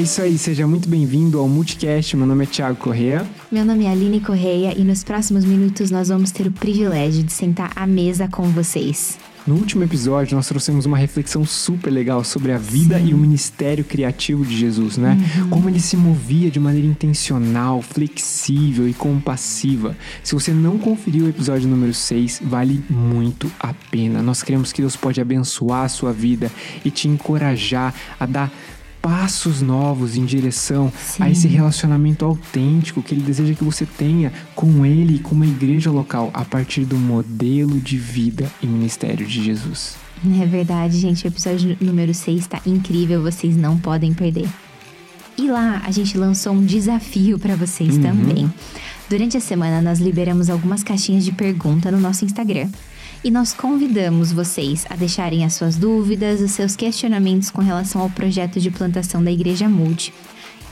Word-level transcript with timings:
isso 0.00 0.22
aí, 0.22 0.38
seja 0.38 0.66
muito 0.66 0.88
bem-vindo 0.88 1.38
ao 1.38 1.46
Multicast. 1.46 2.16
Meu 2.16 2.26
nome 2.26 2.44
é 2.44 2.46
Thiago 2.46 2.76
Correa. 2.76 3.26
Meu 3.52 3.66
nome 3.66 3.84
é 3.84 3.90
Aline 3.90 4.20
Correia 4.20 4.72
e 4.74 4.82
nos 4.82 5.04
próximos 5.04 5.44
minutos 5.44 5.90
nós 5.90 6.08
vamos 6.08 6.30
ter 6.30 6.46
o 6.46 6.50
privilégio 6.50 7.22
de 7.22 7.32
sentar 7.32 7.70
à 7.76 7.86
mesa 7.86 8.26
com 8.26 8.44
vocês. 8.44 9.18
No 9.46 9.54
último 9.54 9.82
episódio, 9.82 10.36
nós 10.36 10.46
trouxemos 10.46 10.86
uma 10.86 10.98
reflexão 10.98 11.44
super 11.44 11.90
legal 11.90 12.22
sobre 12.22 12.52
a 12.52 12.58
vida 12.58 12.98
Sim. 12.98 13.08
e 13.08 13.14
o 13.14 13.18
ministério 13.18 13.82
criativo 13.82 14.44
de 14.44 14.56
Jesus, 14.56 14.98
né? 14.98 15.18
Uhum. 15.38 15.48
Como 15.48 15.68
ele 15.68 15.80
se 15.80 15.96
movia 15.96 16.50
de 16.50 16.60
maneira 16.60 16.86
intencional, 16.86 17.80
flexível 17.80 18.86
e 18.86 18.92
compassiva. 18.92 19.96
Se 20.22 20.34
você 20.34 20.52
não 20.52 20.78
conferiu 20.78 21.24
o 21.24 21.28
episódio 21.28 21.68
número 21.68 21.92
6, 21.94 22.42
vale 22.44 22.82
muito 22.88 23.50
a 23.58 23.72
pena. 23.90 24.22
Nós 24.22 24.42
queremos 24.42 24.72
que 24.72 24.82
Deus 24.82 24.94
pode 24.94 25.20
abençoar 25.20 25.84
a 25.84 25.88
sua 25.88 26.12
vida 26.12 26.50
e 26.84 26.90
te 26.90 27.08
encorajar 27.08 27.94
a 28.18 28.26
dar 28.26 28.52
passos 29.02 29.62
novos 29.62 30.16
em 30.16 30.24
direção 30.24 30.92
Sim. 30.96 31.22
a 31.22 31.30
esse 31.30 31.48
relacionamento 31.48 32.24
autêntico 32.24 33.02
que 33.02 33.14
ele 33.14 33.22
deseja 33.22 33.54
que 33.54 33.64
você 33.64 33.86
tenha 33.86 34.32
com 34.54 34.84
ele 34.84 35.16
e 35.16 35.18
com 35.18 35.34
uma 35.34 35.46
igreja 35.46 35.90
local 35.90 36.30
a 36.34 36.44
partir 36.44 36.84
do 36.84 36.96
modelo 36.96 37.80
de 37.80 37.96
vida 37.96 38.50
e 38.62 38.66
ministério 38.66 39.26
de 39.26 39.42
Jesus. 39.42 39.96
É 40.40 40.44
verdade, 40.44 40.98
gente. 40.98 41.24
O 41.24 41.28
episódio 41.28 41.76
número 41.80 42.12
6 42.12 42.40
está 42.40 42.60
incrível, 42.66 43.22
vocês 43.22 43.56
não 43.56 43.78
podem 43.78 44.12
perder. 44.12 44.48
E 45.38 45.48
lá 45.48 45.82
a 45.86 45.90
gente 45.90 46.18
lançou 46.18 46.52
um 46.52 46.64
desafio 46.64 47.38
para 47.38 47.56
vocês 47.56 47.96
uhum. 47.96 48.02
também. 48.02 48.52
Durante 49.08 49.36
a 49.36 49.40
semana 49.40 49.80
nós 49.80 49.98
liberamos 49.98 50.50
algumas 50.50 50.82
caixinhas 50.82 51.24
de 51.24 51.32
pergunta 51.32 51.90
no 51.90 51.98
nosso 51.98 52.24
Instagram 52.24 52.68
e 53.22 53.30
nós 53.30 53.52
convidamos 53.52 54.32
vocês 54.32 54.86
a 54.88 54.96
deixarem 54.96 55.44
as 55.44 55.54
suas 55.54 55.76
dúvidas, 55.76 56.40
os 56.40 56.52
seus 56.52 56.74
questionamentos 56.74 57.50
com 57.50 57.60
relação 57.60 58.00
ao 58.00 58.10
projeto 58.10 58.58
de 58.58 58.70
plantação 58.70 59.22
da 59.22 59.30
Igreja 59.30 59.68
Multi. 59.68 60.12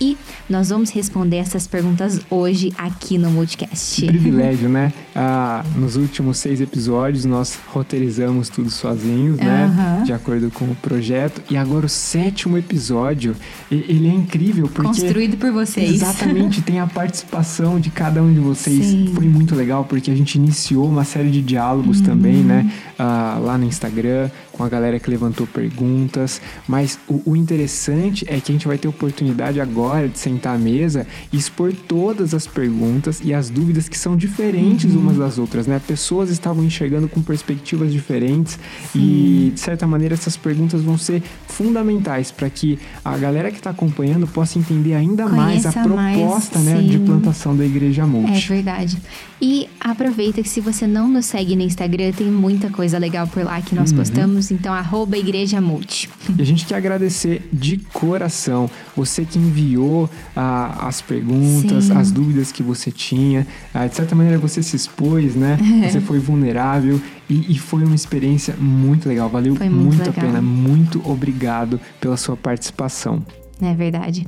E 0.01 0.17
nós 0.49 0.69
vamos 0.69 0.91
responder 0.91 1.39
essas 1.39 1.67
perguntas 1.67 2.21
hoje 2.31 2.73
aqui 2.79 3.19
no 3.19 3.31
Multicast. 3.31 4.01
Que 4.01 4.07
privilégio, 4.07 4.69
né? 4.69 4.93
Ah, 5.15 5.65
nos 5.75 5.97
últimos 5.97 6.39
seis 6.39 6.61
episódios 6.61 7.25
nós 7.25 7.59
roteirizamos 7.67 8.49
tudo 8.49 8.71
sozinhos, 8.71 9.39
né? 9.39 10.03
De 10.05 10.13
acordo 10.13 10.51
com 10.53 10.67
o 10.67 10.75
projeto. 10.77 11.43
E 11.51 11.57
agora 11.57 11.87
o 11.87 11.89
sétimo 11.89 12.57
episódio, 12.57 13.35
ele 13.71 14.09
é 14.09 14.15
incrível 14.15 14.69
porque... 14.69 15.01
Construído 15.01 15.37
por 15.37 15.51
vocês. 15.51 15.91
Exatamente, 15.91 16.63
tem 16.63 16.79
a 16.79 16.87
participação 16.87 17.81
de 17.81 17.91
cada 17.91 18.23
um 18.23 18.33
de 18.33 18.41
vocês. 18.41 18.87
Sim. 18.87 19.13
Foi 19.15 19.27
muito 19.27 19.57
legal 19.57 19.85
porque 19.85 20.11
a 20.11 20.15
gente 20.15 20.37
iniciou 20.37 20.87
uma 20.87 21.05
série 21.05 21.31
de 21.31 21.43
diálogos 21.43 21.99
uhum. 21.99 22.05
também, 22.05 22.37
né? 22.37 22.73
Ah, 22.97 23.39
lá 23.43 23.59
no 23.59 23.65
Instagram, 23.65 24.31
com 24.53 24.63
a 24.63 24.69
galera 24.69 25.01
que 25.01 25.11
levantou 25.11 25.47
perguntas. 25.47 26.41
Mas 26.69 26.99
o, 27.09 27.33
o 27.33 27.37
interessante 27.37 28.25
é 28.29 28.41
que 28.41 28.53
a 28.53 28.55
gente 28.55 28.69
vai 28.69 28.79
ter 28.79 28.87
oportunidade 28.87 29.61
agora 29.61 29.88
de 30.09 30.19
sentar 30.19 30.55
à 30.55 30.59
mesa 30.59 31.07
e 31.33 31.37
expor 31.37 31.73
todas 31.73 32.35
as 32.35 32.47
perguntas 32.47 33.21
e 33.23 33.33
as 33.33 33.51
dúvidas 33.51 33.89
que 33.89 33.99
são 33.99 34.17
diferentes 34.17 34.95
uhum. 34.95 35.01
umas 35.01 35.17
das 35.17 35.39
outras, 35.39 35.67
né? 35.67 35.81
Pessoas 35.87 36.31
estavam 36.31 36.65
enxergando 36.65 37.09
com 37.09 37.23
perspectivas 37.23 37.93
diferentes 37.93 38.59
Sim. 38.93 38.99
e, 38.99 39.51
de 39.55 39.61
certa 39.61 39.87
maneira, 39.87 40.15
essas 40.15 40.37
perguntas 40.37 40.83
vão 40.83 40.99
ser 40.99 41.23
fundamentais 41.47 42.31
para 42.31 42.49
que 42.51 42.79
a 43.05 43.17
galera 43.17 43.51
que 43.51 43.59
está 43.59 43.71
acompanhando 43.71 44.27
possa 44.27 44.59
entender 44.59 44.95
ainda 44.95 45.25
Conheça 45.25 45.37
mais 45.37 45.67
a 45.67 45.73
proposta 45.73 46.59
mais, 46.59 46.83
né, 46.83 46.83
de 46.83 46.99
plantação 46.99 47.57
da 47.57 47.65
Igreja 47.65 48.07
Multi. 48.07 48.33
É 48.33 48.55
verdade. 48.55 48.99
E 49.41 49.69
aproveita 49.79 50.43
que 50.43 50.49
se 50.49 50.61
você 50.61 50.87
não 50.87 51.09
nos 51.09 51.27
segue 51.27 51.55
no 51.55 51.63
Instagram, 51.63 52.13
tem 52.13 52.27
muita 52.27 52.71
coisa 52.71 52.99
legal 52.99 53.27
por 53.27 53.45
lá 53.45 53.61
que 53.63 53.75
nós 53.75 53.91
uhum. 53.91 53.99
postamos, 53.99 54.51
então 54.51 54.75
arroba 54.75 55.17
Igreja 55.17 55.61
Multi. 55.61 56.09
E 56.37 56.43
a 56.43 56.45
gente 56.45 56.67
quer 56.67 56.75
agradecer 56.75 57.49
de 57.53 57.79
coração 57.93 58.69
você 58.97 59.25
que 59.25 59.39
enviou 59.39 59.78
ah, 60.35 60.87
as 60.87 61.01
perguntas, 61.01 61.85
Sim. 61.85 61.97
as 61.97 62.11
dúvidas 62.11 62.53
que 62.53 62.63
você 62.63 62.91
tinha. 62.91 63.47
Ah, 63.73 63.87
de 63.87 63.95
certa 63.95 64.15
maneira 64.15 64.39
você 64.39 64.63
se 64.63 64.77
expôs, 64.77 65.35
né? 65.35 65.59
Você 65.89 66.01
foi 66.01 66.19
vulnerável 66.19 67.01
e, 67.29 67.53
e, 67.53 67.59
foi 67.59 67.85
uma 67.85 67.95
experiência 67.95 68.55
muito 68.59 69.09
legal. 69.09 69.29
Valeu 69.29 69.55
muito, 69.55 69.75
muito 69.75 69.99
legal. 69.99 70.15
a 70.17 70.21
pena. 70.21 70.43
Muito 70.43 71.01
obrigado 71.09 71.81
pela 72.01 72.17
sua 72.17 72.37
participação. 72.37 73.23
É 73.61 73.75
verdade. 73.75 74.27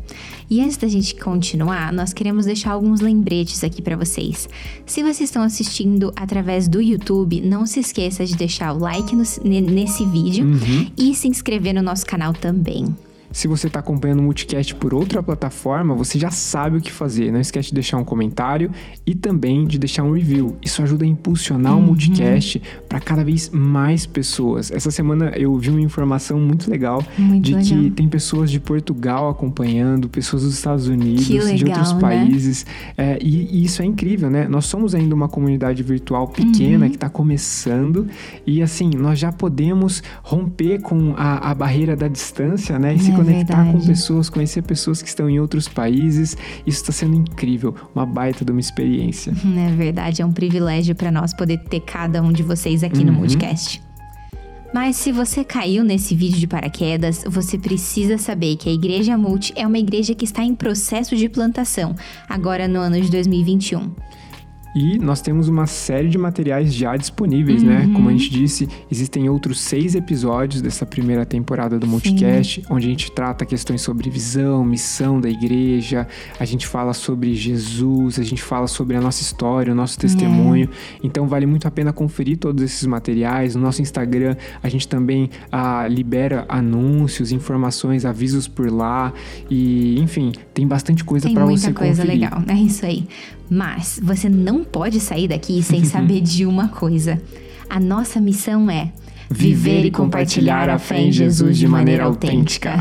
E 0.49 0.61
antes 0.61 0.77
da 0.77 0.89
gente 0.89 1.15
continuar, 1.15 1.93
nós 1.93 2.13
queremos 2.13 2.47
deixar 2.47 2.73
alguns 2.73 3.01
lembretes 3.01 3.63
aqui 3.63 3.81
para 3.81 3.97
vocês. 3.97 4.49
Se 4.85 5.03
vocês 5.03 5.21
estão 5.21 5.43
assistindo 5.43 6.13
através 6.17 6.67
do 6.67 6.81
YouTube, 6.81 7.41
não 7.41 7.65
se 7.65 7.79
esqueça 7.79 8.25
de 8.27 8.37
deixar 8.37 8.73
o 8.73 8.79
like 8.79 9.15
no, 9.15 9.23
nesse 9.45 10.05
vídeo 10.05 10.47
uhum. 10.47 10.91
e 10.99 11.15
se 11.15 11.29
inscrever 11.29 11.75
no 11.75 11.83
nosso 11.83 12.05
canal 12.05 12.33
também. 12.33 12.95
Se 13.33 13.47
você 13.47 13.69
está 13.69 13.79
acompanhando 13.79 14.19
o 14.19 14.23
Multicast 14.23 14.75
por 14.75 14.93
outra 14.93 15.23
plataforma, 15.23 15.95
você 15.95 16.19
já 16.19 16.31
sabe 16.31 16.79
o 16.79 16.81
que 16.81 16.91
fazer. 16.91 17.31
Não 17.31 17.41
esquece 17.41 17.69
de 17.69 17.75
deixar 17.75 17.97
um 17.97 18.05
comentário 18.05 18.71
e 19.07 19.15
também 19.15 19.67
de 19.67 19.79
deixar 19.79 20.03
um 20.03 20.13
review. 20.13 20.57
Isso 20.61 20.83
ajuda 20.83 21.05
a 21.05 21.09
impulsionar 21.09 21.75
uhum. 21.75 21.81
o 21.81 21.87
Multicast 21.87 22.61
para 22.89 22.99
cada 22.99 23.23
vez 23.23 23.49
mais 23.51 24.05
pessoas. 24.05 24.71
Essa 24.73 24.91
semana 24.91 25.33
eu 25.37 25.57
vi 25.59 25.71
uma 25.71 25.81
informação 25.81 26.41
muito 26.41 26.69
legal 26.69 27.05
muito 27.17 27.45
de 27.45 27.55
legal. 27.55 27.69
que 27.69 27.91
tem 27.91 28.09
pessoas 28.09 28.51
de 28.51 28.59
Portugal 28.59 29.29
acompanhando, 29.29 30.09
pessoas 30.09 30.43
dos 30.43 30.55
Estados 30.55 30.89
Unidos, 30.89 31.29
legal, 31.29 31.55
de 31.55 31.65
outros 31.67 31.93
né? 31.93 32.01
países. 32.01 32.67
É, 32.97 33.19
e, 33.21 33.61
e, 33.61 33.65
isso 33.65 33.81
é 33.81 33.85
incrível, 33.85 34.29
né? 34.29 34.49
Nós 34.49 34.67
somos 34.67 34.95
ainda 34.95 35.15
uma 35.15 35.29
comunidade 35.29 35.83
virtual 35.83 36.27
pequena 36.27 36.85
uhum. 36.85 36.91
que 36.91 36.97
está 36.97 37.09
começando 37.09 38.09
e 38.45 38.61
assim, 38.61 38.91
nós 38.97 39.19
já 39.19 39.31
podemos 39.31 40.03
romper 40.23 40.81
com 40.81 41.15
a, 41.17 41.51
a 41.51 41.55
barreira 41.55 41.95
da 41.95 42.09
distância, 42.09 42.79
né? 42.79 42.95
E 42.95 42.99
se 42.99 43.13
conectar 43.25 43.63
verdade. 43.63 43.79
com 43.79 43.87
pessoas, 43.87 44.31
conhecer 44.31 44.63
pessoas 44.63 45.03
que 45.03 45.09
estão 45.09 45.29
em 45.29 45.39
outros 45.41 45.69
países. 45.69 46.37
Isso 46.67 46.81
está 46.83 46.93
sendo 46.93 47.17
incrível, 47.17 47.75
uma 47.95 48.07
baita 48.07 48.45
de 48.45 48.53
uma 48.53 48.61
experiência. 48.61 49.33
É 49.61 49.73
verdade, 49.73 50.23
é 50.23 50.27
um 50.27 50.33
privilégio 50.33 50.95
para 50.95 51.11
nós 51.11 51.35
poder 51.35 51.59
ter 51.59 51.81
cada 51.81 52.23
um 52.23 52.33
de 52.33 52.43
vocês 52.43 52.83
aqui 52.83 53.01
uhum. 53.01 53.13
no 53.13 53.19
podcast. 53.19 53.83
Mas 54.73 54.97
se 54.97 55.11
você 55.11 55.45
caiu 55.45 55.83
nesse 55.83 56.15
vídeo 56.15 56.39
de 56.39 56.47
paraquedas, 56.47 57.25
você 57.27 57.59
precisa 57.59 58.17
saber 58.17 58.57
que 58.57 58.69
a 58.69 58.73
Igreja 58.73 59.19
Multi 59.19 59.53
é 59.57 59.67
uma 59.67 59.79
igreja 59.79 60.15
que 60.15 60.25
está 60.25 60.45
em 60.45 60.55
processo 60.55 61.17
de 61.17 61.29
plantação, 61.29 61.95
agora 62.29 62.69
no 62.69 62.79
ano 62.79 63.01
de 63.01 63.11
2021. 63.11 63.91
E 64.75 64.99
nós 64.99 65.21
temos 65.21 65.49
uma 65.49 65.67
série 65.67 66.09
de 66.09 66.17
materiais 66.17 66.73
já 66.73 66.97
disponíveis, 66.97 67.63
né? 67.63 67.81
uhum. 67.81 67.87
né? 67.89 67.95
Como 67.95 68.09
a 68.09 68.13
gente 68.13 68.31
disse, 68.31 68.69
existem 68.91 69.29
outros 69.29 69.61
seis 69.61 69.95
episódios 69.95 70.63
dessa 70.63 70.87
primeira 70.87 71.27
temporada 71.27 71.79
do 71.79 71.87
Multicast, 71.87 72.61
Sim. 72.61 72.67
onde 72.71 72.87
a 72.87 72.91
gente 72.91 73.11
trata 73.11 73.45
questões 73.45 73.83
sobre 73.83 74.09
visão, 74.09 74.65
missão 74.65 75.21
da 75.21 75.29
igreja, 75.29 76.07
a 76.39 76.45
gente 76.45 76.67
fala 76.67 76.93
sobre 76.93 77.35
Jesus, 77.35 78.19
a 78.19 78.23
gente 78.23 78.43
fala 78.43 78.67
sobre 78.67 78.97
a 78.97 79.01
nossa 79.01 79.23
história, 79.23 79.73
o 79.73 79.77
nosso 79.77 79.99
testemunho. 79.99 80.69
É. 80.71 80.99
Então 81.03 81.27
vale 81.27 81.47
muito 81.47 81.67
a 81.67 81.71
pena 81.71 81.93
conferir 81.93 82.39
todos 82.39 82.63
esses 82.63 82.87
materiais. 82.87 83.57
No 83.57 83.63
nosso 83.63 83.83
Instagram, 83.83 84.37
a 84.63 84.69
gente 84.69 84.87
também 84.87 85.31
ah, 85.51 85.87
libera 85.89 86.45
anúncios, 86.49 87.33
informações, 87.33 88.05
avisos 88.05 88.47
por 88.47 88.71
lá. 88.71 89.13
E, 89.51 89.99
enfim, 90.01 90.33
tem 90.55 90.67
bastante 90.67 91.05
coisa 91.05 91.29
para 91.31 91.45
você 91.45 91.73
conferir. 91.73 91.97
Tem 91.97 92.05
muita 92.05 92.05
coisa 92.05 92.05
legal, 92.05 92.43
é 92.49 92.61
isso 92.61 92.87
aí. 92.87 93.07
Mas 93.51 93.99
você 94.01 94.29
não 94.29 94.63
pode 94.63 95.01
sair 95.01 95.27
daqui 95.29 95.63
sem 95.63 95.83
saber 95.85 96.21
de 96.21 96.47
uma 96.47 96.69
coisa. 96.69 97.21
A 97.69 97.81
nossa 97.81 98.21
missão 98.21 98.71
é 98.71 98.93
viver 99.29 99.85
e 99.85 99.91
compartilhar 99.91 100.69
a 100.69 100.79
fé 100.79 101.01
em 101.01 101.13
Jesus 101.13 101.59
de 101.59 101.67
maneira 101.67 102.05
autêntica. 102.05 102.75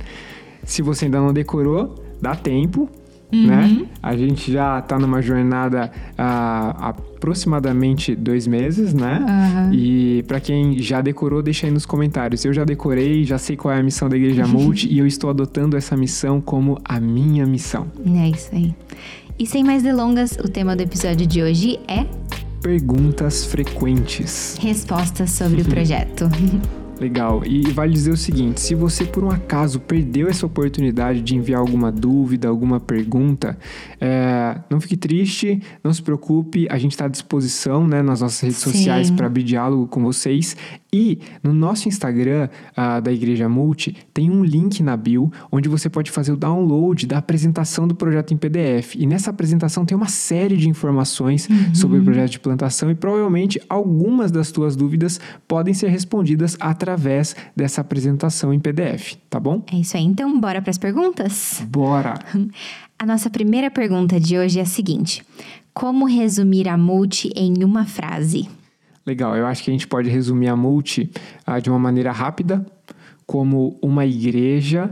Se 0.64 0.82
você 0.82 1.04
ainda 1.04 1.20
não 1.20 1.32
decorou, 1.32 1.94
dá 2.20 2.34
tempo. 2.34 2.88
Uhum. 3.32 3.46
Né? 3.46 3.86
A 4.02 4.16
gente 4.16 4.52
já 4.52 4.78
está 4.78 4.98
numa 4.98 5.20
jornada 5.20 5.90
há 6.16 6.76
ah, 6.78 6.88
aproximadamente 6.90 8.14
dois 8.14 8.46
meses, 8.46 8.94
né? 8.94 9.18
Uhum. 9.18 9.74
E 9.74 10.24
para 10.28 10.38
quem 10.38 10.80
já 10.80 11.00
decorou, 11.00 11.42
deixa 11.42 11.66
aí 11.66 11.72
nos 11.72 11.84
comentários. 11.84 12.44
Eu 12.44 12.52
já 12.52 12.64
decorei, 12.64 13.24
já 13.24 13.36
sei 13.36 13.56
qual 13.56 13.74
é 13.74 13.80
a 13.80 13.82
missão 13.82 14.08
da 14.08 14.16
Igreja 14.16 14.46
Multi 14.46 14.86
e 14.92 14.98
eu 14.98 15.06
estou 15.06 15.30
adotando 15.30 15.76
essa 15.76 15.96
missão 15.96 16.40
como 16.40 16.78
a 16.84 17.00
minha 17.00 17.44
missão. 17.44 17.88
É 18.06 18.28
isso 18.28 18.50
aí. 18.52 18.74
E 19.38 19.44
sem 19.44 19.62
mais 19.62 19.82
delongas, 19.82 20.32
o 20.42 20.48
tema 20.48 20.74
do 20.74 20.82
episódio 20.82 21.26
de 21.26 21.42
hoje 21.42 21.78
é 21.86 22.06
Perguntas 22.62 23.44
frequentes. 23.44 24.56
Respostas 24.58 25.30
sobre 25.30 25.60
o 25.60 25.64
projeto. 25.68 26.24
Legal. 26.98 27.42
E 27.44 27.70
vale 27.70 27.92
dizer 27.92 28.10
o 28.10 28.16
seguinte: 28.16 28.62
se 28.62 28.74
você 28.74 29.04
por 29.04 29.22
um 29.22 29.30
acaso 29.30 29.78
perdeu 29.78 30.26
essa 30.26 30.46
oportunidade 30.46 31.20
de 31.20 31.36
enviar 31.36 31.60
alguma 31.60 31.92
dúvida, 31.92 32.48
alguma 32.48 32.80
pergunta, 32.80 33.58
é, 34.00 34.58
não 34.70 34.80
fique 34.80 34.96
triste, 34.96 35.60
não 35.84 35.92
se 35.92 36.02
preocupe, 36.02 36.66
a 36.70 36.78
gente 36.78 36.92
está 36.92 37.04
à 37.04 37.08
disposição 37.08 37.86
né, 37.86 38.00
nas 38.00 38.22
nossas 38.22 38.40
redes 38.40 38.56
Sim. 38.56 38.72
sociais 38.72 39.10
para 39.10 39.26
abrir 39.26 39.42
diálogo 39.42 39.86
com 39.86 40.02
vocês. 40.02 40.56
E 40.96 41.18
no 41.42 41.52
nosso 41.52 41.88
Instagram 41.88 42.48
uh, 42.72 43.02
da 43.02 43.12
Igreja 43.12 43.46
Multi 43.50 43.94
tem 44.14 44.30
um 44.30 44.42
link 44.42 44.82
na 44.82 44.96
bio 44.96 45.30
onde 45.52 45.68
você 45.68 45.90
pode 45.90 46.10
fazer 46.10 46.32
o 46.32 46.36
download 46.38 47.06
da 47.06 47.18
apresentação 47.18 47.86
do 47.86 47.94
projeto 47.94 48.32
em 48.32 48.36
PDF. 48.38 48.94
E 48.94 49.06
nessa 49.06 49.28
apresentação 49.28 49.84
tem 49.84 49.94
uma 49.94 50.08
série 50.08 50.56
de 50.56 50.70
informações 50.70 51.50
uhum. 51.50 51.74
sobre 51.74 51.98
o 51.98 52.04
projeto 52.04 52.30
de 52.30 52.40
plantação 52.40 52.90
e 52.90 52.94
provavelmente 52.94 53.60
algumas 53.68 54.30
das 54.30 54.50
tuas 54.50 54.74
dúvidas 54.74 55.20
podem 55.46 55.74
ser 55.74 55.88
respondidas 55.88 56.56
através 56.58 57.36
dessa 57.54 57.82
apresentação 57.82 58.54
em 58.54 58.58
PDF, 58.58 59.16
tá 59.28 59.38
bom? 59.38 59.62
É 59.70 59.76
isso 59.76 59.98
aí. 59.98 60.04
Então, 60.04 60.40
bora 60.40 60.62
para 60.62 60.70
as 60.70 60.78
perguntas? 60.78 61.62
Bora! 61.68 62.14
A 62.98 63.04
nossa 63.04 63.28
primeira 63.28 63.70
pergunta 63.70 64.18
de 64.18 64.38
hoje 64.38 64.58
é 64.58 64.62
a 64.62 64.66
seguinte: 64.66 65.22
Como 65.74 66.06
resumir 66.06 66.66
a 66.66 66.78
multi 66.78 67.30
em 67.36 67.62
uma 67.62 67.84
frase? 67.84 68.48
Legal, 69.06 69.36
eu 69.36 69.46
acho 69.46 69.62
que 69.62 69.70
a 69.70 69.72
gente 69.72 69.86
pode 69.86 70.10
resumir 70.10 70.48
a 70.48 70.56
multi 70.56 71.10
uh, 71.46 71.60
de 71.60 71.70
uma 71.70 71.78
maneira 71.78 72.10
rápida, 72.10 72.66
como 73.24 73.78
uma 73.80 74.04
igreja 74.04 74.90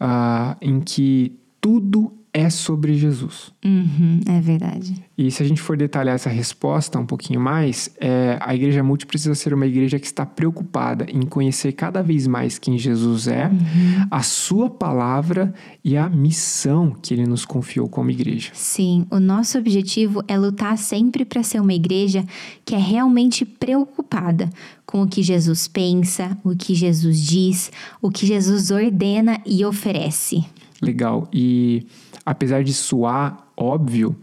uh, 0.00 0.56
em 0.60 0.80
que 0.80 1.36
tudo 1.60 2.12
é 2.36 2.50
sobre 2.50 2.92
Jesus. 2.92 3.50
Uhum, 3.64 4.20
é 4.28 4.38
verdade. 4.42 5.02
E 5.16 5.30
se 5.30 5.42
a 5.42 5.46
gente 5.46 5.62
for 5.62 5.74
detalhar 5.74 6.14
essa 6.14 6.28
resposta 6.28 6.98
um 6.98 7.06
pouquinho 7.06 7.40
mais, 7.40 7.88
é, 7.98 8.36
a 8.42 8.54
igreja 8.54 8.82
multi 8.82 9.06
precisa 9.06 9.34
ser 9.34 9.54
uma 9.54 9.66
igreja 9.66 9.98
que 9.98 10.04
está 10.04 10.26
preocupada 10.26 11.06
em 11.08 11.22
conhecer 11.22 11.72
cada 11.72 12.02
vez 12.02 12.26
mais 12.26 12.58
quem 12.58 12.76
Jesus 12.76 13.26
é, 13.26 13.46
uhum. 13.46 14.06
a 14.10 14.20
sua 14.20 14.68
palavra 14.68 15.54
e 15.82 15.96
a 15.96 16.10
missão 16.10 16.94
que 17.00 17.14
ele 17.14 17.26
nos 17.26 17.46
confiou 17.46 17.88
como 17.88 18.10
igreja. 18.10 18.50
Sim, 18.52 19.06
o 19.10 19.18
nosso 19.18 19.56
objetivo 19.56 20.22
é 20.28 20.36
lutar 20.36 20.76
sempre 20.76 21.24
para 21.24 21.42
ser 21.42 21.58
uma 21.58 21.72
igreja 21.72 22.22
que 22.66 22.74
é 22.74 22.78
realmente 22.78 23.46
preocupada 23.46 24.50
com 24.84 25.00
o 25.00 25.08
que 25.08 25.22
Jesus 25.22 25.66
pensa, 25.66 26.36
o 26.44 26.54
que 26.54 26.74
Jesus 26.74 27.18
diz, 27.18 27.72
o 28.02 28.10
que 28.10 28.26
Jesus 28.26 28.70
ordena 28.70 29.40
e 29.46 29.64
oferece. 29.64 30.44
Legal. 30.82 31.28
E 31.32 31.86
apesar 32.24 32.62
de 32.62 32.72
soar 32.72 33.48
óbvio, 33.56 34.16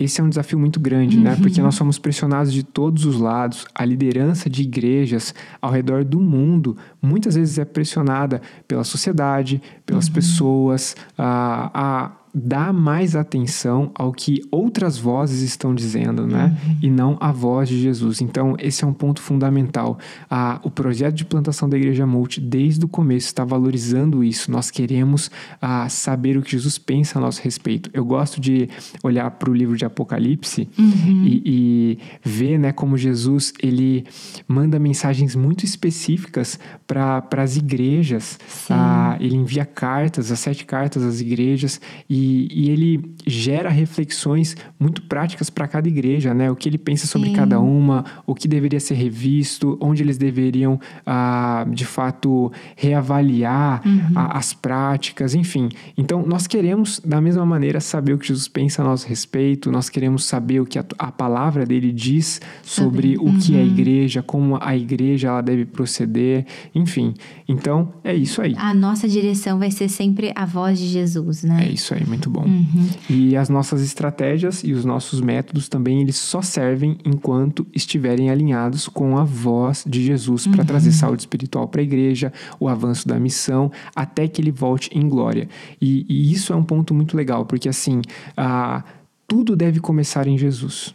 esse 0.00 0.18
é 0.18 0.24
um 0.24 0.30
desafio 0.30 0.58
muito 0.58 0.80
grande, 0.80 1.18
uhum. 1.18 1.24
né? 1.24 1.36
Porque 1.36 1.60
nós 1.60 1.74
somos 1.74 1.98
pressionados 1.98 2.52
de 2.52 2.62
todos 2.62 3.04
os 3.04 3.20
lados. 3.20 3.66
A 3.74 3.84
liderança 3.84 4.48
de 4.48 4.62
igrejas 4.62 5.34
ao 5.60 5.70
redor 5.70 6.04
do 6.04 6.18
mundo 6.18 6.74
muitas 7.02 7.34
vezes 7.34 7.58
é 7.58 7.66
pressionada 7.66 8.40
pela 8.66 8.82
sociedade, 8.82 9.60
pelas 9.84 10.06
uhum. 10.06 10.14
pessoas, 10.14 10.96
a, 11.18 11.70
a 11.74 12.12
dá 12.32 12.72
mais 12.72 13.16
atenção 13.16 13.90
ao 13.94 14.12
que 14.12 14.40
outras 14.50 14.96
vozes 14.96 15.42
estão 15.42 15.74
dizendo, 15.74 16.26
né? 16.26 16.56
Uhum. 16.64 16.76
E 16.82 16.90
não 16.90 17.16
a 17.20 17.32
voz 17.32 17.68
de 17.68 17.80
Jesus. 17.80 18.20
Então, 18.20 18.54
esse 18.58 18.84
é 18.84 18.86
um 18.86 18.92
ponto 18.92 19.20
fundamental. 19.20 19.98
Ah, 20.30 20.60
o 20.62 20.70
projeto 20.70 21.14
de 21.14 21.24
plantação 21.24 21.68
da 21.68 21.76
Igreja 21.76 22.06
Multi, 22.06 22.40
desde 22.40 22.84
o 22.84 22.88
começo, 22.88 23.26
está 23.26 23.44
valorizando 23.44 24.22
isso. 24.22 24.50
Nós 24.50 24.70
queremos 24.70 25.30
ah, 25.60 25.88
saber 25.88 26.36
o 26.36 26.42
que 26.42 26.52
Jesus 26.52 26.78
pensa 26.78 27.18
a 27.18 27.22
nosso 27.22 27.42
respeito. 27.42 27.90
Eu 27.92 28.04
gosto 28.04 28.40
de 28.40 28.68
olhar 29.02 29.28
para 29.32 29.50
o 29.50 29.54
livro 29.54 29.76
de 29.76 29.84
Apocalipse 29.84 30.68
uhum. 30.78 31.24
e, 31.24 31.42
e, 31.44 31.98
ver, 32.22 32.58
né, 32.58 32.72
como 32.72 32.96
Jesus 32.96 33.52
ele 33.60 34.04
manda 34.46 34.78
mensagens 34.78 35.34
muito 35.34 35.64
específicas 35.64 36.58
para 36.86 37.24
as 37.38 37.56
igrejas. 37.56 38.38
Ah, 38.68 39.16
ele 39.18 39.34
envia 39.34 39.64
cartas, 39.64 40.30
as 40.30 40.38
sete 40.38 40.64
cartas 40.64 41.02
às 41.02 41.20
igrejas 41.20 41.80
e 42.08 42.19
e, 42.20 42.70
ele 42.70 43.14
gera 43.26 43.68
reflexões 43.68 44.56
muito 44.78 45.02
práticas 45.02 45.50
para 45.50 45.66
cada 45.68 45.88
igreja, 45.88 46.34
né? 46.34 46.50
O 46.50 46.56
que 46.56 46.68
ele 46.68 46.78
pensa 46.78 47.06
sobre 47.06 47.28
Sim. 47.28 47.34
cada 47.34 47.60
uma, 47.60 48.04
o 48.26 48.34
que 48.34 48.48
deveria 48.48 48.80
ser 48.80 48.94
revisto, 48.94 49.78
onde 49.80 50.02
eles 50.02 50.18
deveriam, 50.18 50.78
ah, 51.06 51.66
de 51.70 51.84
fato, 51.84 52.52
reavaliar 52.76 53.82
uhum. 53.86 54.12
a, 54.14 54.38
as 54.38 54.52
práticas, 54.52 55.34
enfim. 55.34 55.68
Então, 55.96 56.24
nós 56.26 56.46
queremos, 56.46 57.00
da 57.04 57.20
mesma 57.20 57.46
maneira, 57.46 57.80
saber 57.80 58.14
o 58.14 58.18
que 58.18 58.28
Jesus 58.28 58.48
pensa 58.48 58.82
a 58.82 58.84
nosso 58.84 59.06
respeito, 59.06 59.70
nós 59.70 59.88
queremos 59.88 60.24
saber 60.24 60.60
o 60.60 60.66
que 60.66 60.78
a, 60.78 60.84
a 60.98 61.12
palavra 61.12 61.64
dele 61.64 61.92
diz 61.92 62.40
sobre 62.62 63.16
o 63.18 63.38
que 63.38 63.54
é 63.54 63.58
a 63.58 63.62
uhum. 63.62 63.68
igreja, 63.68 64.22
como 64.22 64.58
a 64.60 64.76
igreja 64.76 65.28
ela 65.28 65.40
deve 65.40 65.64
proceder, 65.64 66.46
enfim. 66.74 67.14
Então, 67.48 67.92
é 68.04 68.14
isso 68.14 68.42
aí. 68.42 68.54
A 68.56 68.74
nossa 68.74 69.08
direção 69.08 69.58
vai 69.58 69.70
ser 69.70 69.88
sempre 69.88 70.32
a 70.34 70.44
voz 70.44 70.78
de 70.78 70.86
Jesus, 70.86 71.44
né? 71.44 71.66
É 71.66 71.72
isso 71.72 71.94
aí 71.94 72.04
muito 72.10 72.28
bom. 72.28 72.44
Uhum. 72.44 72.88
E 73.08 73.36
as 73.36 73.48
nossas 73.48 73.80
estratégias 73.82 74.62
e 74.62 74.72
os 74.72 74.84
nossos 74.84 75.20
métodos 75.20 75.68
também, 75.68 76.02
eles 76.02 76.16
só 76.16 76.42
servem 76.42 76.98
enquanto 77.04 77.66
estiverem 77.74 78.28
alinhados 78.28 78.88
com 78.88 79.16
a 79.16 79.24
voz 79.24 79.84
de 79.86 80.04
Jesus 80.04 80.46
para 80.46 80.60
uhum. 80.60 80.66
trazer 80.66 80.92
saúde 80.92 81.22
espiritual 81.22 81.68
para 81.68 81.80
a 81.80 81.84
igreja, 81.84 82.32
o 82.58 82.68
avanço 82.68 83.08
da 83.08 83.18
missão, 83.18 83.70
até 83.94 84.28
que 84.28 84.42
ele 84.42 84.50
volte 84.50 84.90
em 84.92 85.08
glória. 85.08 85.48
E, 85.80 86.04
e 86.08 86.32
isso 86.32 86.52
é 86.52 86.56
um 86.56 86.64
ponto 86.64 86.92
muito 86.92 87.16
legal, 87.16 87.46
porque 87.46 87.68
assim, 87.68 88.02
a, 88.36 88.84
tudo 89.26 89.56
deve 89.56 89.80
começar 89.80 90.26
em 90.26 90.36
Jesus. 90.36 90.92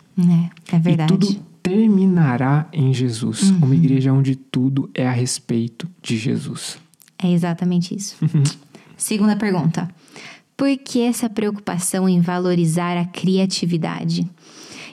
É, 0.69 0.75
é 0.75 0.79
verdade. 0.79 1.13
E 1.13 1.17
tudo 1.17 1.39
terminará 1.63 2.67
em 2.71 2.93
Jesus. 2.93 3.49
Uhum. 3.49 3.57
Uma 3.63 3.75
igreja 3.75 4.13
onde 4.13 4.35
tudo 4.35 4.89
é 4.93 5.07
a 5.07 5.11
respeito 5.11 5.89
de 6.01 6.15
Jesus. 6.17 6.77
É 7.17 7.31
exatamente 7.31 7.95
isso. 7.95 8.17
Uhum. 8.21 8.43
Segunda 8.97 9.35
pergunta. 9.35 9.89
Por 10.57 10.77
que 10.77 11.01
essa 11.01 11.29
preocupação 11.29 12.07
em 12.07 12.21
valorizar 12.21 12.97
a 12.97 13.05
criatividade? 13.05 14.29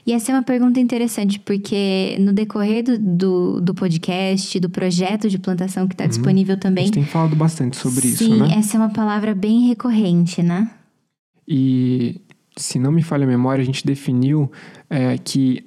E 0.05 0.13
essa 0.13 0.33
é 0.33 0.35
uma 0.35 0.43
pergunta 0.43 0.81
interessante, 0.81 1.39
porque 1.39 2.17
no 2.19 2.33
decorrer 2.33 2.83
do, 2.83 2.99
do, 2.99 3.61
do 3.61 3.75
podcast, 3.75 4.59
do 4.59 4.69
projeto 4.69 5.29
de 5.29 5.39
plantação 5.39 5.87
que 5.87 5.95
está 5.95 6.05
uhum. 6.05 6.11
disponível 6.11 6.57
também. 6.59 6.83
A 6.83 6.87
gente 6.87 6.95
tem 6.95 7.05
falado 7.05 7.37
bastante 7.37 7.77
sobre 7.77 8.09
sim, 8.09 8.09
isso, 8.09 8.37
né? 8.37 8.49
Sim, 8.49 8.55
essa 8.59 8.77
é 8.77 8.81
uma 8.81 8.91
palavra 8.91 9.33
bem 9.33 9.69
recorrente, 9.69 10.43
né? 10.43 10.69
E 11.47 12.21
se 12.57 12.81
não 12.81 12.91
me 12.91 13.03
falha 13.03 13.25
a 13.25 13.29
memória, 13.29 13.63
a 13.63 13.65
gente 13.65 13.87
definiu 13.87 14.51
é, 14.91 15.17
que 15.19 15.65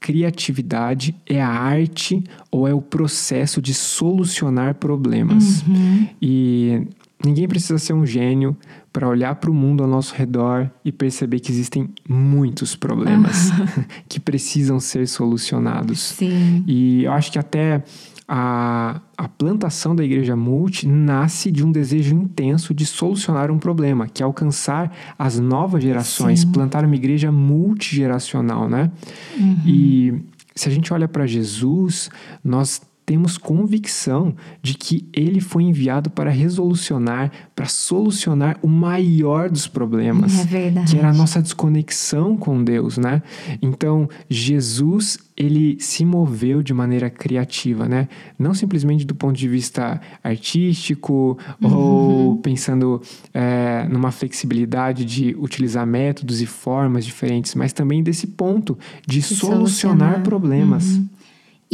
criatividade 0.00 1.14
é 1.26 1.40
a 1.40 1.48
arte 1.48 2.22
ou 2.50 2.66
é 2.66 2.74
o 2.74 2.80
processo 2.80 3.60
de 3.60 3.74
solucionar 3.74 4.74
problemas. 4.74 5.62
Uhum. 5.62 6.08
E 6.20 6.88
ninguém 7.24 7.48
precisa 7.48 7.78
ser 7.78 7.92
um 7.92 8.06
gênio 8.06 8.56
para 8.92 9.08
olhar 9.08 9.34
para 9.36 9.50
o 9.50 9.54
mundo 9.54 9.82
ao 9.82 9.88
nosso 9.88 10.14
redor 10.14 10.70
e 10.84 10.92
perceber 10.92 11.40
que 11.40 11.50
existem 11.50 11.88
muitos 12.08 12.76
problemas 12.76 13.50
que 14.08 14.20
precisam 14.20 14.78
ser 14.78 15.06
solucionados. 15.08 16.00
Sim. 16.00 16.64
E 16.66 17.04
eu 17.04 17.12
acho 17.12 17.32
que 17.32 17.38
até 17.38 17.82
a, 18.26 19.00
a 19.16 19.28
plantação 19.28 19.94
da 19.94 20.02
igreja 20.02 20.34
multi 20.34 20.86
nasce 20.86 21.50
de 21.50 21.64
um 21.64 21.70
desejo 21.70 22.14
intenso 22.14 22.72
de 22.72 22.86
solucionar 22.86 23.50
um 23.50 23.58
problema, 23.58 24.08
que 24.08 24.22
é 24.22 24.26
alcançar 24.26 24.90
as 25.18 25.38
novas 25.38 25.82
gerações, 25.82 26.40
Sim. 26.40 26.52
plantar 26.52 26.84
uma 26.84 26.96
igreja 26.96 27.30
multigeracional, 27.30 28.68
né? 28.68 28.90
Uhum. 29.38 29.58
E 29.66 30.14
se 30.54 30.68
a 30.68 30.72
gente 30.72 30.92
olha 30.92 31.06
para 31.06 31.26
Jesus, 31.26 32.10
nós 32.42 32.80
temos 33.06 33.36
convicção 33.36 34.34
de 34.62 34.74
que 34.74 35.06
ele 35.12 35.40
foi 35.40 35.64
enviado 35.64 36.08
para 36.08 36.30
resolucionar, 36.30 37.30
para 37.54 37.66
solucionar 37.66 38.58
o 38.62 38.68
maior 38.68 39.50
dos 39.50 39.66
problemas, 39.66 40.38
é 40.40 40.44
verdade. 40.44 40.90
que 40.90 40.98
era 40.98 41.10
a 41.10 41.12
nossa 41.12 41.42
desconexão 41.42 42.36
com 42.36 42.62
Deus, 42.64 42.96
né? 42.96 43.22
Então, 43.60 44.08
Jesus, 44.28 45.18
ele 45.36 45.76
se 45.80 46.04
moveu 46.04 46.62
de 46.62 46.72
maneira 46.72 47.10
criativa, 47.10 47.86
né? 47.86 48.08
Não 48.38 48.54
simplesmente 48.54 49.04
do 49.04 49.14
ponto 49.14 49.36
de 49.36 49.48
vista 49.48 50.00
artístico 50.22 51.38
uhum. 51.62 51.76
ou 51.76 52.36
pensando 52.38 53.02
é, 53.34 53.86
numa 53.90 54.12
flexibilidade 54.12 55.04
de 55.04 55.36
utilizar 55.38 55.86
métodos 55.86 56.40
e 56.40 56.46
formas 56.46 57.04
diferentes, 57.04 57.54
mas 57.54 57.72
também 57.72 58.02
desse 58.02 58.28
ponto 58.28 58.78
de, 59.06 59.20
de 59.20 59.22
solucionar, 59.22 59.56
solucionar, 59.56 60.22
problemas. 60.22 60.96
Uhum. 60.96 61.08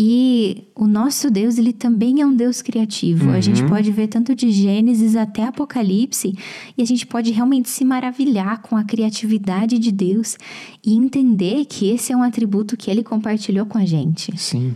E 0.03 0.63
o 0.75 0.87
nosso 0.87 1.31
Deus, 1.31 1.59
ele 1.59 1.75
também 1.75 2.23
é 2.23 2.27
um 2.27 2.35
Deus 2.35 2.63
criativo. 2.63 3.27
Uhum. 3.27 3.35
A 3.35 3.41
gente 3.43 3.63
uhum. 3.63 3.69
pode 3.69 3.93
ver 3.93 4.07
tanto 4.07 4.35
de 4.35 4.51
Gênesis 4.51 5.15
até 5.15 5.45
Apocalipse 5.45 6.35
e 6.79 6.81
a 6.81 6.87
gente 6.87 7.07
pode 7.07 7.31
realmente 7.31 7.69
se 7.69 7.85
maravilhar 7.85 8.63
com 8.63 8.79
a 8.79 8.83
criatividade 8.83 9.79
de 9.79 9.93
Deus 9.93 10.39
e 10.83 10.95
entender 10.95 11.67
que 11.67 11.91
esse 11.91 12.15
é 12.15 12.17
um 12.17 12.23
atributo 12.23 12.79
que 12.79 12.91
ele 12.91 13.05
compartilhou 13.05 13.67
com 13.67 13.77
a 13.77 13.85
gente. 13.85 14.35
Sim 14.39 14.75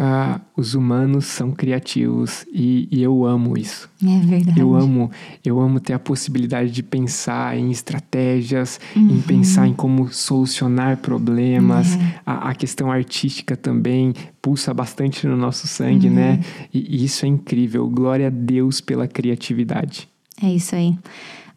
ah, 0.00 0.40
os 0.56 0.74
humanos 0.74 1.24
são 1.24 1.50
criativos 1.50 2.46
e, 2.52 2.86
e, 2.88 3.02
eu 3.02 3.26
amo 3.26 3.58
isso. 3.58 3.90
É 4.00 4.20
verdade. 4.20 4.60
Eu 4.60 4.76
amo, 4.76 5.10
eu 5.44 5.58
amo 5.58 5.80
ter 5.80 5.92
a 5.92 5.98
possibilidade 5.98 6.70
de 6.70 6.84
pensar 6.84 7.58
em 7.58 7.72
estratégias, 7.72 8.78
uhum. 8.94 9.16
em 9.16 9.20
pensar 9.20 9.66
em 9.66 9.74
como 9.74 10.08
solucionar 10.12 10.98
problemas. 10.98 11.96
Uhum. 11.96 12.12
A, 12.24 12.50
a, 12.50 12.54
questão 12.54 12.92
artística 12.92 13.56
também 13.56 14.14
pulsa 14.40 14.72
bastante 14.72 15.26
no 15.26 15.36
nosso 15.36 15.66
sangue, 15.66 16.08
né? 16.08 16.30
uhum. 16.30 16.36
né? 16.36 16.44
E, 16.72 17.00
e 17.00 17.04
isso 17.04 17.26
é 17.26 17.28
incrível. 17.28 17.88
Glória 17.90 18.28
a 18.28 18.30
Deus 18.30 18.80
pela 18.80 19.08
criatividade. 19.08 20.08
É 20.40 20.48
isso 20.48 20.76
aí. 20.76 20.96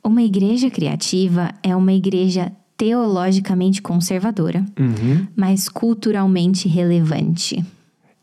Uma 0.04 0.24
igreja 0.24 0.72
criativa 0.72 1.52
é 1.62 1.76
uma 1.76 1.94
igreja 1.94 2.52
teologicamente 2.76 3.84
conservadora, 3.84 4.66
uhum. 4.80 5.28
mas 5.36 5.70
culturalmente 5.70 6.68
relevante. 6.68 7.64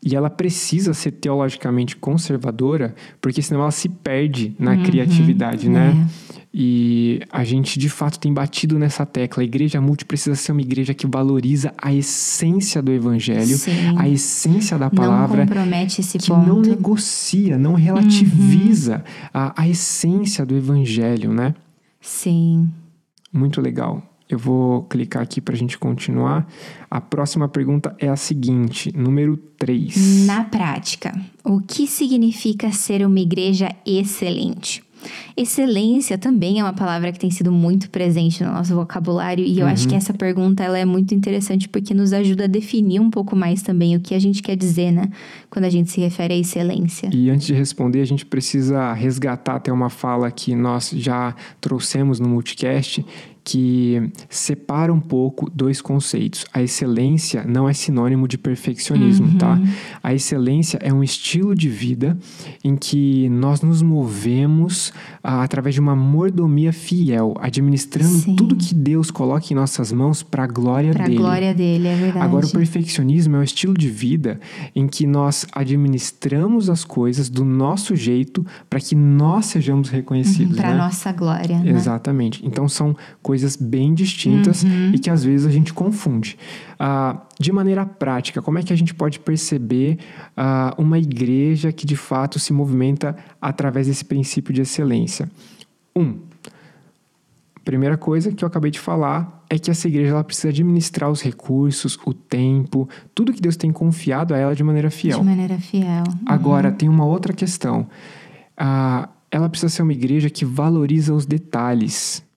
E 0.01 0.15
ela 0.15 0.29
precisa 0.29 0.93
ser 0.93 1.11
teologicamente 1.11 1.95
conservadora, 1.95 2.95
porque 3.21 3.41
senão 3.41 3.61
ela 3.61 3.71
se 3.71 3.89
perde 3.89 4.55
na 4.57 4.71
uhum, 4.71 4.83
criatividade, 4.83 5.69
né? 5.69 6.07
É. 6.25 6.39
E 6.51 7.21
a 7.29 7.43
gente 7.43 7.77
de 7.77 7.89
fato 7.89 8.17
tem 8.19 8.33
batido 8.33 8.79
nessa 8.79 9.05
tecla. 9.05 9.43
A 9.43 9.45
igreja 9.45 9.79
multi 9.79 10.03
precisa 10.03 10.35
ser 10.35 10.51
uma 10.51 10.61
igreja 10.61 10.95
que 10.95 11.05
valoriza 11.05 11.73
a 11.77 11.93
essência 11.93 12.81
do 12.81 12.91
evangelho, 12.91 13.55
Sim. 13.57 13.95
a 13.97 14.09
essência 14.09 14.77
da 14.77 14.89
palavra. 14.89 15.45
Não 15.45 15.47
compromete 15.47 16.01
esse 16.01 16.17
que 16.17 16.27
ponto. 16.27 16.47
não 16.47 16.61
negocia, 16.61 17.57
não 17.57 17.75
relativiza 17.75 18.95
uhum. 18.95 19.29
a, 19.31 19.61
a 19.61 19.67
essência 19.67 20.43
do 20.45 20.55
evangelho, 20.55 21.31
né? 21.31 21.53
Sim. 22.01 22.67
Muito 23.31 23.61
legal. 23.61 24.01
Eu 24.29 24.37
vou 24.37 24.83
clicar 24.83 25.23
aqui 25.23 25.41
para 25.41 25.55
a 25.55 25.57
gente 25.57 25.75
continuar. 25.75 26.47
A 26.89 27.01
próxima 27.01 27.49
pergunta 27.49 27.95
é 27.97 28.07
a 28.07 28.15
seguinte, 28.15 28.95
número 28.95 29.35
3. 29.57 30.27
Na 30.27 30.43
prática, 30.43 31.19
o 31.43 31.59
que 31.59 31.87
significa 31.87 32.71
ser 32.71 33.03
uma 33.03 33.19
igreja 33.19 33.75
excelente? 33.83 34.83
Excelência 35.35 36.17
também 36.17 36.59
é 36.59 36.63
uma 36.63 36.73
palavra 36.73 37.11
que 37.11 37.19
tem 37.19 37.31
sido 37.31 37.51
muito 37.51 37.89
presente 37.89 38.43
no 38.43 38.51
nosso 38.51 38.75
vocabulário 38.75 39.45
e 39.45 39.59
eu 39.59 39.65
uhum. 39.65 39.71
acho 39.71 39.87
que 39.87 39.95
essa 39.95 40.13
pergunta 40.13 40.63
ela 40.63 40.77
é 40.77 40.83
muito 40.83 41.15
interessante 41.15 41.69
porque 41.69 41.93
nos 41.93 42.11
ajuda 42.11 42.43
a 42.43 42.47
definir 42.47 42.99
um 42.99 43.09
pouco 43.09 43.35
mais 43.35 43.61
também 43.61 43.95
o 43.95 43.99
que 43.99 44.13
a 44.13 44.19
gente 44.19 44.41
quer 44.43 44.57
dizer, 44.57 44.91
né, 44.91 45.09
quando 45.49 45.65
a 45.65 45.69
gente 45.69 45.89
se 45.89 46.01
refere 46.01 46.33
à 46.33 46.37
excelência. 46.37 47.09
E 47.13 47.29
antes 47.29 47.47
de 47.47 47.53
responder, 47.53 48.01
a 48.01 48.05
gente 48.05 48.25
precisa 48.25 48.91
resgatar 48.93 49.55
até 49.55 49.71
uma 49.71 49.89
fala 49.89 50.29
que 50.29 50.53
nós 50.53 50.91
já 50.93 51.33
trouxemos 51.61 52.19
no 52.19 52.27
multicast, 52.27 53.05
que 53.43 54.11
separa 54.29 54.93
um 54.93 54.99
pouco 54.99 55.49
dois 55.49 55.81
conceitos. 55.81 56.45
A 56.53 56.61
excelência 56.61 57.43
não 57.43 57.67
é 57.67 57.73
sinônimo 57.73 58.27
de 58.27 58.37
perfeccionismo, 58.37 59.37
tá? 59.37 59.53
uhum. 59.53 59.65
tá? 59.65 59.71
A 60.03 60.13
excelência 60.13 60.77
é 60.81 60.93
um 60.93 61.03
estilo 61.03 61.55
de 61.55 61.69
vida 61.69 62.17
em 62.63 62.75
que 62.75 63.29
nós 63.29 63.61
nos 63.61 63.81
movemos 63.81 64.93
ah, 65.23 65.43
através 65.43 65.75
de 65.75 65.81
uma 65.81 65.95
mordomia 65.95 66.71
fiel, 66.71 67.33
administrando 67.39 68.19
Sim. 68.19 68.35
tudo 68.35 68.55
que 68.55 68.73
Deus 68.73 69.11
coloca 69.11 69.47
em 69.51 69.55
nossas 69.55 69.91
mãos 69.91 70.21
para 70.23 70.43
a 70.43 70.47
glória 70.47 70.91
pra 70.91 71.05
dele. 71.05 71.17
Para 71.17 71.25
a 71.25 71.29
glória 71.29 71.53
dele, 71.53 71.87
é 71.87 71.95
verdade. 71.95 72.25
Agora, 72.25 72.45
o 72.45 72.51
perfeccionismo 72.51 73.35
é 73.35 73.39
um 73.39 73.43
estilo 73.43 73.73
de 73.73 73.89
vida 73.89 74.39
em 74.75 74.87
que 74.87 75.05
nós 75.07 75.45
administramos 75.51 76.69
as 76.69 76.83
coisas 76.83 77.29
do 77.29 77.43
nosso 77.43 77.95
jeito 77.95 78.45
para 78.69 78.79
que 78.79 78.95
nós 78.95 79.45
sejamos 79.45 79.89
reconhecidos. 79.89 80.51
Uhum, 80.51 80.61
para 80.61 80.71
né? 80.71 80.77
nossa 80.77 81.11
glória. 81.11 81.59
Né? 81.59 81.71
Exatamente. 81.71 82.45
Então, 82.45 82.67
são 82.67 82.95
coisas 83.29 83.55
bem 83.55 83.93
distintas 83.93 84.63
uhum. 84.63 84.91
e 84.91 84.97
que 84.97 85.07
às 85.07 85.23
vezes 85.23 85.45
a 85.45 85.51
gente 85.51 85.71
confunde. 85.71 86.35
Uh, 86.79 87.15
de 87.39 87.51
maneira 87.51 87.85
prática, 87.85 88.41
como 88.41 88.57
é 88.57 88.63
que 88.63 88.73
a 88.73 88.75
gente 88.75 88.91
pode 88.91 89.19
perceber 89.19 89.99
uh, 90.35 90.81
uma 90.81 90.97
igreja 90.97 91.71
que 91.71 91.85
de 91.85 91.95
fato 91.95 92.39
se 92.39 92.51
movimenta 92.51 93.15
através 93.39 93.85
desse 93.85 94.03
princípio 94.03 94.51
de 94.51 94.61
excelência? 94.61 95.29
Um, 95.95 96.17
primeira 97.63 97.97
coisa 97.97 98.31
que 98.31 98.43
eu 98.43 98.47
acabei 98.47 98.71
de 98.71 98.79
falar 98.79 99.45
é 99.47 99.59
que 99.59 99.69
essa 99.69 99.87
igreja 99.87 100.13
ela 100.13 100.23
precisa 100.23 100.49
administrar 100.49 101.11
os 101.11 101.21
recursos, 101.21 101.99
o 102.07 102.15
tempo, 102.15 102.89
tudo 103.13 103.31
que 103.31 103.39
Deus 103.39 103.55
tem 103.55 103.71
confiado 103.71 104.33
a 104.33 104.39
ela 104.39 104.55
de 104.55 104.63
maneira 104.63 104.89
fiel. 104.89 105.19
De 105.19 105.25
maneira 105.25 105.59
fiel. 105.59 106.03
Uhum. 106.07 106.25
Agora, 106.25 106.71
tem 106.71 106.89
uma 106.89 107.05
outra 107.05 107.31
questão. 107.31 107.81
Uh, 108.59 109.07
ela 109.29 109.47
precisa 109.47 109.69
ser 109.69 109.83
uma 109.83 109.93
igreja 109.93 110.31
que 110.31 110.43
valoriza 110.43 111.13
os 111.13 111.27
detalhes 111.27 112.27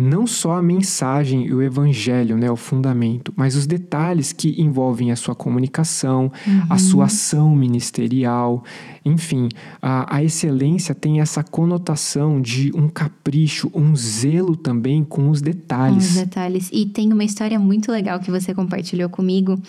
não 0.00 0.26
só 0.26 0.52
a 0.56 0.62
mensagem 0.62 1.46
e 1.46 1.52
o 1.52 1.62
evangelho, 1.62 2.36
né, 2.36 2.50
o 2.50 2.56
fundamento, 2.56 3.32
mas 3.36 3.54
os 3.54 3.66
detalhes 3.66 4.32
que 4.32 4.60
envolvem 4.60 5.12
a 5.12 5.16
sua 5.16 5.34
comunicação, 5.34 6.32
uhum. 6.46 6.62
a 6.68 6.78
sua 6.78 7.04
ação 7.04 7.54
ministerial, 7.54 8.64
enfim, 9.04 9.48
a, 9.80 10.16
a, 10.16 10.24
excelência 10.24 10.94
tem 10.94 11.20
essa 11.20 11.42
conotação 11.42 12.40
de 12.40 12.70
um 12.74 12.88
capricho, 12.88 13.70
um 13.74 13.94
zelo 13.94 14.56
também 14.56 15.04
com 15.04 15.30
os 15.30 15.40
detalhes. 15.40 16.14
Com 16.14 16.20
os 16.20 16.26
detalhes. 16.26 16.70
E 16.72 16.86
tem 16.86 17.12
uma 17.12 17.24
história 17.24 17.58
muito 17.58 17.92
legal 17.92 18.20
que 18.20 18.30
você 18.30 18.54
compartilhou 18.54 19.08
comigo 19.08 19.60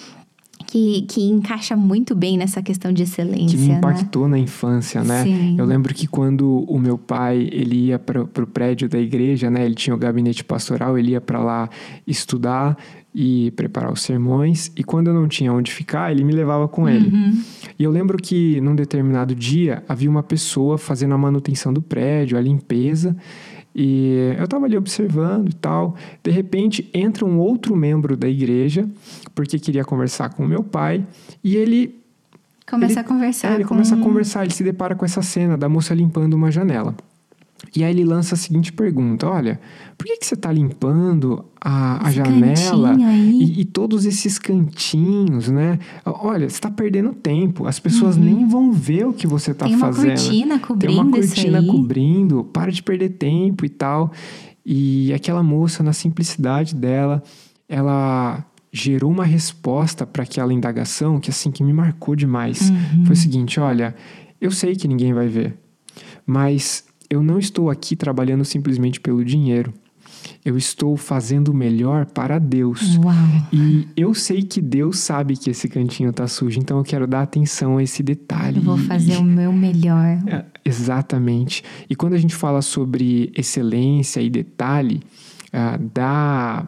que, 0.71 1.01
que 1.01 1.21
encaixa 1.29 1.75
muito 1.75 2.15
bem 2.15 2.37
nessa 2.37 2.61
questão 2.61 2.93
de 2.93 3.03
excelência. 3.03 3.57
Que 3.57 3.57
me 3.57 3.73
impactou 3.73 4.23
né? 4.23 4.37
na 4.37 4.39
infância, 4.39 5.03
né? 5.03 5.23
Sim. 5.23 5.59
Eu 5.59 5.65
lembro 5.65 5.93
que 5.93 6.07
quando 6.07 6.63
o 6.65 6.79
meu 6.79 6.97
pai 6.97 7.49
ele 7.51 7.87
ia 7.87 7.99
para 7.99 8.21
o 8.21 8.47
prédio 8.47 8.87
da 8.87 8.97
igreja, 8.97 9.49
né? 9.49 9.65
Ele 9.65 9.75
tinha 9.75 9.93
o 9.93 9.99
gabinete 9.99 10.45
pastoral, 10.45 10.97
ele 10.97 11.11
ia 11.11 11.19
para 11.19 11.39
lá 11.43 11.69
estudar 12.07 12.77
e 13.13 13.51
preparar 13.51 13.91
os 13.91 14.01
sermões. 14.01 14.71
E 14.77 14.81
quando 14.81 15.07
eu 15.07 15.13
não 15.13 15.27
tinha 15.27 15.51
onde 15.51 15.69
ficar, 15.69 16.09
ele 16.09 16.23
me 16.23 16.31
levava 16.31 16.69
com 16.69 16.87
ele. 16.87 17.09
Uhum. 17.09 17.41
E 17.77 17.83
eu 17.83 17.91
lembro 17.91 18.17
que 18.17 18.61
num 18.61 18.73
determinado 18.73 19.35
dia 19.35 19.83
havia 19.89 20.09
uma 20.09 20.23
pessoa 20.23 20.77
fazendo 20.77 21.13
a 21.13 21.17
manutenção 21.17 21.73
do 21.73 21.81
prédio, 21.81 22.37
a 22.37 22.41
limpeza. 22.41 23.13
E 23.73 24.33
eu 24.37 24.43
estava 24.43 24.65
ali 24.65 24.77
observando 24.77 25.49
e 25.49 25.53
tal. 25.53 25.95
De 26.23 26.29
repente, 26.29 26.89
entra 26.93 27.25
um 27.25 27.39
outro 27.39 27.75
membro 27.75 28.17
da 28.17 28.27
igreja, 28.27 28.87
porque 29.33 29.57
queria 29.59 29.85
conversar 29.85 30.29
com 30.29 30.43
o 30.43 30.47
meu 30.47 30.63
pai, 30.63 31.05
e 31.43 31.55
ele. 31.55 31.95
Começa 32.69 32.93
ele, 32.93 32.99
a 32.99 33.03
conversar. 33.03 33.51
É, 33.51 33.55
ele 33.55 33.63
com... 33.63 33.69
começa 33.69 33.95
a 33.95 33.97
conversar, 33.97 34.43
ele 34.43 34.53
se 34.53 34.63
depara 34.63 34.95
com 34.95 35.05
essa 35.05 35.21
cena 35.21 35.57
da 35.57 35.67
moça 35.69 35.93
limpando 35.93 36.33
uma 36.33 36.51
janela. 36.51 36.95
E 37.75 37.83
aí 37.83 37.91
ele 37.91 38.03
lança 38.03 38.35
a 38.35 38.37
seguinte 38.37 38.73
pergunta: 38.73 39.27
Olha, 39.27 39.59
por 39.97 40.05
que, 40.05 40.17
que 40.17 40.25
você 40.25 40.33
está 40.33 40.51
limpando 40.51 41.45
a, 41.59 42.07
a 42.07 42.11
janela 42.11 42.95
e, 42.99 43.61
e, 43.61 43.65
todos 43.65 44.05
esses 44.05 44.39
cantinhos, 44.39 45.49
né? 45.49 45.79
Olha, 46.03 46.49
você 46.49 46.55
está 46.55 46.71
perdendo 46.71 47.13
tempo. 47.13 47.67
As 47.67 47.79
pessoas 47.79 48.17
uhum. 48.17 48.23
nem 48.23 48.47
vão 48.47 48.71
ver 48.71 49.05
o 49.05 49.13
que 49.13 49.27
você 49.27 49.51
está 49.51 49.69
fazendo. 49.69 50.17
Tem 50.17 50.43
uma 50.43 50.59
cortina 50.59 50.59
cobrindo 50.59 50.93
Tem 50.93 51.03
uma 51.03 51.11
cortina 51.11 51.63
cobrindo. 51.63 52.43
Para 52.45 52.71
de 52.71 52.81
perder 52.81 53.09
tempo 53.09 53.65
e 53.65 53.69
tal. 53.69 54.11
E 54.65 55.13
aquela 55.13 55.41
moça, 55.41 55.81
na 55.83 55.93
simplicidade 55.93 56.75
dela, 56.75 57.23
ela 57.69 58.45
gerou 58.71 59.11
uma 59.11 59.25
resposta 59.25 60.05
para 60.05 60.23
aquela 60.23 60.53
indagação 60.53 61.19
que 61.19 61.29
assim 61.29 61.51
que 61.51 61.63
me 61.63 61.73
marcou 61.73 62.15
demais. 62.15 62.69
Uhum. 62.69 63.05
Foi 63.05 63.13
o 63.13 63.17
seguinte: 63.17 63.59
Olha, 63.59 63.95
eu 64.39 64.51
sei 64.51 64.75
que 64.75 64.87
ninguém 64.87 65.13
vai 65.13 65.27
ver, 65.27 65.57
mas 66.25 66.85
eu 67.11 67.21
não 67.21 67.37
estou 67.37 67.69
aqui 67.69 67.93
trabalhando 67.93 68.45
simplesmente 68.45 69.01
pelo 69.01 69.23
dinheiro. 69.25 69.73
Eu 70.45 70.57
estou 70.57 70.95
fazendo 70.95 71.49
o 71.49 71.53
melhor 71.53 72.05
para 72.05 72.39
Deus. 72.39 72.97
Uau. 72.97 73.13
E 73.51 73.85
eu 73.97 74.13
sei 74.13 74.41
que 74.43 74.61
Deus 74.61 74.99
sabe 74.99 75.35
que 75.35 75.49
esse 75.49 75.67
cantinho 75.67 76.11
está 76.11 76.25
sujo, 76.25 76.57
então 76.57 76.77
eu 76.77 76.83
quero 76.85 77.05
dar 77.05 77.21
atenção 77.21 77.77
a 77.77 77.83
esse 77.83 78.01
detalhe. 78.01 78.57
Eu 78.57 78.63
vou 78.63 78.77
fazer 78.77 79.17
o 79.17 79.23
meu 79.23 79.51
melhor. 79.51 80.19
É, 80.25 80.45
exatamente. 80.63 81.63
E 81.89 81.95
quando 81.95 82.13
a 82.13 82.17
gente 82.17 82.33
fala 82.33 82.61
sobre 82.61 83.31
excelência 83.35 84.21
e 84.21 84.29
detalhe, 84.29 85.01
uh, 85.47 85.89
dá 85.93 86.65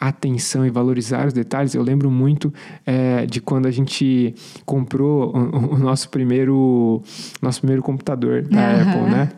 atenção 0.00 0.64
e 0.64 0.70
valorizar 0.70 1.26
os 1.26 1.32
detalhes. 1.34 1.74
Eu 1.74 1.82
lembro 1.82 2.10
muito 2.10 2.54
é, 2.86 3.26
de 3.26 3.40
quando 3.40 3.66
a 3.66 3.70
gente 3.70 4.34
comprou 4.64 5.36
o, 5.36 5.74
o, 5.74 5.78
nosso 5.78 6.08
primeiro 6.08 7.02
nosso 7.42 7.60
primeiro 7.60 7.82
computador 7.82 8.42
da 8.42 8.60
uhum. 8.60 8.80
Apple, 8.80 9.10
né? 9.10 9.28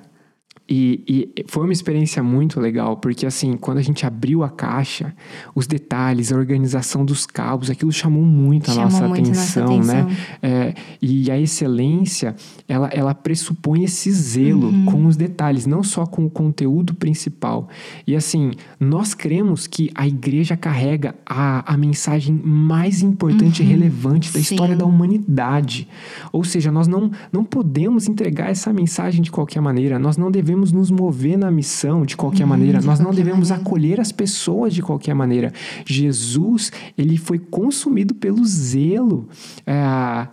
E, 0.72 1.02
e, 1.36 1.44
foi 1.48 1.64
uma 1.64 1.72
experiência 1.72 2.22
muito 2.22 2.60
legal, 2.60 2.96
porque 2.98 3.26
assim, 3.26 3.56
quando 3.56 3.78
a 3.78 3.82
gente 3.82 4.06
abriu 4.06 4.44
a 4.44 4.48
caixa, 4.48 5.12
os 5.52 5.66
detalhes, 5.66 6.30
a 6.30 6.36
organização 6.36 7.04
dos 7.04 7.26
cabos, 7.26 7.68
aquilo 7.68 7.90
chamou 7.90 8.22
muito 8.22 8.70
a 8.70 8.74
chamou 8.74 8.90
nossa, 8.90 9.08
muito 9.08 9.30
atenção, 9.30 9.66
nossa 9.66 9.92
atenção, 9.92 10.06
né? 10.06 10.16
É, 10.40 10.74
e 11.02 11.28
a 11.28 11.36
excelência, 11.36 12.36
ela, 12.68 12.86
ela 12.88 13.12
pressupõe 13.12 13.82
esse 13.82 14.12
zelo 14.12 14.68
uhum. 14.68 14.84
com 14.84 15.06
os 15.06 15.16
detalhes, 15.16 15.66
não 15.66 15.82
só 15.82 16.06
com 16.06 16.26
o 16.26 16.30
conteúdo 16.30 16.94
principal. 16.94 17.68
E 18.06 18.14
assim, 18.14 18.52
nós 18.78 19.12
cremos 19.12 19.66
que 19.66 19.90
a 19.92 20.06
igreja 20.06 20.56
carrega 20.56 21.16
a, 21.26 21.74
a 21.74 21.76
mensagem 21.76 22.40
mais 22.44 23.02
importante 23.02 23.60
uhum. 23.60 23.68
e 23.68 23.72
relevante 23.72 24.32
da 24.32 24.40
Sim. 24.40 24.54
história 24.54 24.76
da 24.76 24.84
humanidade. 24.84 25.88
Ou 26.32 26.44
seja, 26.44 26.70
nós 26.70 26.86
não, 26.86 27.10
não 27.32 27.42
podemos 27.42 28.06
entregar 28.06 28.50
essa 28.50 28.72
mensagem 28.72 29.20
de 29.20 29.32
qualquer 29.32 29.60
maneira, 29.60 29.98
nós 29.98 30.16
não 30.16 30.30
devemos 30.30 30.59
devemos 30.60 30.72
nos 30.72 30.90
mover 30.90 31.38
na 31.38 31.50
missão 31.50 32.04
de 32.04 32.16
qualquer 32.16 32.44
uhum, 32.44 32.50
maneira, 32.50 32.80
nós 32.80 33.00
não 33.00 33.12
devemos 33.12 33.50
acolher 33.50 34.00
as 34.00 34.12
pessoas 34.12 34.74
de 34.74 34.82
qualquer 34.82 35.14
maneira. 35.14 35.52
Jesus, 35.86 36.70
ele 36.96 37.16
foi 37.16 37.38
consumido 37.38 38.14
pelo 38.14 38.44
zelo 38.44 39.28
é, 39.66 39.74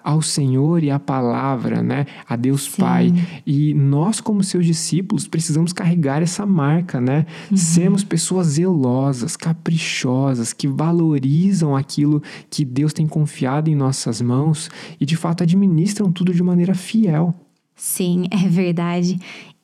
ao 0.04 0.22
Senhor 0.22 0.84
e 0.84 0.92
à 0.92 1.00
palavra, 1.00 1.82
né? 1.82 2.06
A 2.28 2.36
Deus 2.36 2.66
Sim. 2.66 2.82
Pai. 2.82 3.14
E 3.46 3.74
nós, 3.74 4.20
como 4.20 4.44
seus 4.44 4.66
discípulos, 4.66 5.28
precisamos 5.28 5.72
carregar 5.72 6.22
essa 6.22 6.46
marca, 6.46 7.00
né? 7.00 7.26
Uhum. 7.50 7.58
Sermos 7.58 8.04
pessoas 8.04 8.48
zelosas, 8.48 9.36
caprichosas, 9.38 10.54
que 10.54 10.68
valorizam 10.68 11.76
aquilo 11.76 12.22
que 12.50 12.66
Deus 12.66 12.94
tem 12.94 13.08
confiado 13.08 13.70
em 13.70 13.76
nossas 13.76 14.22
mãos 14.22 14.70
e 15.00 15.06
de 15.06 15.16
fato 15.16 15.44
administram 15.44 16.12
tudo 16.12 16.34
de 16.34 16.44
maneira 16.44 16.76
fiel. 16.76 17.34
Sim, 17.78 18.26
é 18.32 18.48
verdade. 18.50 19.20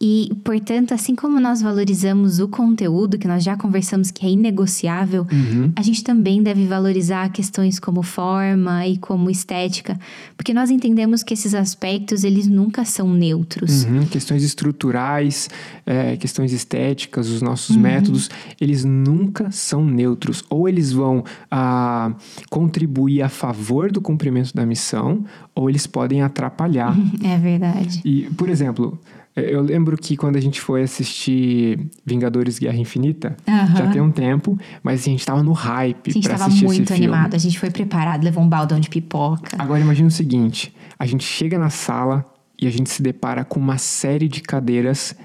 E, 0.05 0.29
portanto, 0.43 0.93
assim 0.93 1.15
como 1.15 1.39
nós 1.39 1.61
valorizamos 1.61 2.41
o 2.41 2.47
conteúdo, 2.49 3.17
que 3.17 3.25
nós 3.25 3.41
já 3.41 3.55
conversamos 3.55 4.11
que 4.11 4.25
é 4.25 4.29
inegociável, 4.29 5.25
Uhum. 5.31 5.71
a 5.77 5.81
gente 5.81 6.03
também 6.03 6.43
deve 6.43 6.65
valorizar 6.67 7.29
questões 7.31 7.79
como 7.79 8.03
forma 8.03 8.85
e 8.85 8.97
como 8.97 9.29
estética, 9.29 9.97
porque 10.35 10.53
nós 10.53 10.69
entendemos 10.69 11.23
que 11.23 11.33
esses 11.33 11.53
aspectos, 11.55 12.25
eles 12.25 12.47
nunca 12.47 12.83
são 12.83 13.13
neutros. 13.13 13.85
Uhum, 13.85 14.05
Questões 14.05 14.43
estruturais, 14.43 15.49
é, 15.85 16.17
questões 16.17 16.51
estéticas, 16.51 17.29
os 17.29 17.41
nossos 17.41 17.77
métodos, 17.77 18.29
eles 18.59 18.83
nunca 18.83 19.51
são 19.51 19.85
neutros. 19.85 20.43
Ou 20.49 20.67
eles 20.67 20.91
vão 20.91 21.23
ah, 21.49 22.11
contribuir 22.49 23.21
a 23.21 23.29
favor 23.29 23.89
do 23.89 24.01
cumprimento 24.01 24.53
da 24.53 24.65
missão, 24.65 25.23
ou 25.55 25.69
eles 25.69 25.87
podem 25.87 26.21
atrapalhar. 26.21 26.93
É 27.23 27.37
verdade. 27.37 28.01
E, 28.03 28.23
por 28.35 28.49
exemplo, 28.49 28.99
eu 29.35 29.61
lembro 29.61 29.97
que 29.97 30.15
quando 30.15 30.35
a 30.35 30.39
gente 30.41 30.61
foi 30.61 30.83
assistir 30.83 31.79
Vingadores 32.05 32.59
Guerra 32.59 32.77
Infinita, 32.77 33.35
Aham. 33.47 33.75
já 33.75 33.87
tem 33.91 34.01
um 34.01 34.11
tempo, 34.11 34.57
mas 34.83 35.01
a 35.01 35.05
gente 35.05 35.25
tava 35.25 35.41
no 35.41 35.53
hype 35.53 36.09
A 36.09 36.13
gente 36.13 36.23
pra 36.23 36.33
estava 36.33 36.47
assistir 36.49 36.65
muito 36.65 36.83
esse 36.83 36.93
filme. 36.93 37.13
animado, 37.13 37.35
a 37.35 37.37
gente 37.39 37.59
foi 37.59 37.69
preparado, 37.71 38.23
levou 38.23 38.43
um 38.43 38.49
baldão 38.49 38.79
de 38.79 38.89
pipoca. 38.89 39.55
Agora 39.57 39.79
imagina 39.79 40.07
o 40.07 40.11
seguinte: 40.11 40.73
a 40.99 41.05
gente 41.05 41.23
chega 41.23 41.57
na 41.57 41.69
sala 41.69 42.25
e 42.61 42.67
a 42.67 42.71
gente 42.71 42.89
se 42.89 43.01
depara 43.01 43.43
com 43.43 43.59
uma 43.59 43.77
série 43.77 44.27
de 44.27 44.41
cadeiras 44.41 45.15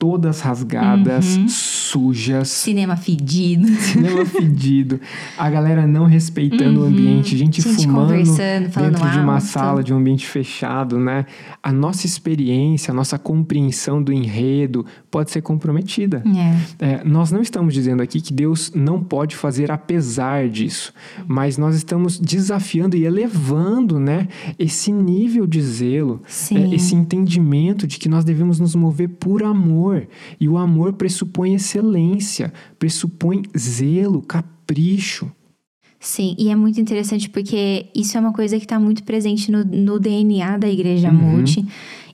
todas 0.00 0.40
rasgadas, 0.40 1.36
Uhum. 1.36 1.46
sujas, 1.46 2.48
Cinema 2.48 2.96
fedido. 2.96 3.68
cinema 3.68 4.24
fedido, 4.24 4.98
a 5.36 5.50
galera 5.50 5.86
não 5.86 6.06
respeitando 6.06 6.80
o 6.80 6.84
ambiente, 6.84 7.36
gente, 7.36 7.60
Uhum. 7.60 7.72
Gente 7.74 7.84
fumando 7.86 8.08
dentro 8.14 9.10
de 9.10 9.18
uma 9.18 9.34
alto. 9.34 9.44
sala, 9.44 9.84
de 9.84 9.92
um 9.92 9.98
ambiente 9.98 10.26
fechado, 10.26 10.98
né? 10.98 11.26
A 11.62 11.70
nossa 11.70 12.06
experiência, 12.06 12.92
a 12.92 12.94
nossa 12.94 13.18
compreensão 13.18 14.02
do 14.02 14.10
enredo 14.10 14.86
pode 15.10 15.30
ser 15.30 15.42
comprometida. 15.42 16.22
É. 16.78 16.86
É, 16.86 17.04
nós 17.04 17.32
não 17.32 17.42
estamos 17.42 17.74
dizendo 17.74 18.02
aqui 18.02 18.20
que 18.20 18.32
Deus 18.32 18.70
não 18.74 19.02
pode 19.02 19.34
fazer 19.34 19.70
apesar 19.70 20.48
disso, 20.48 20.92
mas 21.26 21.58
nós 21.58 21.74
estamos 21.74 22.18
desafiando 22.18 22.96
e 22.96 23.04
elevando, 23.04 23.98
né, 23.98 24.28
esse 24.58 24.92
nível 24.92 25.46
de 25.46 25.60
zelo, 25.60 26.22
é, 26.54 26.74
esse 26.74 26.94
entendimento 26.94 27.86
de 27.86 27.98
que 27.98 28.08
nós 28.08 28.24
devemos 28.24 28.60
nos 28.60 28.74
mover 28.74 29.08
por 29.08 29.42
amor. 29.42 30.06
E 30.40 30.48
o 30.48 30.56
amor 30.56 30.92
pressupõe 30.92 31.54
excelência, 31.54 32.52
pressupõe 32.78 33.42
zelo, 33.58 34.22
capricho. 34.22 35.30
Sim, 35.98 36.34
e 36.38 36.48
é 36.48 36.56
muito 36.56 36.80
interessante 36.80 37.28
porque 37.28 37.86
isso 37.94 38.16
é 38.16 38.20
uma 38.20 38.32
coisa 38.32 38.56
que 38.56 38.64
está 38.64 38.80
muito 38.80 39.04
presente 39.04 39.52
no, 39.52 39.62
no 39.62 40.00
DNA 40.00 40.56
da 40.56 40.68
Igreja 40.68 41.10
Uhum. 41.10 41.14
Multi. 41.14 41.66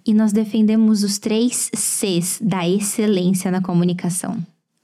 E 0.06 0.14
nós 0.14 0.32
defendemos 0.32 1.02
os 1.02 1.18
três 1.18 1.70
Cs 1.74 2.38
da 2.42 2.68
excelência 2.68 3.50
na 3.50 3.60
comunicação. 3.60 4.36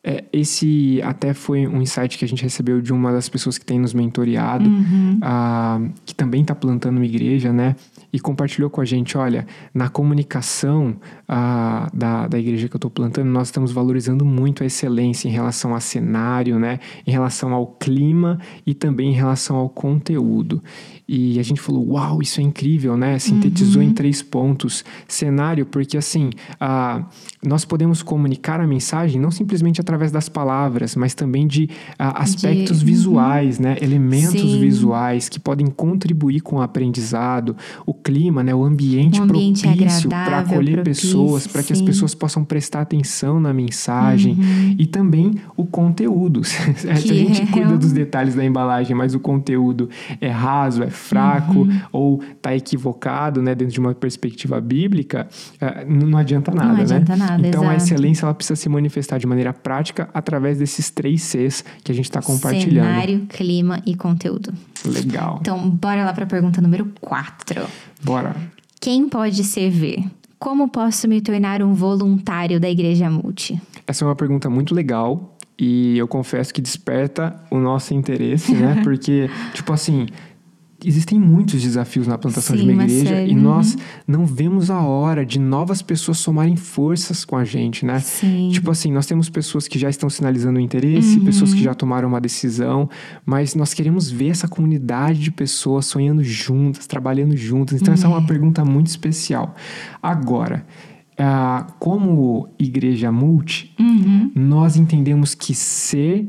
É, 0.05 0.25
esse 0.33 1.01
até 1.05 1.33
foi 1.33 1.65
um 1.65 1.81
insight 1.81 2.19
que 2.19 2.25
a 2.25 2.29
gente 2.29 2.43
recebeu 2.43 2.81
de 2.81 2.93
uma 2.93 3.13
das 3.13 3.29
pessoas 3.29 3.57
que 3.57 3.65
tem 3.65 3.79
nos 3.79 3.95
mentoreado, 3.95 4.69
Uhum. 4.69 5.19
ah, 5.23 5.81
que 6.05 6.13
também 6.13 6.41
está 6.43 6.57
plantando 6.57 6.97
uma 6.97 7.07
igreja, 7.07 7.53
né? 7.53 7.77
E 8.13 8.21
compartilhou 8.21 8.69
com 8.69 8.81
a 8.81 8.85
gente: 8.85 9.17
olha, 9.17 9.47
na 9.73 9.89
comunicação 9.89 10.97
ah, 11.27 11.89
da, 11.95 12.29
da 12.29 12.39
igreja 12.39 12.69
que 12.69 12.75
eu 12.75 12.79
estou 12.79 12.91
plantando, 12.91 13.29
nós 13.29 13.49
estamos 13.49 13.73
valorizando 13.73 14.25
muito 14.25 14.63
a 14.63 14.67
excelência 14.67 15.29
em 15.29 15.33
relação 15.33 15.75
a 15.75 15.81
cenário, 15.81 16.59
né? 16.59 16.79
Em 17.07 17.11
relação 17.11 17.55
ao 17.55 17.67
clima 17.67 18.39
e 18.67 18.75
também 18.75 19.11
em 19.11 19.15
relação 19.15 19.57
ao 19.57 19.69
conteúdo. 19.69 20.63
E 21.09 21.39
a 21.39 21.43
gente 21.43 21.61
falou: 21.61 21.93
uau, 21.93 22.21
isso 22.21 22.41
é 22.41 22.43
incrível, 22.43 22.97
né? 22.97 23.19
Sintetizou 23.19 23.83
em 23.83 23.93
três 23.93 24.23
pontos. 24.23 24.85
Cenário, 25.09 25.65
porque 25.67 25.97
assim, 25.97 26.31
ah, 26.61 27.05
nós 27.45 27.65
podemos 27.65 28.03
comunicar 28.03 28.61
a 28.61 28.67
mensagem 28.67 29.21
não 29.21 29.31
simplesmente 29.31 29.81
através 29.81 30.13
das 30.13 30.29
palavras, 30.29 30.95
mas 30.97 31.15
também 31.15 31.47
de 31.47 31.69
ah, 31.99 32.23
aspectos 32.23 32.81
De- 32.81 32.85
visuais, 32.85 33.59
né? 33.59 33.77
Elementos 33.81 34.41
Sim. 34.41 34.61
visuais 34.61 35.29
que 35.29 35.41
podem 35.41 35.67
contribuir 35.67 36.41
com 36.41 36.57
o 36.57 36.61
aprendizado, 36.63 37.57
o 37.87 37.93
clima, 38.03 38.43
né? 38.43 38.55
O 38.55 38.65
ambiente, 38.65 39.21
Um 39.21 39.25
ambiente 39.25 39.63
propício 39.63 40.09
para 40.11 40.39
acolher 40.41 40.75
propício, 40.83 41.09
pessoas, 41.09 41.47
para 41.47 41.63
que 41.63 41.73
as 41.73 41.81
pessoas 41.81 42.15
possam 42.15 42.45
prestar 42.45 42.81
atenção 42.83 43.41
na 43.41 43.53
mensagem 43.53 44.37
e 44.79 44.87
também 44.87 45.35
o 45.57 45.65
conteúdo. 45.65 46.43
Se 46.45 46.89
a 46.91 46.95
gente 46.95 47.43
é 47.43 47.47
cuida 47.47 47.75
um- 47.75 47.79
dos 47.79 47.93
detalhes 47.93 48.35
da 48.35 48.45
embalagem, 48.45 48.95
mas 48.97 49.15
o 49.15 49.21
conteúdo 49.21 49.89
é 50.21 50.29
raso, 50.29 50.83
é 50.83 50.91
fraco 50.91 51.61
Uhum. 51.61 51.81
ou 51.93 52.23
está 52.37 52.55
equivocado, 52.55 53.41
né? 53.43 53.55
Dentro 53.55 53.75
de 53.75 53.81
uma 53.81 53.95
perspectiva 53.95 54.61
bíblica, 54.61 55.29
eh, 55.61 55.85
não 55.89 56.07
não 56.07 56.19
adianta 56.19 56.51
nada, 56.53 56.73
né? 56.75 56.83
adianta 56.83 57.17
nada, 57.17 57.47
Então 57.47 57.63
a 57.63 57.75
exato. 57.75 57.85
excelência 57.85 58.25
ela 58.27 58.35
precisa 58.35 58.57
se 58.57 58.69
manifestar 58.69 59.19
de 59.19 59.27
maneira 59.27 59.53
prática 59.53 60.09
através 60.13 60.59
desses 60.59 60.91
três 60.91 61.23
Cs 61.23 61.65
que 61.83 61.91
a 61.93 61.95
gente 61.95 62.05
está 62.07 62.21
compartilhando. 62.21 62.87
Cenário, 62.87 63.21
clima 63.29 63.81
e 63.87 63.95
conteúdo. 63.95 64.53
Legal. 64.85 65.39
Então, 65.41 65.71
bora 65.71 66.05
lá 66.05 66.13
para 66.13 66.25
a 66.25 66.27
pergunta 66.27 66.61
número 66.61 66.93
4. 67.01 67.67
Bora. 68.03 68.35
Quem 68.81 69.09
pode 69.09 69.45
servir? 69.45 70.05
Como 70.39 70.69
posso 70.69 71.07
me 71.07 71.21
tornar 71.21 71.63
um 71.63 71.73
voluntário 71.73 72.59
da 72.59 72.69
Igreja 72.69 73.09
Multi? 73.09 73.61
Essa 73.87 74.05
é 74.05 74.09
uma 74.09 74.17
pergunta 74.17 74.51
muito 74.51 74.75
legal 74.75 75.37
e 75.59 75.97
eu 75.97 76.09
confesso 76.09 76.53
que 76.53 76.61
desperta 76.61 77.37
o 77.51 77.59
nosso 77.59 77.95
interesse, 77.95 78.53
né? 78.53 78.81
Porque, 78.83 79.31
tipo 79.55 79.73
assim, 79.73 80.09
existem 80.85 81.19
muitos 81.19 81.63
desafios 81.63 82.07
na 82.07 82.17
plantação 82.19 82.55
de 82.57 82.63
Sim, 82.63 82.69
uma 82.69 82.75
uma 82.75 82.85
igreja 82.85 83.09
série, 83.11 83.33
e 83.33 83.35
uhum. 83.35 83.43
nós 83.43 83.77
não 84.07 84.27
vemos 84.27 84.71
a 84.71 84.81
hora 84.81 85.25
de 85.25 85.39
novas 85.39 85.83
pessoas 85.83 86.19
somarem 86.19 86.57
forças 86.57 87.25
com 87.25 87.37
a 87.37 87.45
gente, 87.45 87.85
né? 87.85 88.01
Sim. 88.01 88.51
Tipo 88.53 88.71
assim, 88.71 88.91
nós 88.93 89.07
temos 89.07 89.29
pessoas 89.29 89.69
que 89.69 89.79
já 89.79 89.89
estão 89.91 90.09
sinalizando 90.11 90.59
interesse, 90.61 91.19
Uhum. 91.19 91.25
pessoas 91.25 91.53
que 91.55 91.63
já 91.63 91.75
tomaram 91.75 92.09
uma 92.09 92.21
decisão, 92.21 92.89
mas 93.25 93.55
nós 93.55 93.75
queremos 93.75 94.11
ver 94.11 94.29
essa 94.31 94.49
comunidade 94.49 95.21
de 95.21 95.31
pessoas 95.31 95.87
sonhando 95.87 96.23
juntas, 96.23 96.87
trabalhando 96.87 97.37
juntas. 97.37 97.81
Então, 97.81 97.93
essa 97.95 98.07
é 98.07 98.09
uma 98.09 98.27
pergunta 98.27 98.65
muito 98.65 98.89
especial. 98.89 99.55
Agora, 100.03 100.65
ah, 101.19 101.67
como 101.79 102.49
igreja 102.59 103.13
multi, 103.13 103.73
Uhum. 103.79 104.31
nós 104.35 104.77
entendemos 104.77 105.35
que 105.35 105.55
ser 105.55 106.29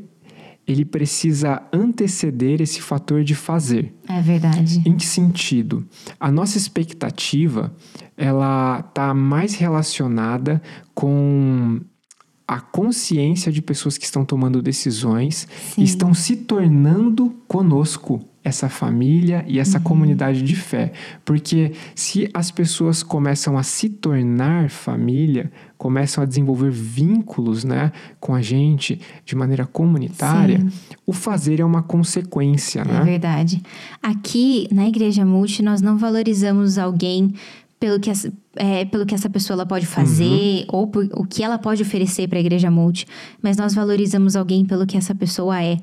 ele 0.65 0.85
precisa 0.85 1.61
anteceder 1.73 2.61
esse 2.61 2.81
fator 2.81 3.23
de 3.23 3.35
fazer. 3.35 3.93
É 4.07 4.21
verdade. 4.21 4.81
Em 4.85 4.95
que 4.95 5.05
sentido? 5.05 5.85
A 6.19 6.31
nossa 6.31 6.57
expectativa, 6.57 7.75
ela 8.15 8.79
está 8.79 9.13
mais 9.13 9.55
relacionada 9.55 10.61
com 10.93 11.81
a 12.47 12.59
consciência 12.59 13.51
de 13.51 13.61
pessoas 13.61 13.97
que 13.97 14.05
estão 14.05 14.23
tomando 14.25 14.61
decisões 14.61 15.47
Sim. 15.73 15.81
e 15.81 15.83
estão 15.83 16.13
se 16.13 16.35
tornando 16.35 17.29
conosco 17.47 18.21
essa 18.43 18.67
família 18.67 19.43
e 19.47 19.57
essa 19.59 19.79
comunidade 19.79 20.41
de 20.41 20.55
fé. 20.55 20.91
Porque 21.23 21.71
se 21.95 22.29
as 22.33 22.51
pessoas 22.51 23.01
começam 23.01 23.57
a 23.57 23.63
se 23.63 23.89
tornar 23.89 24.69
família, 24.69 25.51
começam 25.77 26.23
a 26.23 26.27
desenvolver 26.27 26.71
vínculos, 26.71 27.63
né, 27.63 27.91
com 28.19 28.35
a 28.35 28.41
gente 28.41 28.99
de 29.25 29.35
maneira 29.35 29.65
comunitária, 29.65 30.59
Sim. 30.59 30.69
o 31.05 31.13
fazer 31.13 31.59
é 31.59 31.65
uma 31.65 31.81
consequência, 31.83 32.81
É 32.81 32.85
né? 32.85 33.01
verdade. 33.01 33.61
Aqui 34.01 34.67
na 34.71 34.87
Igreja 34.87 35.25
Multi, 35.25 35.61
nós 35.63 35.81
não 35.81 35.97
valorizamos 35.97 36.77
alguém 36.77 37.33
pelo 37.79 37.99
que 37.99 38.09
é, 38.55 38.85
pelo 38.85 39.05
que 39.05 39.15
essa 39.15 39.29
pessoa 39.29 39.55
ela 39.55 39.65
pode 39.65 39.85
fazer 39.85 40.65
ou 40.67 40.87
por, 40.87 41.07
o 41.13 41.25
que 41.25 41.43
ela 41.43 41.57
pode 41.57 41.81
oferecer 41.81 42.27
para 42.27 42.37
a 42.37 42.41
Igreja 42.41 42.69
Multi, 42.69 43.05
mas 43.41 43.57
nós 43.57 43.73
valorizamos 43.73 44.35
alguém 44.35 44.65
pelo 44.65 44.85
que 44.85 44.97
essa 44.97 45.15
pessoa 45.15 45.61
é. 45.61 45.77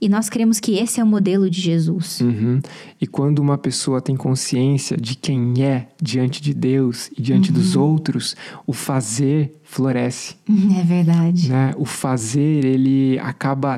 E 0.00 0.08
nós 0.08 0.28
cremos 0.28 0.58
que 0.58 0.76
esse 0.76 1.00
é 1.00 1.04
o 1.04 1.06
modelo 1.06 1.48
de 1.48 1.60
Jesus. 1.60 2.20
Uhum. 2.20 2.60
E 3.00 3.06
quando 3.06 3.38
uma 3.38 3.56
pessoa 3.56 4.00
tem 4.00 4.16
consciência 4.16 4.96
de 4.96 5.14
quem 5.14 5.54
é 5.62 5.88
diante 6.02 6.42
de 6.42 6.52
Deus 6.52 7.10
e 7.16 7.22
diante 7.22 7.52
dos 7.52 7.76
outros, 7.76 8.34
o 8.66 8.72
fazer 8.72 9.56
floresce, 9.62 10.36
É 10.48 10.82
verdade. 10.82 11.48
né? 11.48 11.74
O 11.76 11.84
fazer 11.84 12.64
ele 12.64 13.18
acaba 13.18 13.76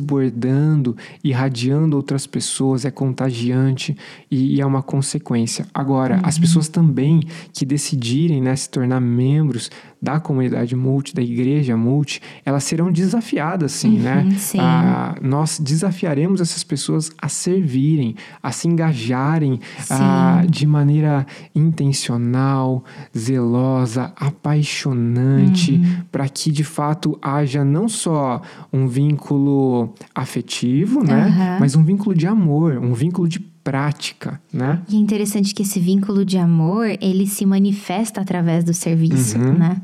transbordando, 0.00 0.96
irradiando 1.22 1.96
outras 1.96 2.26
pessoas, 2.26 2.84
é 2.84 2.90
contagiante 2.90 3.96
e, 4.30 4.56
e 4.56 4.60
é 4.60 4.66
uma 4.66 4.82
consequência. 4.82 5.66
Agora, 5.72 6.20
as 6.24 6.38
pessoas 6.38 6.68
também 6.68 7.22
que 7.52 7.64
decidirem 7.80 8.42
né, 8.42 8.54
se 8.54 8.68
tornar 8.68 9.00
membros 9.00 9.70
da 10.02 10.18
comunidade 10.20 10.74
multi, 10.76 11.14
da 11.14 11.22
igreja 11.22 11.76
multi, 11.76 12.20
elas 12.44 12.64
serão 12.64 12.90
desafiadas, 12.92 13.72
sim, 13.72 13.98
né? 13.98 14.26
sim. 14.38 14.58
Ah, 14.58 15.14
nós 15.20 15.58
desafiaremos 15.58 16.40
essas 16.40 16.62
pessoas 16.64 17.10
a 17.20 17.28
servirem, 17.28 18.14
a 18.42 18.50
se 18.52 18.66
engajarem 18.68 19.60
ah, 19.90 20.42
de 20.48 20.66
maneira 20.66 21.26
intencional, 21.54 22.84
zelosa, 23.16 24.12
apaixonante, 24.16 25.72
Uhum. 25.72 26.02
para 26.10 26.28
que 26.28 26.50
de 26.50 26.64
fato 26.64 27.18
haja 27.22 27.64
não 27.64 27.88
só 27.88 28.40
um 28.72 28.86
vínculo 28.86 29.92
afetivo, 30.14 31.02
né? 31.04 31.26
Aham. 31.26 31.56
Mas 31.60 31.76
um 31.76 31.82
vínculo 31.84 32.14
de 32.14 32.26
amor, 32.26 32.78
um 32.78 32.92
vínculo 32.94 33.28
de 33.28 33.49
prática, 33.62 34.40
né? 34.52 34.80
E 34.88 34.96
é 34.96 34.98
interessante 34.98 35.54
que 35.54 35.62
esse 35.62 35.78
vínculo 35.78 36.24
de 36.24 36.38
amor, 36.38 36.86
ele 37.00 37.26
se 37.26 37.44
manifesta 37.44 38.20
através 38.20 38.64
do 38.64 38.72
serviço, 38.74 39.38
Uhum. 39.38 39.52
né? 39.58 39.80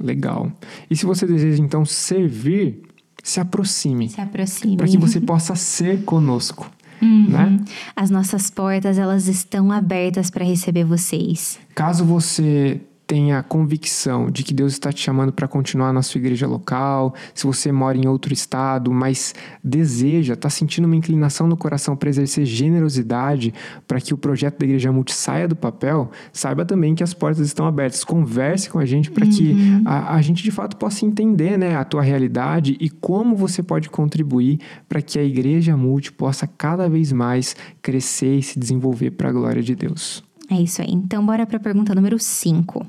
Legal. 0.00 0.50
E 0.90 0.96
se 0.96 1.06
você 1.06 1.26
deseja 1.26 1.62
então 1.62 1.84
servir, 1.84 2.82
se 3.22 3.38
aproxime. 3.38 4.08
Se 4.08 4.20
aproxime. 4.20 4.76
Para 4.76 4.86
que 4.88 4.98
você 4.98 5.20
possa 5.20 5.54
ser 5.54 6.02
conosco. 6.04 6.70
Uhum. 7.00 7.28
Né? 7.28 7.60
As 7.96 8.10
nossas 8.10 8.50
portas 8.50 8.98
elas 8.98 9.26
estão 9.28 9.70
abertas 9.72 10.30
para 10.30 10.44
receber 10.44 10.84
vocês. 10.84 11.58
Caso 11.74 12.04
você 12.04 12.80
tenha 13.06 13.42
convicção 13.42 14.30
de 14.30 14.42
que 14.42 14.54
Deus 14.54 14.72
está 14.72 14.92
te 14.92 15.00
chamando 15.00 15.32
para 15.32 15.46
continuar 15.48 15.92
na 15.92 16.02
sua 16.02 16.18
igreja 16.18 16.46
local, 16.46 17.14
se 17.34 17.46
você 17.46 17.70
mora 17.70 17.98
em 17.98 18.06
outro 18.06 18.32
estado, 18.32 18.92
mas 18.92 19.34
deseja, 19.62 20.34
está 20.34 20.48
sentindo 20.48 20.86
uma 20.86 20.96
inclinação 20.96 21.46
no 21.46 21.56
coração 21.56 21.96
para 21.96 22.08
exercer 22.08 22.44
generosidade 22.44 23.52
para 23.86 24.00
que 24.00 24.14
o 24.14 24.16
projeto 24.16 24.58
da 24.58 24.66
Igreja 24.66 24.92
Multi 24.92 25.14
saia 25.14 25.46
do 25.46 25.56
papel, 25.56 26.10
saiba 26.32 26.64
também 26.64 26.94
que 26.94 27.02
as 27.02 27.12
portas 27.12 27.46
estão 27.46 27.66
abertas. 27.66 28.04
Converse 28.04 28.70
com 28.70 28.78
a 28.78 28.84
gente 28.84 29.10
para 29.10 29.24
uhum. 29.24 29.30
que 29.30 29.82
a, 29.84 30.14
a, 30.14 30.22
gente 30.22 30.42
de 30.42 30.50
fato 30.50 30.76
possa 30.76 31.04
entender 31.04 31.58
né, 31.58 31.76
a 31.76 31.84
tua 31.84 32.02
realidade 32.02 32.76
e 32.80 32.88
como 32.88 33.36
você 33.36 33.62
pode 33.62 33.90
contribuir 33.90 34.58
para 34.88 35.02
que 35.02 35.18
a 35.18 35.24
Igreja 35.24 35.76
Multi 35.76 36.12
possa 36.12 36.46
cada 36.46 36.88
vez 36.88 37.12
mais 37.12 37.56
crescer 37.80 38.38
e 38.38 38.42
se 38.42 38.58
desenvolver 38.58 39.12
para 39.12 39.28
a 39.28 39.32
glória 39.32 39.62
de 39.62 39.74
Deus. 39.74 40.22
É 40.52 40.60
isso 40.60 40.82
aí. 40.82 40.92
Então, 40.92 41.24
bora 41.24 41.46
para 41.46 41.56
a 41.56 41.60
pergunta 41.60 41.94
número 41.94 42.18
5. 42.18 42.86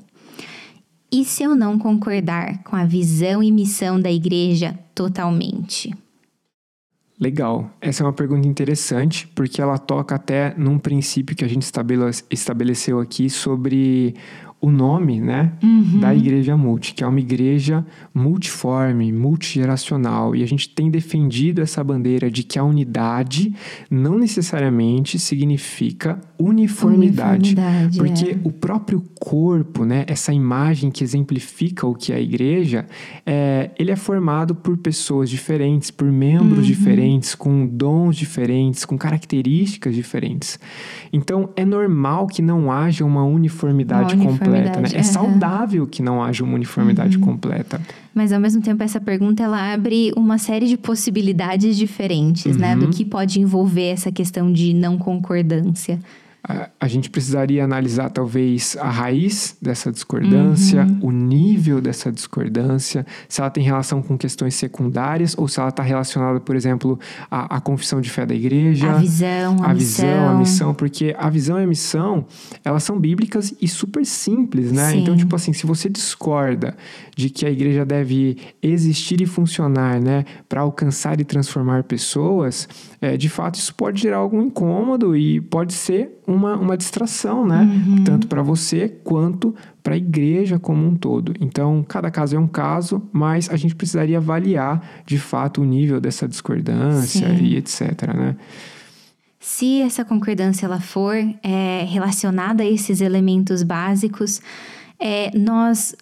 E 1.10 1.24
se 1.24 1.44
eu 1.44 1.56
não 1.56 1.80
concordar 1.80 2.62
com 2.64 2.76
a 2.76 2.84
visão 2.84 3.42
e 3.42 3.52
missão 3.54 3.98
da 3.98 4.12
igreja 4.12 4.78
totalmente? 4.94 5.96
Legal. 7.18 7.72
Essa 7.80 8.04
é 8.04 8.06
uma 8.06 8.12
pergunta 8.12 8.46
interessante, 8.46 9.28
porque 9.30 9.62
ela 9.62 9.78
toca 9.78 10.16
até 10.16 10.54
num 10.58 10.78
princípio 10.78 11.36
que 11.38 11.46
a 11.46 11.48
gente 11.48 11.66
estabeleceu 12.30 13.00
aqui 13.00 13.30
sobre 13.30 14.14
o 14.64 14.72
nome 14.72 15.20
né, 15.20 15.52
uhum. 15.62 16.00
da 16.00 16.16
Igreja 16.16 16.56
Multi, 16.56 16.94
que 16.94 17.04
é 17.04 17.08
uma 17.08 17.20
igreja 17.20 17.86
multiforme, 18.16 19.12
multigeracional. 19.12 20.34
E 20.34 20.42
a 20.42 20.46
gente 20.46 20.70
tem 20.70 20.90
defendido 20.90 21.62
essa 21.62 21.84
bandeira 21.84 22.32
de 22.32 22.44
que 22.44 22.58
a 22.58 22.64
unidade 22.64 23.54
não 23.92 24.18
necessariamente 24.18 25.20
significa 25.20 26.18
uniformidade. 26.40 27.56
uniformidade 27.56 27.98
porque 27.98 28.32
é. 28.32 28.38
o 28.42 28.54
próprio 28.54 29.04
corpo, 29.20 29.84
né, 29.84 30.06
essa 30.08 30.32
imagem 30.32 30.90
que 30.90 31.04
exemplifica 31.04 31.86
o 31.86 31.94
que 31.94 32.14
é 32.14 32.16
a 32.16 32.22
igreja, 32.22 32.86
é, 33.26 33.70
ele 33.78 33.92
é 33.92 33.98
formado 33.98 34.56
por 34.56 34.78
pessoas 34.78 35.30
diferentes, 35.30 35.92
por 35.92 36.10
membros 36.10 36.60
uhum. 36.60 36.64
diferentes, 36.64 37.36
com 37.36 37.68
dons 37.68 38.16
diferentes, 38.16 38.86
com 38.86 38.98
características 38.98 39.94
diferentes. 39.94 40.58
Então, 41.12 41.50
é 41.58 41.66
normal 41.66 42.28
que 42.28 42.42
não 42.42 42.72
haja 42.72 43.04
uma 43.04 43.26
uniformidade, 43.26 44.16
uma 44.16 44.24
uniformidade 44.24 44.38
completa, 44.40 44.53
né? 44.62 44.72
É 44.94 44.98
uhum. 44.98 45.04
saudável 45.04 45.88
que 45.88 46.02
não 46.02 46.24
haja 46.24 46.44
uma 46.44 46.56
uniformidade 46.56 47.18
uhum. 47.18 47.24
completa. 47.24 47.82
Mas 48.14 48.32
ao 48.32 48.40
mesmo 48.40 48.62
tempo 48.62 48.84
essa 48.84 49.02
pergunta 49.02 49.42
ela 49.42 49.74
abre 49.74 50.12
uma 50.16 50.38
série 50.38 50.68
de 50.68 50.78
possibilidades 50.78 51.78
diferentes, 51.78 52.56
uhum. 52.56 52.62
né, 52.62 52.76
do 52.76 52.86
uhum. 52.86 52.92
que 52.92 53.04
pode 53.04 53.40
envolver 53.40 53.88
essa 53.88 54.12
questão 54.12 54.52
de 54.52 54.74
não 54.74 54.98
concordância 54.98 56.00
a, 56.46 56.88
gente 56.90 57.10
precisaria 57.10 57.64
analisar 57.64 58.10
talvez 58.10 58.76
a 58.78 58.90
raiz 58.90 59.56
dessa 59.62 59.90
discordância, 59.90 60.84
uhum. 60.84 61.08
o 61.08 61.12
nível 61.12 61.80
dessa 61.80 62.12
discordância, 62.12 63.06
se 63.30 63.40
ela 63.40 63.50
tem 63.50 63.64
relação 63.64 64.02
com 64.02 64.18
questões 64.18 64.54
secundárias 64.56 65.38
ou 65.38 65.48
se 65.48 65.62
ela 65.62 65.70
está 65.70 65.82
relacionada, 65.82 66.42
por 66.42 66.58
exemplo, 66.58 67.00
à, 67.32 67.56
à, 67.56 67.62
confissão 67.62 68.02
de 68.02 68.10
fé 68.10 68.26
da 68.26 68.36
igreja, 68.36 68.92
a 68.92 68.98
visão, 68.98 69.58
a, 69.62 69.72
a 69.72 69.74
missão. 69.74 70.06
visão, 70.06 70.30
a 70.30 70.34
missão, 70.34 70.74
porque 70.74 71.16
a 71.18 71.30
visão 71.30 71.58
e 71.62 71.64
a 71.64 71.68
missão 71.68 72.26
elas 72.66 72.84
são 72.84 73.00
bíblicas 73.00 73.54
e 73.62 73.68
super 73.68 74.06
simples, 74.06 74.70
né? 74.70 74.92
Sim. 74.92 75.00
Então, 75.00 75.16
tipo 75.16 75.34
assim, 75.38 75.54
se 75.54 75.66
você 75.66 75.88
discorda 75.88 76.76
de 77.16 77.30
que 77.30 77.46
a 77.46 77.50
igreja 77.50 77.86
deve 77.86 78.38
existir 78.62 79.22
e 79.22 79.26
funcionar, 79.26 80.02
né, 80.02 80.26
para 80.50 80.60
alcançar 80.60 81.22
e 81.22 81.24
transformar 81.24 81.84
pessoas, 81.84 82.68
é, 83.00 83.16
de 83.16 83.30
fato 83.30 83.56
isso 83.56 83.74
pode 83.74 84.02
gerar 84.02 84.18
algum 84.18 84.42
incômodo 84.42 85.16
e 85.16 85.40
pode 85.40 85.72
ser 85.74 86.20
uma, 86.34 86.56
uma 86.56 86.78
distração, 86.78 87.46
né? 87.46 87.62
Uhum. 87.62 88.04
Tanto 88.04 88.28
para 88.28 88.42
você 88.42 88.90
quanto 89.04 89.56
para 89.82 89.94
a 89.94 89.98
igreja 89.98 90.58
como 90.58 90.86
um 90.86 90.96
todo. 90.96 91.34
Então, 91.40 91.84
cada 91.88 92.10
caso 92.10 92.36
é 92.36 92.40
um 92.40 92.48
caso, 92.48 93.02
mas 93.12 93.50
a 93.50 93.56
gente 93.56 93.76
precisaria 93.76 94.18
avaliar 94.18 94.82
de 95.06 95.18
fato 95.18 95.62
o 95.62 95.66
nível 95.66 96.00
dessa 96.00 96.28
discordância 96.28 97.28
Sim. 97.28 97.44
e 97.44 97.58
etc, 97.58 98.14
né? 98.14 98.36
Se 99.40 99.82
essa 99.82 100.06
concordância 100.06 100.66
ela 100.66 100.80
for 100.80 101.16
é, 101.44 101.86
relacionada 101.90 102.64
a 102.64 102.66
esses 102.66 103.02
elementos 103.02 103.62
básicos, 103.62 104.42
é, 104.98 105.38
nós 105.38 105.94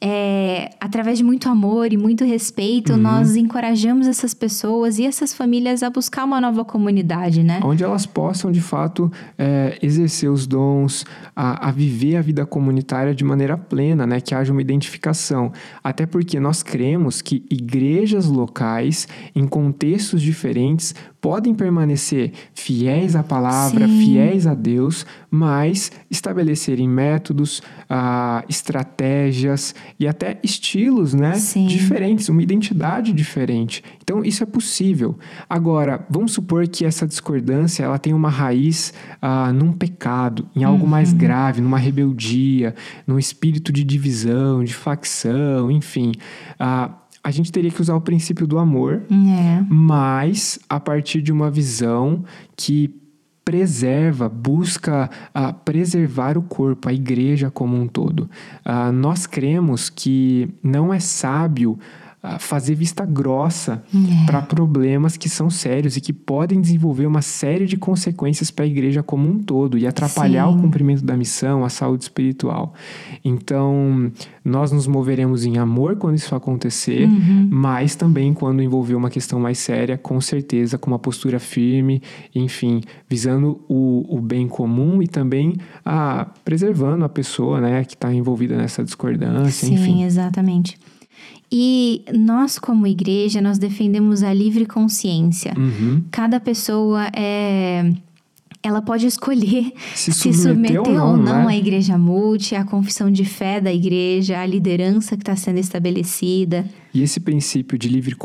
é, 0.00 0.70
através 0.80 1.18
de 1.18 1.24
muito 1.24 1.48
amor 1.48 1.92
e 1.92 1.96
muito 1.96 2.24
respeito, 2.24 2.92
uhum. 2.92 2.98
nós 2.98 3.36
encorajamos 3.36 4.06
essas 4.06 4.32
pessoas 4.32 4.98
e 4.98 5.06
essas 5.06 5.34
famílias 5.34 5.82
a 5.82 5.90
buscar 5.90 6.24
uma 6.24 6.40
nova 6.40 6.64
comunidade, 6.64 7.42
né? 7.42 7.60
Onde 7.64 7.82
elas 7.82 8.06
possam, 8.06 8.52
de 8.52 8.60
fato, 8.60 9.10
é, 9.36 9.78
exercer 9.82 10.30
os 10.30 10.46
dons, 10.46 11.04
a, 11.34 11.68
a, 11.68 11.70
viver 11.72 12.16
a 12.16 12.22
vida 12.22 12.46
comunitária 12.46 13.14
de 13.14 13.24
maneira 13.24 13.56
plena, 13.56 14.06
né? 14.06 14.20
Que 14.20 14.34
haja 14.34 14.52
uma 14.52 14.62
identificação. 14.62 15.52
Até 15.82 16.06
porque 16.06 16.38
nós 16.38 16.62
cremos 16.62 17.20
que 17.20 17.44
igrejas 17.50 18.26
locais, 18.26 19.08
em 19.34 19.46
contextos 19.46 20.22
diferentes, 20.22 20.94
podem 21.20 21.54
permanecer 21.54 22.32
fiéis 22.54 23.16
à 23.16 23.22
palavra, 23.22 23.86
Sim. 23.86 24.04
fiéis 24.04 24.46
a 24.46 24.54
Deus, 24.54 25.04
mas 25.30 25.90
estabelecerem 26.10 26.88
métodos, 26.88 27.62
ah, 27.88 28.44
estratégias 28.48 29.74
e 29.98 30.06
até 30.06 30.38
estilos 30.42 31.14
né, 31.14 31.32
diferentes, 31.66 32.28
uma 32.28 32.42
identidade 32.42 33.12
diferente. 33.12 33.82
Então, 34.02 34.24
isso 34.24 34.42
é 34.42 34.46
possível. 34.46 35.18
Agora, 35.48 36.06
vamos 36.08 36.32
supor 36.32 36.66
que 36.68 36.84
essa 36.84 37.06
discordância 37.06 37.84
ela 37.84 37.98
tem 37.98 38.14
uma 38.14 38.30
raiz 38.30 38.92
ah, 39.20 39.52
num 39.52 39.72
pecado, 39.72 40.48
em 40.54 40.64
algo 40.64 40.84
uhum. 40.84 40.90
mais 40.90 41.12
grave, 41.12 41.60
numa 41.60 41.78
rebeldia, 41.78 42.74
num 43.06 43.18
espírito 43.18 43.72
de 43.72 43.82
divisão, 43.82 44.62
de 44.62 44.74
facção, 44.74 45.70
enfim. 45.70 46.12
Ah, 46.58 46.90
a 47.28 47.30
gente 47.30 47.52
teria 47.52 47.70
que 47.70 47.82
usar 47.82 47.94
o 47.94 48.00
princípio 48.00 48.46
do 48.46 48.58
amor, 48.58 49.02
é. 49.10 49.62
mas 49.68 50.58
a 50.66 50.80
partir 50.80 51.20
de 51.20 51.30
uma 51.30 51.50
visão 51.50 52.24
que 52.56 52.90
preserva, 53.44 54.30
busca 54.30 55.10
uh, 55.34 55.52
preservar 55.62 56.38
o 56.38 56.42
corpo, 56.42 56.88
a 56.88 56.92
igreja 56.92 57.50
como 57.50 57.76
um 57.76 57.86
todo. 57.86 58.30
Uh, 58.64 58.90
nós 58.92 59.26
cremos 59.26 59.90
que 59.90 60.48
não 60.62 60.92
é 60.92 60.98
sábio 60.98 61.78
fazer 62.38 62.74
vista 62.74 63.06
grossa 63.06 63.82
é. 63.94 64.26
para 64.26 64.42
problemas 64.42 65.16
que 65.16 65.28
são 65.28 65.48
sérios 65.48 65.96
e 65.96 66.00
que 66.00 66.12
podem 66.12 66.60
desenvolver 66.60 67.06
uma 67.06 67.22
série 67.22 67.64
de 67.64 67.76
consequências 67.76 68.50
para 68.50 68.64
a 68.64 68.68
igreja 68.68 69.02
como 69.04 69.28
um 69.28 69.38
todo 69.38 69.78
e 69.78 69.86
atrapalhar 69.86 70.48
Sim. 70.48 70.56
o 70.56 70.60
cumprimento 70.60 71.04
da 71.04 71.16
missão, 71.16 71.64
a 71.64 71.68
saúde 71.68 72.04
espiritual. 72.04 72.74
Então, 73.24 74.10
nós 74.44 74.72
nos 74.72 74.88
moveremos 74.88 75.44
em 75.44 75.58
amor 75.58 75.96
quando 75.96 76.16
isso 76.16 76.34
acontecer, 76.34 77.08
uhum. 77.08 77.48
mas 77.50 77.94
também 77.94 78.34
quando 78.34 78.62
envolver 78.62 78.96
uma 78.96 79.10
questão 79.10 79.38
mais 79.38 79.58
séria, 79.58 79.96
com 79.96 80.20
certeza, 80.20 80.76
com 80.76 80.90
uma 80.90 80.98
postura 80.98 81.38
firme, 81.38 82.02
enfim, 82.34 82.80
visando 83.08 83.60
o, 83.68 84.04
o 84.08 84.20
bem 84.20 84.48
comum 84.48 85.00
e 85.00 85.06
também 85.06 85.56
a, 85.84 86.26
preservando 86.44 87.04
a 87.04 87.08
pessoa 87.08 87.60
né, 87.60 87.84
que 87.84 87.94
está 87.94 88.12
envolvida 88.12 88.56
nessa 88.56 88.82
discordância. 88.82 89.68
Sim, 89.68 89.74
enfim. 89.74 90.02
exatamente. 90.02 90.76
E 91.50 92.02
nós, 92.14 92.58
como 92.58 92.86
igreja, 92.86 93.40
nós 93.40 93.58
defendemos 93.58 94.22
a 94.22 94.32
livre 94.32 94.66
consciência. 94.66 95.54
Uhum. 95.56 96.04
Cada 96.10 96.38
pessoa 96.38 97.06
é 97.14 97.92
ela 98.62 98.82
pode 98.82 99.06
escolher 99.06 99.72
se, 99.94 100.12
se 100.12 100.32
submeter, 100.32 100.80
ou 100.80 100.92
não, 100.92 101.10
ou 101.12 101.16
não 101.16 101.44
né? 101.46 101.54
à 101.54 101.56
igreja 101.56 101.96
multi, 101.96 102.54
à 102.54 102.64
confissão 102.64 103.10
de 103.10 103.24
fé 103.24 103.60
da 103.60 103.72
igreja, 103.72 104.40
à 104.40 104.46
liderança 104.46 105.16
que 105.16 105.22
está 105.22 105.36
sendo 105.36 105.58
estabelecida. 105.58 106.66
E 106.92 107.02
esse 107.02 107.20
princípio 107.20 107.78
de 107.78 107.88
livre 107.88 108.16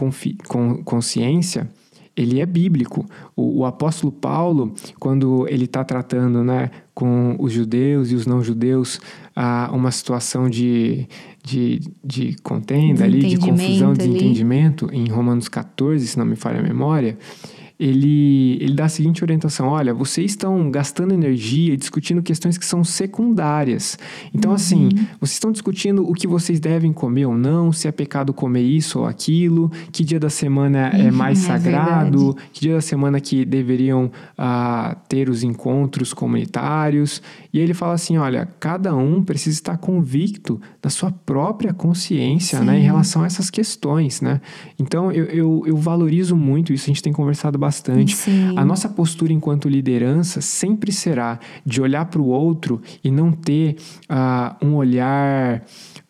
consciência, 0.83 1.69
ele 2.15 2.39
é 2.41 2.45
bíblico. 2.45 3.05
O, 3.35 3.59
o 3.59 3.65
apóstolo 3.65 4.11
Paulo, 4.11 4.73
quando 4.99 5.47
ele 5.47 5.65
está 5.65 5.83
tratando 5.83 6.43
né, 6.43 6.71
com 6.93 7.35
os 7.39 7.53
judeus 7.53 8.11
e 8.11 8.15
os 8.15 8.25
não-judeus, 8.25 8.99
ah, 9.35 9.69
uma 9.71 9.91
situação 9.91 10.49
de, 10.49 11.07
de, 11.43 11.81
de 12.03 12.35
contenda 12.41 13.03
ali, 13.03 13.19
de 13.19 13.37
confusão, 13.37 13.93
desentendimento, 13.93 14.89
em 14.93 15.09
Romanos 15.09 15.49
14, 15.49 16.07
se 16.07 16.17
não 16.17 16.25
me 16.25 16.37
falha 16.37 16.59
a 16.59 16.63
memória, 16.63 17.17
ele, 17.79 18.57
ele 18.61 18.73
dá 18.73 18.85
a 18.85 18.89
seguinte 18.89 19.23
orientação: 19.23 19.67
olha, 19.67 19.93
vocês 19.93 20.31
estão 20.31 20.69
gastando 20.69 21.13
energia 21.13 21.75
discutindo 21.75 22.21
questões 22.21 22.57
que 22.57 22.65
são 22.65 22.83
secundárias. 22.83 23.97
Então, 24.33 24.51
uhum. 24.51 24.55
assim, 24.55 24.89
vocês 25.19 25.33
estão 25.33 25.51
discutindo 25.51 26.07
o 26.07 26.13
que 26.13 26.27
vocês 26.27 26.59
devem 26.59 26.93
comer 26.93 27.25
ou 27.25 27.37
não, 27.37 27.71
se 27.71 27.87
é 27.87 27.91
pecado 27.91 28.33
comer 28.33 28.61
isso 28.61 28.99
ou 28.99 29.05
aquilo, 29.05 29.71
que 29.91 30.03
dia 30.03 30.19
da 30.19 30.29
semana 30.29 30.89
é 30.89 31.09
uhum, 31.09 31.17
mais 31.17 31.43
é 31.43 31.47
sagrado, 31.47 32.25
verdade. 32.25 32.49
que 32.53 32.61
dia 32.61 32.75
da 32.75 32.81
semana 32.81 33.19
que 33.19 33.43
deveriam 33.43 34.11
uh, 34.37 34.95
ter 35.09 35.29
os 35.29 35.43
encontros 35.43 36.13
comunitários. 36.13 37.21
E 37.51 37.59
ele 37.59 37.73
fala 37.73 37.93
assim: 37.93 38.17
olha, 38.17 38.47
cada 38.59 38.95
um 38.95 39.23
precisa 39.23 39.57
estar 39.57 39.77
convicto 39.77 40.61
da 40.81 40.89
sua 40.89 41.11
própria 41.11 41.73
consciência 41.73 42.59
né, 42.61 42.79
em 42.79 42.83
relação 42.83 43.23
a 43.23 43.25
essas 43.25 43.49
questões. 43.49 44.21
Né? 44.21 44.39
Então, 44.79 45.11
eu, 45.11 45.25
eu, 45.25 45.63
eu 45.65 45.77
valorizo 45.77 46.35
muito 46.35 46.71
isso, 46.71 46.85
a 46.85 46.87
gente 46.87 47.01
tem 47.01 47.11
conversado 47.11 47.57
bastante. 47.63 48.15
Sim. 48.15 48.57
A 48.57 48.65
nossa 48.65 48.89
postura 48.89 49.31
enquanto 49.31 49.69
liderança 49.69 50.41
sempre 50.41 50.91
será 50.91 51.39
de 51.65 51.81
olhar 51.81 52.05
para 52.05 52.21
o 52.21 52.27
outro 52.27 52.81
e 53.03 53.09
não 53.09 53.31
ter 53.31 53.77
uh, 54.09 54.65
um 54.65 54.75
olhar 54.75 55.63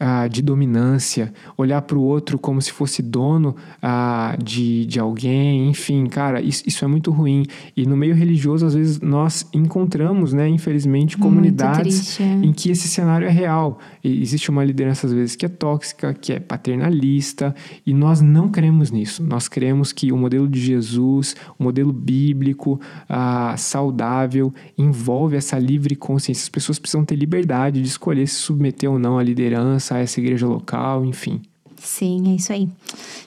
uh, 0.03 0.29
de 0.29 0.41
dominância, 0.41 1.33
olhar 1.57 1.81
para 1.83 1.97
o 1.97 2.01
outro 2.01 2.39
como 2.39 2.61
se 2.61 2.71
fosse 2.71 3.01
dono 3.01 3.55
uh, 3.81 4.43
de, 4.43 4.85
de 4.85 4.99
alguém, 4.99 5.69
enfim, 5.69 6.07
cara, 6.07 6.41
isso, 6.41 6.63
isso 6.65 6.83
é 6.83 6.87
muito 6.87 7.11
ruim. 7.11 7.45
E 7.75 7.85
no 7.85 7.95
meio 7.95 8.15
religioso, 8.15 8.65
às 8.65 8.73
vezes, 8.73 8.99
nós 8.99 9.47
encontramos, 9.53 10.33
né, 10.33 10.47
infelizmente, 10.49 11.17
comunidades 11.17 11.99
triste, 11.99 12.23
é. 12.23 12.25
em 12.25 12.51
que 12.51 12.71
esse 12.71 12.87
cenário 12.87 13.27
é 13.27 13.31
real. 13.31 13.79
E 14.03 14.21
existe 14.21 14.49
uma 14.49 14.63
liderança, 14.63 15.07
às 15.07 15.13
vezes, 15.13 15.35
que 15.35 15.45
é 15.45 15.49
tóxica, 15.49 16.13
que 16.13 16.33
é 16.33 16.39
paternalista, 16.39 17.53
e 17.85 17.93
nós 17.93 18.21
não 18.21 18.49
cremos 18.49 18.91
nisso. 18.91 19.23
Nós 19.23 19.47
cremos 19.47 19.91
que 19.91 20.11
o 20.11 20.17
modelo 20.17 20.47
de 20.47 20.59
Jesus, 20.59 21.35
o 21.57 21.63
modelo 21.63 21.93
bíblico, 21.93 22.79
uh, 23.09 23.57
saudável, 23.57 24.53
envolve 24.77 25.35
essa 25.35 25.57
livre 25.57 25.95
consciência. 25.95 26.43
As 26.43 26.49
pessoas 26.49 26.79
precisam 26.79 27.05
ter 27.05 27.15
liberdade 27.15 27.81
de 27.81 27.87
escolher 27.87 28.27
se 28.27 28.35
submeter 28.35 28.91
ou 28.91 28.99
não 28.99 29.17
à 29.17 29.23
liderança, 29.23 29.95
a 29.95 29.99
essa 29.99 30.19
igreja 30.19 30.47
local, 30.47 31.05
enfim. 31.05 31.41
Sim, 31.77 32.31
é 32.31 32.35
isso 32.35 32.53
aí. 32.53 32.69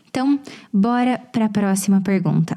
Então, 0.09 0.41
bora 0.73 1.19
para 1.19 1.45
a 1.45 1.49
próxima 1.49 2.01
pergunta. 2.01 2.57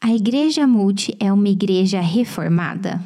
A 0.00 0.12
igreja 0.12 0.66
multi 0.66 1.16
é 1.18 1.32
uma 1.32 1.48
igreja 1.48 2.00
reformada? 2.00 3.00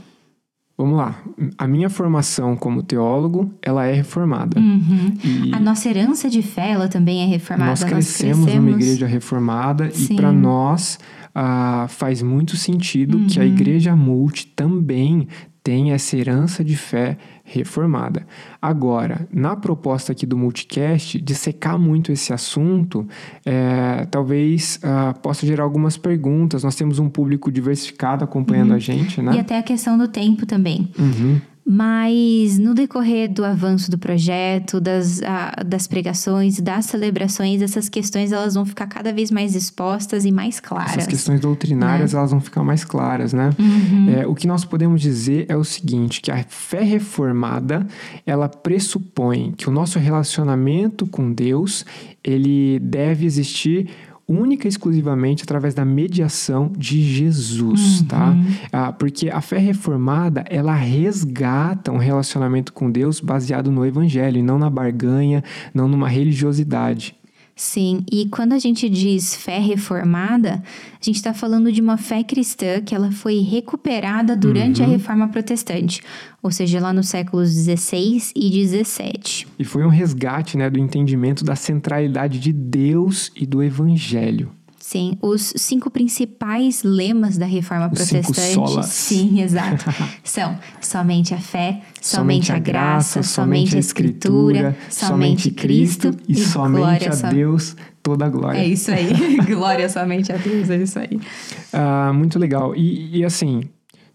Vamos 0.77 0.97
lá. 0.97 1.21
A 1.57 1.67
minha 1.67 1.91
formação 1.91 2.57
como 2.57 2.85
teólogo, 2.85 3.53
ela 3.61 3.85
é 3.85 3.93
reformada. 3.93 4.61
Uhum. 4.61 5.17
A 5.53 5.59
nossa 5.59 5.89
herança 5.89 6.31
de 6.31 6.41
fé, 6.41 6.71
ela 6.71 6.87
também 6.87 7.23
é 7.23 7.27
reformada. 7.27 7.71
Nós 7.71 7.83
crescemos, 7.83 8.39
nós 8.39 8.47
crescemos... 8.47 8.71
numa 8.73 8.83
igreja 8.83 9.07
reformada 9.07 9.91
Sim. 9.91 10.15
e 10.15 10.17
para 10.17 10.33
nós 10.33 10.99
ah, 11.41 11.87
faz 11.89 12.21
muito 12.21 12.57
sentido 12.57 13.17
uhum. 13.17 13.27
que 13.29 13.39
a 13.39 13.45
uhum. 13.45 13.49
igreja 13.49 13.95
multi 13.95 14.45
também 14.45 15.29
tem 15.63 15.93
essa 15.93 16.17
herança 16.17 16.65
de 16.65 16.77
fé 16.77 17.17
reformada. 17.45 18.27
Agora, 18.61 19.29
na 19.33 19.55
proposta 19.55 20.11
aqui 20.11 20.27
do 20.27 20.37
multicast, 20.37 21.21
de 21.21 21.35
secar 21.37 21.79
muito 21.79 22.11
esse 22.11 22.33
assunto, 22.33 23.07
é, 23.47 24.05
talvez 24.11 24.81
uh, 24.83 25.17
possa 25.21 25.47
gerar 25.47 25.63
algumas 25.63 25.97
perguntas. 25.97 26.65
Nós 26.65 26.75
temos 26.75 26.99
um 26.99 27.09
público 27.09 27.53
diversificado 27.53 28.25
acompanhando 28.25 28.71
uhum. 28.71 28.77
a 28.77 28.81
gente, 28.81 29.23
né? 29.23 29.37
E 29.37 29.39
até 29.39 29.59
a 29.59 29.63
questão 29.63 29.97
do 29.97 30.09
tempo 30.09 30.45
também. 30.45 30.91
Uhum. 30.99 31.41
Mas 31.71 32.59
no 32.59 32.73
decorrer 32.73 33.31
do 33.31 33.45
avanço 33.45 33.91
do 33.91 33.99
projeto, 33.99 34.81
das, 34.81 35.21
a, 35.23 35.63
das 35.67 35.87
pregações, 35.87 36.59
das 36.59 36.87
celebrações, 36.87 37.61
essas 37.61 37.91
questões 37.91 38.33
elas 38.33 38.55
vão 38.55 38.65
ficar 38.65 38.87
cada 38.87 39.13
vez 39.13 39.31
mais 39.31 39.55
expostas 39.55 40.25
e 40.25 40.33
mais 40.33 40.61
claras. 40.61 40.93
Essas 40.93 41.07
questões 41.07 41.41
doutrinárias 41.41 42.15
né? 42.15 42.19
elas 42.19 42.31
vão 42.31 42.41
ficar 42.41 42.65
mais 42.65 42.85
claras, 42.85 43.35
né? 43.35 43.51
Uhum. 43.59 44.09
É, 44.09 44.27
o 44.27 44.35
que 44.35 44.47
nós 44.47 44.65
podemos 44.65 45.03
dizer 45.03 45.45
é 45.47 45.57
o 45.59 45.63
seguinte, 45.63 46.23
que 46.23 46.31
a 46.31 46.43
fé 46.49 46.83
reformada, 46.83 47.87
ela 48.25 48.49
pressupõe 48.49 49.53
que 49.55 49.69
o 49.69 49.71
nosso 49.71 49.99
relacionamento 49.99 51.07
com 51.07 51.31
Deus, 51.31 51.85
ele 52.25 52.79
deve 52.79 53.27
existir 53.27 53.91
única 54.29 54.67
e 54.67 54.69
exclusivamente 54.69 55.43
através 55.43 55.73
da 55.73 55.85
mediação 55.85 56.71
de 56.77 57.03
Jesus, 57.03 58.03
tá? 58.03 58.31
uhum. 58.31 58.45
tá? 58.71 58.89
Ah, 58.89 58.93
porque 58.93 59.31
a 59.31 59.41
fé 59.41 59.57
reformada, 59.59 60.45
ela 60.51 60.75
resgata 60.75 61.91
um 61.91 61.97
relacionamento 61.97 62.73
com 62.73 62.91
Deus 62.91 63.21
baseado 63.21 63.73
no 63.73 63.87
evangelho 63.87 64.39
e 64.39 64.43
não 64.43 64.59
na 64.59 64.69
barganha, 64.69 65.43
não 65.73 65.89
numa 65.89 66.09
religiosidade. 66.09 67.18
Sim, 67.59 68.05
e 68.09 68.27
quando 68.27 68.53
a 68.53 68.59
gente 68.59 68.89
diz 68.89 69.35
fé 69.35 69.59
reformada, 69.59 70.63
a 70.93 71.05
gente 71.05 71.17
está 71.17 71.35
falando 71.35 71.73
de 71.73 71.81
uma 71.81 71.97
fé 71.97 72.23
cristã 72.23 72.81
que 72.81 72.95
ela 72.95 73.11
foi 73.11 73.41
recuperada 73.41 74.37
durante 74.37 74.81
uhum. 74.81 74.87
a 74.87 74.91
reforma 74.91 75.27
protestante, 75.27 76.01
ou 76.41 76.53
seja, 76.53 76.79
lá 76.79 76.93
nos 76.93 77.09
séculos 77.09 77.53
16 77.53 78.33
e 78.37 78.49
17. 78.49 79.49
E 79.59 79.65
foi 79.65 79.85
um 79.85 79.89
resgate 79.89 80.57
né, 80.57 80.71
do 80.71 80.79
entendimento 80.79 81.45
da 81.45 81.57
centralidade 81.57 82.39
de 82.39 82.53
Deus 82.53 83.33
e 83.35 83.45
do 83.45 83.61
evangelho. 83.61 84.53
Sim, 84.89 85.19
os 85.21 85.53
cinco 85.55 85.91
principais 85.91 86.83
lemas 86.83 87.37
da 87.37 87.45
reforma 87.45 87.91
protestante. 87.91 88.87
Sim, 88.87 89.39
exato. 89.45 89.85
São 90.25 90.59
somente 90.81 91.35
a 91.35 91.39
fé, 91.39 91.83
somente, 92.01 92.47
somente 92.47 92.53
a 92.53 92.59
graça, 92.59 93.23
somente 93.23 93.77
a 93.77 93.79
escritura, 93.79 94.75
somente 94.89 95.51
Cristo 95.51 96.17
e, 96.27 96.33
e 96.33 96.37
somente 96.37 97.07
a 97.07 97.29
Deus 97.29 97.77
toda 98.03 98.25
a 98.25 98.29
glória. 98.31 98.61
É 98.61 98.67
isso 98.67 98.91
aí. 98.91 99.37
glória 99.45 99.91
somente 99.91 100.33
a 100.33 100.39
Deus, 100.39 100.71
é 100.71 100.79
isso 100.79 100.99
aí. 100.99 101.21
Ah, 101.71 102.11
muito 102.15 102.39
legal. 102.39 102.75
E, 102.75 103.19
e 103.19 103.25
assim, 103.27 103.69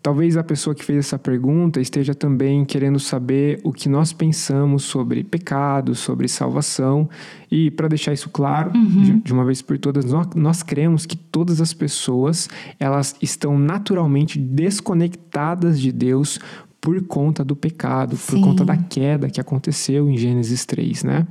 Talvez 0.04 0.36
a 0.36 0.44
pessoa 0.44 0.76
que 0.76 0.84
fez 0.84 1.00
essa 1.00 1.18
pergunta 1.18 1.80
esteja 1.80 2.14
também 2.14 2.66
querendo 2.66 3.00
saber 3.00 3.62
o 3.64 3.72
que 3.72 3.88
nós 3.88 4.12
pensamos 4.12 4.84
sobre 4.84 5.24
pecado, 5.24 5.96
sobre 5.96 6.28
salvação. 6.28 7.10
E 7.50 7.72
para 7.72 7.88
deixar 7.88 8.12
isso 8.12 8.30
claro, 8.30 8.74
uhum. 8.76 9.22
de, 9.24 9.32
uma 9.32 9.46
vez 9.46 9.62
por 9.62 9.78
todas, 9.78 10.04
nós, 10.04 10.28
nós 10.36 10.62
cremos 10.62 11.06
que 11.06 11.16
todas 11.16 11.62
as 11.62 11.74
pessoas 11.74 12.50
elas 12.78 13.16
estão 13.22 13.58
naturalmente 13.58 14.38
desconectadas 14.38 15.80
de 15.80 15.94
Deus 15.94 16.38
por 16.84 17.02
conta 17.04 17.46
do 17.46 17.56
pecado, 17.56 18.18
Sim. 18.18 18.36
por 18.36 18.42
conta 18.42 18.66
da 18.66 18.76
queda 18.76 19.30
que 19.30 19.40
aconteceu 19.40 20.10
em 20.10 20.18
Gênesis 20.18 20.66
3, 20.66 21.06
né? 21.06 21.26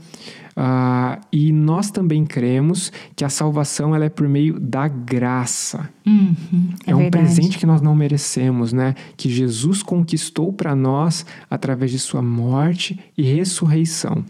Uh, 0.56 1.20
e 1.30 1.52
nós 1.52 1.90
também 1.90 2.24
cremos 2.24 2.90
que 3.14 3.22
a 3.22 3.28
salvação 3.28 3.94
ela 3.94 4.06
é 4.06 4.08
por 4.08 4.26
meio 4.26 4.58
da 4.58 4.88
graça. 4.88 5.90
Uhum, 6.06 6.70
é, 6.86 6.92
é 6.92 6.96
um 6.96 7.10
presente 7.10 7.58
que 7.58 7.66
nós 7.66 7.82
não 7.82 7.94
merecemos, 7.94 8.72
né? 8.72 8.94
Que 9.14 9.28
Jesus 9.28 9.82
conquistou 9.82 10.54
para 10.54 10.74
nós 10.74 11.26
através 11.50 11.90
de 11.90 11.98
sua 11.98 12.22
morte 12.22 12.98
e 13.16 13.22
ressurreição. 13.22 14.24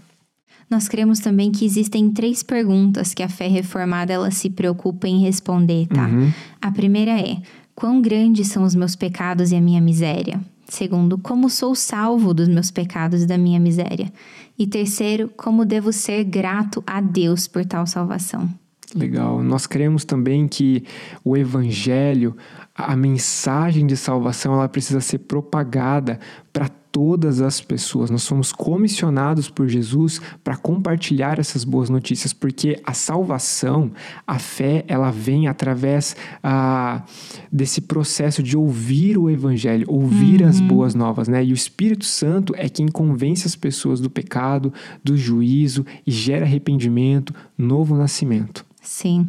Nós 0.68 0.88
cremos 0.88 1.20
também 1.20 1.52
que 1.52 1.64
existem 1.64 2.10
três 2.10 2.42
perguntas 2.42 3.14
que 3.14 3.22
a 3.22 3.28
fé 3.28 3.46
reformada 3.46 4.12
ela 4.12 4.32
se 4.32 4.50
preocupa 4.50 5.06
em 5.06 5.20
responder, 5.20 5.86
tá? 5.86 6.08
Uhum. 6.08 6.32
A 6.60 6.72
primeira 6.72 7.12
é: 7.12 7.36
quão 7.76 8.02
grandes 8.02 8.48
são 8.48 8.64
os 8.64 8.74
meus 8.74 8.96
pecados 8.96 9.52
e 9.52 9.54
a 9.54 9.60
minha 9.60 9.80
miséria? 9.80 10.40
Segundo, 10.72 11.18
como 11.18 11.50
sou 11.50 11.74
salvo 11.74 12.32
dos 12.32 12.48
meus 12.48 12.70
pecados 12.70 13.24
e 13.24 13.26
da 13.26 13.36
minha 13.36 13.60
miséria? 13.60 14.10
E 14.58 14.66
terceiro, 14.66 15.30
como 15.36 15.66
devo 15.66 15.92
ser 15.92 16.24
grato 16.24 16.82
a 16.86 16.98
Deus 16.98 17.46
por 17.46 17.62
tal 17.66 17.86
salvação? 17.86 18.48
Legal. 18.94 19.42
Nós 19.42 19.66
cremos 19.66 20.02
também 20.02 20.48
que 20.48 20.82
o 21.22 21.36
evangelho, 21.36 22.34
a 22.74 22.96
mensagem 22.96 23.86
de 23.86 23.98
salvação, 23.98 24.54
ela 24.54 24.66
precisa 24.66 25.02
ser 25.02 25.18
propagada 25.18 26.18
para 26.50 26.70
todas 26.92 27.40
as 27.40 27.60
pessoas. 27.60 28.10
Nós 28.10 28.22
somos 28.22 28.52
comissionados 28.52 29.48
por 29.48 29.66
Jesus 29.66 30.20
para 30.44 30.56
compartilhar 30.56 31.38
essas 31.38 31.64
boas 31.64 31.88
notícias, 31.88 32.34
porque 32.34 32.80
a 32.84 32.92
salvação, 32.92 33.90
a 34.26 34.38
fé, 34.38 34.84
ela 34.86 35.10
vem 35.10 35.48
através 35.48 36.14
ah, 36.42 37.02
desse 37.50 37.80
processo 37.80 38.42
de 38.42 38.56
ouvir 38.56 39.16
o 39.16 39.30
evangelho, 39.30 39.86
ouvir 39.88 40.42
uhum. 40.42 40.48
as 40.48 40.60
boas 40.60 40.94
novas, 40.94 41.26
né? 41.26 41.42
E 41.42 41.52
o 41.52 41.54
Espírito 41.54 42.04
Santo 42.04 42.54
é 42.56 42.68
quem 42.68 42.86
convence 42.86 43.46
as 43.46 43.56
pessoas 43.56 43.98
do 43.98 44.10
pecado, 44.10 44.72
do 45.02 45.16
juízo 45.16 45.86
e 46.06 46.10
gera 46.10 46.44
arrependimento, 46.44 47.34
novo 47.56 47.96
nascimento. 47.96 48.66
Sim. 48.82 49.28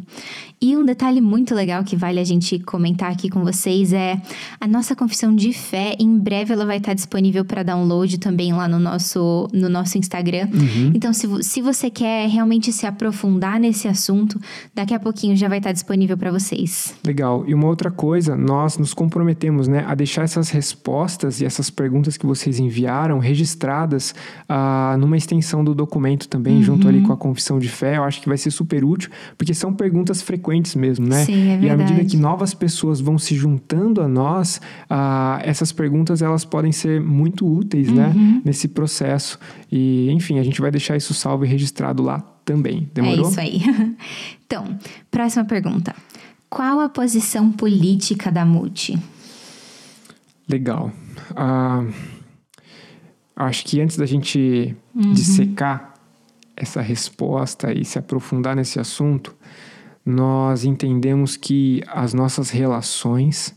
E 0.64 0.74
um 0.78 0.82
detalhe 0.82 1.20
muito 1.20 1.54
legal 1.54 1.84
que 1.84 1.94
vale 1.94 2.18
a 2.18 2.24
gente 2.24 2.58
comentar 2.58 3.12
aqui 3.12 3.28
com 3.28 3.44
vocês 3.44 3.92
é 3.92 4.18
a 4.58 4.66
nossa 4.66 4.96
confissão 4.96 5.36
de 5.36 5.52
fé. 5.52 5.94
Em 6.00 6.18
breve 6.18 6.54
ela 6.54 6.64
vai 6.64 6.78
estar 6.78 6.94
disponível 6.94 7.44
para 7.44 7.62
download 7.62 8.16
também 8.16 8.50
lá 8.50 8.66
no 8.66 8.78
nosso, 8.78 9.46
no 9.52 9.68
nosso 9.68 9.98
Instagram. 9.98 10.48
Uhum. 10.54 10.92
Então, 10.94 11.12
se, 11.12 11.28
se 11.42 11.60
você 11.60 11.90
quer 11.90 12.30
realmente 12.30 12.72
se 12.72 12.86
aprofundar 12.86 13.60
nesse 13.60 13.86
assunto, 13.86 14.40
daqui 14.74 14.94
a 14.94 14.98
pouquinho 14.98 15.36
já 15.36 15.48
vai 15.48 15.58
estar 15.58 15.70
disponível 15.70 16.16
para 16.16 16.30
vocês. 16.30 16.94
Legal. 17.04 17.44
E 17.46 17.52
uma 17.52 17.66
outra 17.66 17.90
coisa, 17.90 18.34
nós 18.34 18.78
nos 18.78 18.94
comprometemos 18.94 19.68
né, 19.68 19.84
a 19.86 19.94
deixar 19.94 20.22
essas 20.22 20.48
respostas 20.48 21.42
e 21.42 21.44
essas 21.44 21.68
perguntas 21.68 22.16
que 22.16 22.24
vocês 22.24 22.58
enviaram 22.58 23.18
registradas 23.18 24.14
uh, 24.48 24.96
numa 24.96 25.18
extensão 25.18 25.62
do 25.62 25.74
documento 25.74 26.26
também, 26.26 26.56
uhum. 26.56 26.62
junto 26.62 26.88
ali 26.88 27.02
com 27.02 27.12
a 27.12 27.18
confissão 27.18 27.58
de 27.58 27.68
fé. 27.68 27.98
Eu 27.98 28.04
acho 28.04 28.22
que 28.22 28.28
vai 28.30 28.38
ser 28.38 28.50
super 28.50 28.82
útil 28.82 29.10
porque 29.36 29.52
são 29.52 29.70
perguntas 29.70 30.22
frequentes 30.22 30.53
frequentes 30.54 30.74
mesmo, 30.74 31.06
né? 31.06 31.24
Sim, 31.24 31.48
é 31.48 31.60
e 31.60 31.70
à 31.70 31.76
medida 31.76 32.04
que 32.04 32.16
novas 32.16 32.54
pessoas 32.54 33.00
vão 33.00 33.18
se 33.18 33.34
juntando 33.34 34.00
a 34.00 34.08
nós, 34.08 34.60
ah, 34.88 35.40
essas 35.42 35.72
perguntas 35.72 36.22
elas 36.22 36.44
podem 36.44 36.72
ser 36.72 37.00
muito 37.00 37.46
úteis, 37.46 37.90
né? 37.90 38.12
Uhum. 38.14 38.42
Nesse 38.44 38.68
processo. 38.68 39.38
E, 39.70 40.10
enfim, 40.10 40.38
a 40.38 40.42
gente 40.42 40.60
vai 40.60 40.70
deixar 40.70 40.96
isso 40.96 41.12
salvo 41.12 41.44
e 41.44 41.48
registrado 41.48 42.02
lá 42.02 42.20
também. 42.44 42.88
Demorou? 42.94 43.26
É 43.26 43.28
isso 43.28 43.40
aí. 43.40 43.60
Então, 44.46 44.78
próxima 45.10 45.44
pergunta. 45.46 45.96
Qual 46.50 46.78
a 46.78 46.88
posição 46.88 47.50
política 47.50 48.30
da 48.30 48.44
Multi? 48.44 48.96
Legal. 50.46 50.92
Ah, 51.34 51.82
acho 53.34 53.64
que 53.64 53.80
antes 53.80 53.96
da 53.96 54.06
gente 54.06 54.76
dissecar 54.94 55.94
essa 56.54 56.80
resposta 56.80 57.72
e 57.72 57.84
se 57.84 57.98
aprofundar 57.98 58.54
nesse 58.54 58.78
assunto, 58.78 59.34
nós 60.04 60.64
entendemos 60.64 61.36
que 61.36 61.82
as 61.88 62.12
nossas 62.14 62.50
relações 62.50 63.54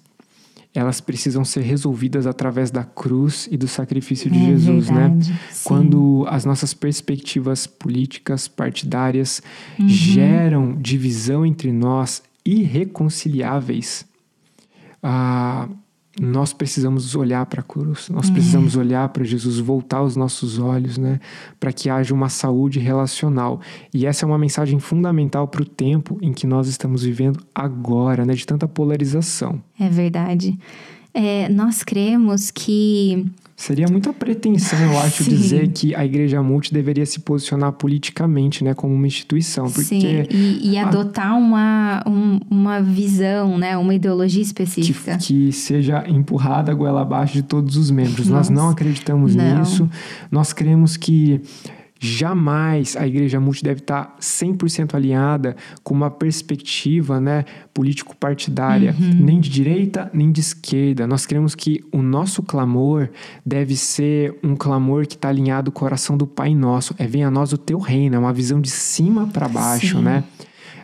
elas 0.75 1.01
precisam 1.01 1.43
ser 1.43 1.62
resolvidas 1.62 2.27
através 2.27 2.69
da 2.69 2.83
cruz 2.83 3.47
e 3.49 3.57
do 3.57 3.67
sacrifício 3.67 4.29
de 4.29 4.38
É 4.38 4.45
Jesus, 4.45 4.89
né? 4.89 4.99
verdade, 5.07 5.33
sim. 5.51 5.63
Quando 5.63 6.23
as 6.29 6.45
nossas 6.45 6.71
perspectivas 6.73 7.65
políticas, 7.65 8.47
partidárias 8.47 9.41
Uhum. 9.79 9.88
geram 9.89 10.75
divisão 10.79 11.43
entre 11.43 11.71
nós 11.71 12.21
irreconciliáveis, 12.45 14.05
ah, 15.01 15.67
nós 16.19 16.51
precisamos 16.51 17.15
olhar 17.15 17.45
para 17.45 17.62
a 17.62 17.63
cruz, 17.63 18.10
nós 18.10 18.30
precisamos 18.30 18.75
olhar 18.75 19.08
para 19.10 19.23
Jesus, 19.23 19.60
voltar 19.60 20.01
os 20.01 20.15
nossos 20.15 20.58
olhos, 20.58 20.97
né, 20.97 21.19
para 21.60 21.71
que 21.71 21.89
haja 21.89 22.13
uma 22.13 22.30
saúde 22.30 22.80
relacional. 22.80 23.62
E 23.93 24.06
essa 24.06 24.25
é 24.25 24.27
uma 24.27 24.38
mensagem 24.38 24.80
fundamental 24.80 25.47
para 25.47 25.62
o 25.62 25.65
tempo 25.65 26.17
em 26.21 26.34
que 26.34 26.47
nós 26.47 26.67
estamos 26.67 27.03
vivendo 27.03 27.39
agora, 27.53 28.25
né, 28.25 28.34
de 28.34 28.45
tanta 28.45 28.67
polarização. 28.67 29.62
É 29.80 29.89
verdade. 29.89 30.58
É, 31.19 31.49
nós 31.49 31.84
cremos 31.84 32.51
que 32.51 33.25
Seria 33.60 33.88
muita 33.89 34.13
pretensão, 34.13 34.77
eu 34.80 34.99
acho, 34.99 35.23
Sim. 35.23 35.32
dizer 35.32 35.67
que 35.69 35.95
a 35.95 36.06
Igreja 36.06 36.43
Multi 36.43 36.71
deveria 36.71 37.08
se 37.08 37.19
posicionar 37.21 37.71
politicamente, 37.71 38.63
né, 38.63 38.75
como 38.75 38.93
uma 38.93 39.08
instituição, 39.08 39.65
porque 39.65 39.82
sim, 39.99 40.27
e, 40.30 40.73
e 40.73 40.77
adotar 40.77 41.36
uma, 41.36 42.03
um- 42.06 42.39
uma 42.51 42.80
visão, 42.84 43.58
né, 43.58 43.75
uma 43.75 43.95
ideologia 43.95 44.43
que, 44.43 44.47
específica. 44.47 45.17
que 45.17 45.51
seja 45.51 46.03
empurrada 46.08 46.71
a 46.71 46.75
goela 46.75 47.01
abaixo 47.01 47.34
de 47.34 47.41
todos 47.41 47.77
os 47.77 47.89
membros. 47.89 48.27
Nós 48.27 48.47
Nossa. 48.47 48.53
não 48.53 48.69
acreditamos 48.69 49.34
Não. 49.34 49.58
nisso. 49.62 49.89
Nós 50.30 50.53
cremos 50.53 50.95
que 50.95 51.41
jamais 51.99 52.95
a 52.95 53.07
Igreja 53.07 53.39
Multi 53.39 53.63
deve 53.63 53.79
estar 53.81 54.15
100% 54.19 54.95
alinhada 54.95 55.55
com 55.83 55.93
uma 55.93 56.10
perspectiva 56.10 57.19
né, 57.19 57.45
político-partidária, 57.73 58.95
Uhum. 58.99 59.13
nem 59.25 59.39
de 59.39 59.49
direita 59.49 60.10
nem 60.13 60.31
de 60.31 60.39
esquerda. 60.41 61.05
Nós 61.07 61.25
cremos 61.25 61.55
que 61.55 61.83
o 61.91 62.01
nosso 62.01 62.41
clamor 62.43 63.10
deve 63.45 63.75
ser 63.75 64.36
um 64.43 64.55
clamor 64.55 65.05
que 65.07 65.15
está 65.15 65.29
alinhado 65.29 65.71
com 65.71 65.77
o 65.79 65.88
coração 65.88 66.17
do 66.17 66.27
Pai 66.27 66.53
Nosso. 66.53 66.93
É 66.97 67.07
venha 67.07 67.27
a 67.27 67.31
nós 67.31 67.53
o 67.53 67.57
teu 67.57 67.79
reino, 67.79 68.15
é 68.15 68.19
uma 68.19 68.33
visão 68.33 68.60
de 68.60 68.69
cima 68.69 69.27
para 69.27 69.47
baixo, 69.47 69.97
Sim. 69.97 70.03
né? 70.03 70.23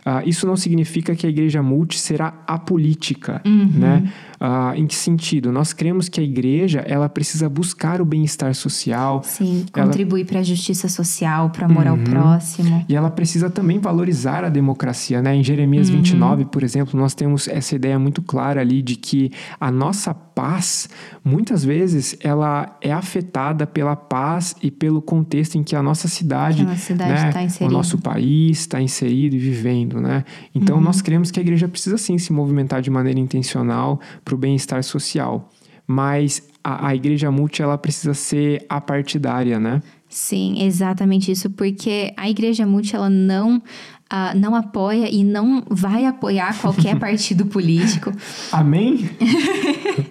Ah, 0.06 0.22
isso 0.26 0.46
não 0.46 0.54
significa 0.56 1.14
que 1.16 1.26
a 1.26 1.30
igreja 1.30 1.62
multi 1.62 1.98
será 1.98 2.34
apolítica, 2.46 3.40
Uhum. 3.44 3.70
né? 3.74 4.12
Ah, 4.46 4.74
em 4.76 4.86
que 4.86 4.94
sentido? 4.94 5.50
Nós 5.50 5.72
cremos 5.72 6.06
que 6.10 6.20
a 6.20 6.22
igreja 6.22 6.80
ela 6.86 7.08
precisa 7.08 7.48
buscar 7.48 8.02
o 8.02 8.04
bem-estar 8.04 8.54
social 8.54 9.22
Sim, 9.24 9.64
Ela- 9.74 9.86
contribuir 9.86 10.26
para 10.26 10.40
a 10.40 10.42
justiça 10.42 10.86
social, 10.86 11.48
para 11.48 11.62
o 11.66 11.70
amor 11.70 11.86
ao 11.86 11.96
Uhum. 11.96 12.04
próximo. 12.04 12.84
e 12.86 12.94
ela 12.94 13.10
precisa 13.10 13.48
também 13.48 13.78
valorizar 13.78 14.44
a 14.44 14.50
democracia, 14.50 15.22
né? 15.22 15.34
Em 15.34 15.42
Jeremias 15.42 15.88
Uhum. 15.88 15.96
29, 15.96 16.44
por 16.44 16.62
exemplo, 16.62 17.00
nós 17.00 17.14
temos 17.14 17.48
essa 17.48 17.74
ideia 17.74 17.98
muito 17.98 18.20
clara 18.20 18.60
ali 18.60 18.82
de 18.82 18.96
que 18.96 19.30
a 19.58 19.70
nossa 19.70 20.12
paz, 20.12 20.90
muitas 21.24 21.64
vezes, 21.64 22.14
ela 22.20 22.76
é 22.82 22.92
afetada 22.92 23.66
pela 23.66 23.94
paz 23.96 24.54
e 24.62 24.70
pelo 24.70 25.00
contexto 25.00 25.54
em 25.56 25.62
que 25.62 25.74
a 25.76 25.82
nossa 25.82 26.06
cidade, 26.08 26.62
a 26.62 26.66
nossa 26.66 26.76
cidade 26.80 27.24
né, 27.24 27.32
tá 27.58 27.64
o 27.64 27.70
nosso 27.70 27.96
país 27.98 28.58
está 28.60 28.80
inserido 28.82 29.36
e 29.36 29.38
vivendo, 29.38 30.00
né? 30.00 30.24
Então 30.54 30.76
Uhum. 30.76 30.82
nós 30.82 31.00
cremos 31.00 31.30
que 31.30 31.38
a 31.38 31.42
igreja 31.42 31.66
precisa 31.68 31.96
sim 31.96 32.18
se 32.18 32.32
movimentar 32.32 32.82
de 32.82 32.90
maneira 32.90 33.18
intencional 33.20 34.00
para 34.24 34.33
o 34.34 34.38
bem-estar 34.38 34.82
social, 34.82 35.50
mas 35.86 36.42
a, 36.62 36.88
a 36.88 36.94
igreja 36.94 37.30
multi 37.30 37.62
ela 37.62 37.78
precisa 37.78 38.14
ser 38.14 38.64
apartidária, 38.68 39.58
né? 39.58 39.82
Sim, 40.14 40.62
exatamente 40.62 41.32
isso, 41.32 41.50
porque 41.50 42.14
a 42.16 42.30
Igreja 42.30 42.64
Multi 42.64 42.94
ela 42.94 43.10
não, 43.10 43.60
ah, 44.08 44.32
não 44.32 44.54
apoia 44.54 45.12
e 45.12 45.24
não 45.24 45.64
vai 45.68 46.06
apoiar 46.06 46.56
qualquer 46.60 46.96
partido 47.00 47.46
político, 47.46 48.12
Amém? 48.52 49.10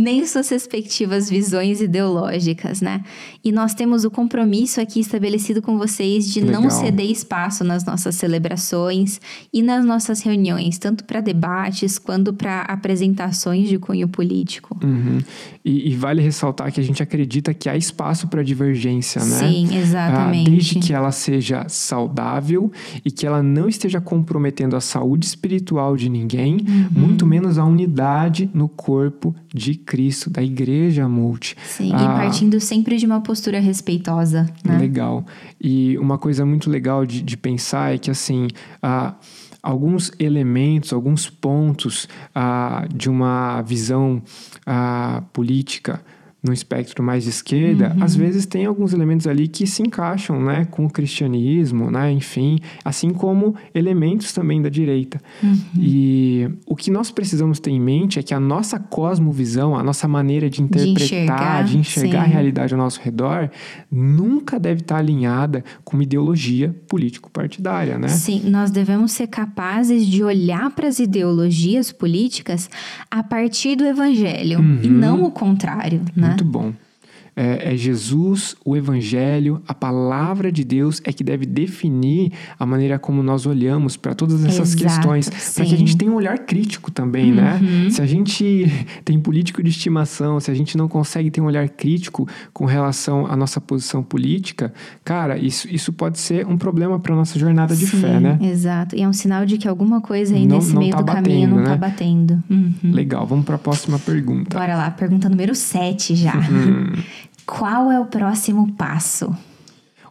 nem 0.00 0.26
suas 0.26 0.48
respectivas 0.48 1.28
visões 1.28 1.80
ideológicas, 1.80 2.80
né? 2.80 3.02
E 3.44 3.52
nós 3.52 3.74
temos 3.74 4.04
o 4.04 4.10
compromisso 4.10 4.80
aqui 4.80 5.00
estabelecido 5.00 5.60
com 5.62 5.76
vocês 5.78 6.26
de 6.32 6.40
não 6.40 6.62
Legal. 6.62 6.70
ceder 6.70 7.10
espaço 7.10 7.64
nas 7.64 7.84
nossas 7.84 8.14
celebrações 8.14 9.20
e 9.52 9.62
nas 9.62 9.84
nossas 9.84 10.20
reuniões, 10.22 10.78
tanto 10.78 11.04
para 11.04 11.20
debates 11.20 11.98
quanto 11.98 12.32
para 12.32 12.62
apresentações 12.62 13.68
de 13.68 13.78
cunho 13.78 14.08
político. 14.08 14.78
Uhum. 14.82 15.18
E, 15.64 15.90
e 15.90 15.96
vale 15.96 16.22
ressaltar 16.22 16.72
que 16.72 16.80
a 16.80 16.84
gente 16.84 17.02
acredita 17.02 17.52
que 17.54 17.68
há 17.68 17.76
espaço 17.76 18.28
para 18.28 18.42
divergência, 18.42 19.20
né? 19.24 19.38
Sim, 19.38 19.68
Ah, 19.72 19.76
exatamente. 19.76 20.50
desde 20.50 20.78
que 20.78 20.92
ela 20.92 21.12
seja 21.12 21.66
saudável 21.68 22.70
e 23.04 23.10
que 23.10 23.26
ela 23.26 23.42
não 23.42 23.68
esteja 23.68 24.00
comprometendo 24.00 24.76
a 24.76 24.80
saúde 24.80 25.26
espiritual 25.26 25.96
de 25.96 26.08
ninguém, 26.08 26.56
Uhum. 26.60 26.88
muito 26.92 27.26
menos 27.26 27.58
a 27.58 27.64
unidade 27.64 28.48
no 28.54 28.68
corpo 28.68 29.34
de 29.52 29.74
Cristo, 29.90 30.30
da 30.30 30.40
igreja 30.40 31.08
multi. 31.08 31.56
Sim, 31.66 31.92
Ah, 31.92 32.00
e 32.00 32.06
partindo 32.06 32.60
sempre 32.60 32.96
de 32.96 33.04
uma 33.04 33.20
postura 33.20 33.58
respeitosa, 33.58 34.48
né? 34.64 34.78
Legal. 34.78 35.26
E 35.60 35.98
uma 35.98 36.16
coisa 36.16 36.46
muito 36.46 36.70
legal 36.70 37.04
de, 37.04 37.20
de 37.20 37.36
pensar 37.36 37.92
é 37.92 37.98
que, 37.98 38.08
assim, 38.08 38.46
ah, 38.80 39.14
alguns 39.60 40.12
elementos, 40.16 40.92
alguns 40.92 41.28
pontos 41.28 42.08
ah, 42.32 42.86
de 42.94 43.10
uma 43.10 43.62
visão 43.62 44.22
ah, 44.64 45.24
política 45.32 46.00
no 46.42 46.52
espectro 46.52 47.02
mais 47.02 47.24
de 47.24 47.30
esquerda, 47.30 47.92
Uhum. 47.96 48.02
às 48.02 48.16
vezes 48.16 48.46
tem 48.46 48.64
alguns 48.64 48.92
elementos 48.94 49.26
ali 49.26 49.46
que 49.46 49.66
se 49.66 49.82
encaixam, 49.82 50.42
né, 50.42 50.66
com 50.70 50.86
o 50.86 50.90
cristianismo, 50.90 51.90
né, 51.90 52.10
enfim, 52.10 52.58
assim 52.84 53.10
como 53.10 53.54
elementos 53.74 54.32
também 54.32 54.62
da 54.62 54.68
direita. 54.70 55.20
Uhum. 55.42 55.58
E 55.78 56.48
o 56.66 56.74
que 56.74 56.90
nós 56.90 57.10
precisamos 57.10 57.60
ter 57.60 57.70
em 57.70 57.80
mente 57.80 58.18
é 58.18 58.22
que 58.22 58.32
a 58.32 58.40
nossa 58.40 58.78
cosmovisão, 58.78 59.76
a 59.76 59.82
nossa 59.82 60.08
maneira 60.08 60.48
de 60.48 60.62
interpretar, 60.62 61.02
enxergar, 61.02 61.64
de 61.64 61.78
enxergar 61.78 62.20
a 62.22 62.26
realidade 62.26 62.72
ao 62.72 62.78
nosso 62.78 63.00
redor, 63.02 63.50
nunca 63.90 64.58
deve 64.58 64.80
estar 64.80 64.96
alinhada 64.96 65.62
com 65.84 65.96
uma 65.96 66.02
ideologia 66.02 66.74
político-partidária, 66.88 67.98
né? 67.98 68.08
Sim, 68.08 68.42
nós 68.48 68.70
devemos 68.70 69.12
ser 69.12 69.26
capazes 69.26 70.06
de 70.06 70.22
olhar 70.24 70.70
para 70.70 70.88
as 70.88 70.98
ideologias 70.98 71.92
políticas 71.92 72.70
a 73.10 73.22
partir 73.22 73.76
do 73.76 73.84
evangelho 73.84 74.60
e 74.82 74.88
não 74.88 75.22
o 75.24 75.30
contrário, 75.30 76.00
né? 76.16 76.29
Muito 76.30 76.44
bom. 76.44 76.72
É, 77.36 77.72
é 77.72 77.76
Jesus, 77.76 78.56
o 78.64 78.76
Evangelho, 78.76 79.62
a 79.66 79.74
palavra 79.74 80.50
de 80.50 80.64
Deus 80.64 81.00
é 81.04 81.12
que 81.12 81.22
deve 81.24 81.46
definir 81.46 82.32
a 82.58 82.66
maneira 82.66 82.98
como 82.98 83.22
nós 83.22 83.46
olhamos 83.46 83.96
para 83.96 84.14
todas 84.14 84.44
essas 84.44 84.74
Exato, 84.74 84.82
questões. 84.82 85.28
Para 85.28 85.64
que 85.64 85.70
a. 85.70 85.72
Uhum. 85.72 85.78
gente 85.78 85.96
tenha 85.96 86.10
um 86.10 86.14
olhar 86.16 86.38
crítico 86.40 86.90
também, 86.90 87.32
né? 87.32 87.60
Se 87.90 88.02
a 88.02 88.06
gente 88.06 88.66
tem 89.04 89.18
político 89.20 89.62
de 89.62 89.70
estimação, 89.70 90.38
se 90.40 90.50
a 90.50 90.54
gente 90.54 90.76
não 90.76 90.88
consegue 90.88 91.30
ter 91.30 91.40
um 91.40 91.46
olhar 91.46 91.68
crítico 91.68 92.28
com 92.52 92.64
relação 92.64 93.26
à 93.26 93.36
nossa 93.36 93.60
posição 93.60 94.02
política, 94.02 94.72
cara, 95.04 95.38
isso, 95.38 95.68
isso 95.70 95.92
pode 95.92 96.18
ser 96.18 96.46
um 96.46 96.56
problema 96.56 96.98
para 96.98 97.14
nossa 97.14 97.38
jornada 97.38 97.74
de 97.74 97.86
Sim, 97.86 98.00
fé, 98.00 98.20
né? 98.20 98.38
Exato. 98.42 98.96
E 98.96 99.02
é 99.02 99.08
um 99.08 99.12
sinal 99.12 99.46
de 99.46 99.56
que 99.58 99.68
alguma 99.68 100.00
coisa 100.00 100.34
aí 100.34 100.46
Não- 100.46 100.56
nesse 100.56 100.72
não 100.74 100.80
meio 100.80 100.92
tá 100.92 100.98
do 101.02 101.04
caminho 101.06 101.48
batendo, 101.48 101.54
não 101.56 101.62
né? 101.62 101.68
tá 101.70 101.76
batendo. 101.76 102.42
Uhum. 102.50 102.74
Legal, 102.92 103.26
vamos 103.26 103.44
para 103.44 103.54
a 103.56 103.58
próxima 103.58 103.98
pergunta. 103.98 104.58
Bora 104.58 104.76
lá, 104.76 104.90
pergunta 104.90 105.28
número 105.28 105.54
7 105.54 106.14
já. 106.14 106.34
Hum. 106.36 106.92
Qual 107.46 107.90
é 107.90 107.98
o 107.98 108.06
próximo 108.06 108.72
passo? 108.72 109.34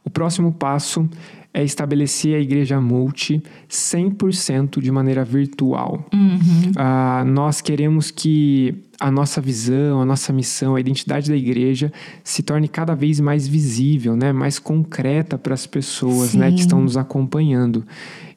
O 0.04 0.10
próximo 0.10 0.52
passo 0.52 1.10
é 1.54 1.64
estabelecer 1.64 2.36
a 2.36 2.40
igreja 2.40 2.80
multi 2.80 3.42
100% 3.70 4.80
de 4.80 4.92
maneira 4.92 5.24
virtual. 5.24 6.06
Ah, 6.76 7.24
nós 7.26 7.60
queremos 7.60 8.12
que 8.12 8.76
a 9.00 9.10
nossa 9.10 9.42
visão, 9.42 10.02
a 10.02 10.06
nossa 10.06 10.32
missão, 10.32 10.76
a 10.76 10.80
identidade 10.80 11.30
da 11.30 11.36
igreja 11.36 11.92
se 12.24 12.44
torne 12.44 12.68
cada 12.68 12.94
vez 12.94 13.20
mais 13.20 13.48
visível, 13.48 14.16
né? 14.16 14.32
mais 14.32 14.60
concreta 14.60 15.38
para 15.38 15.54
as 15.54 15.66
pessoas 15.66 16.34
né? 16.36 16.52
que 16.52 16.60
estão 16.60 16.82
nos 16.82 16.98
acompanhando. 16.98 17.86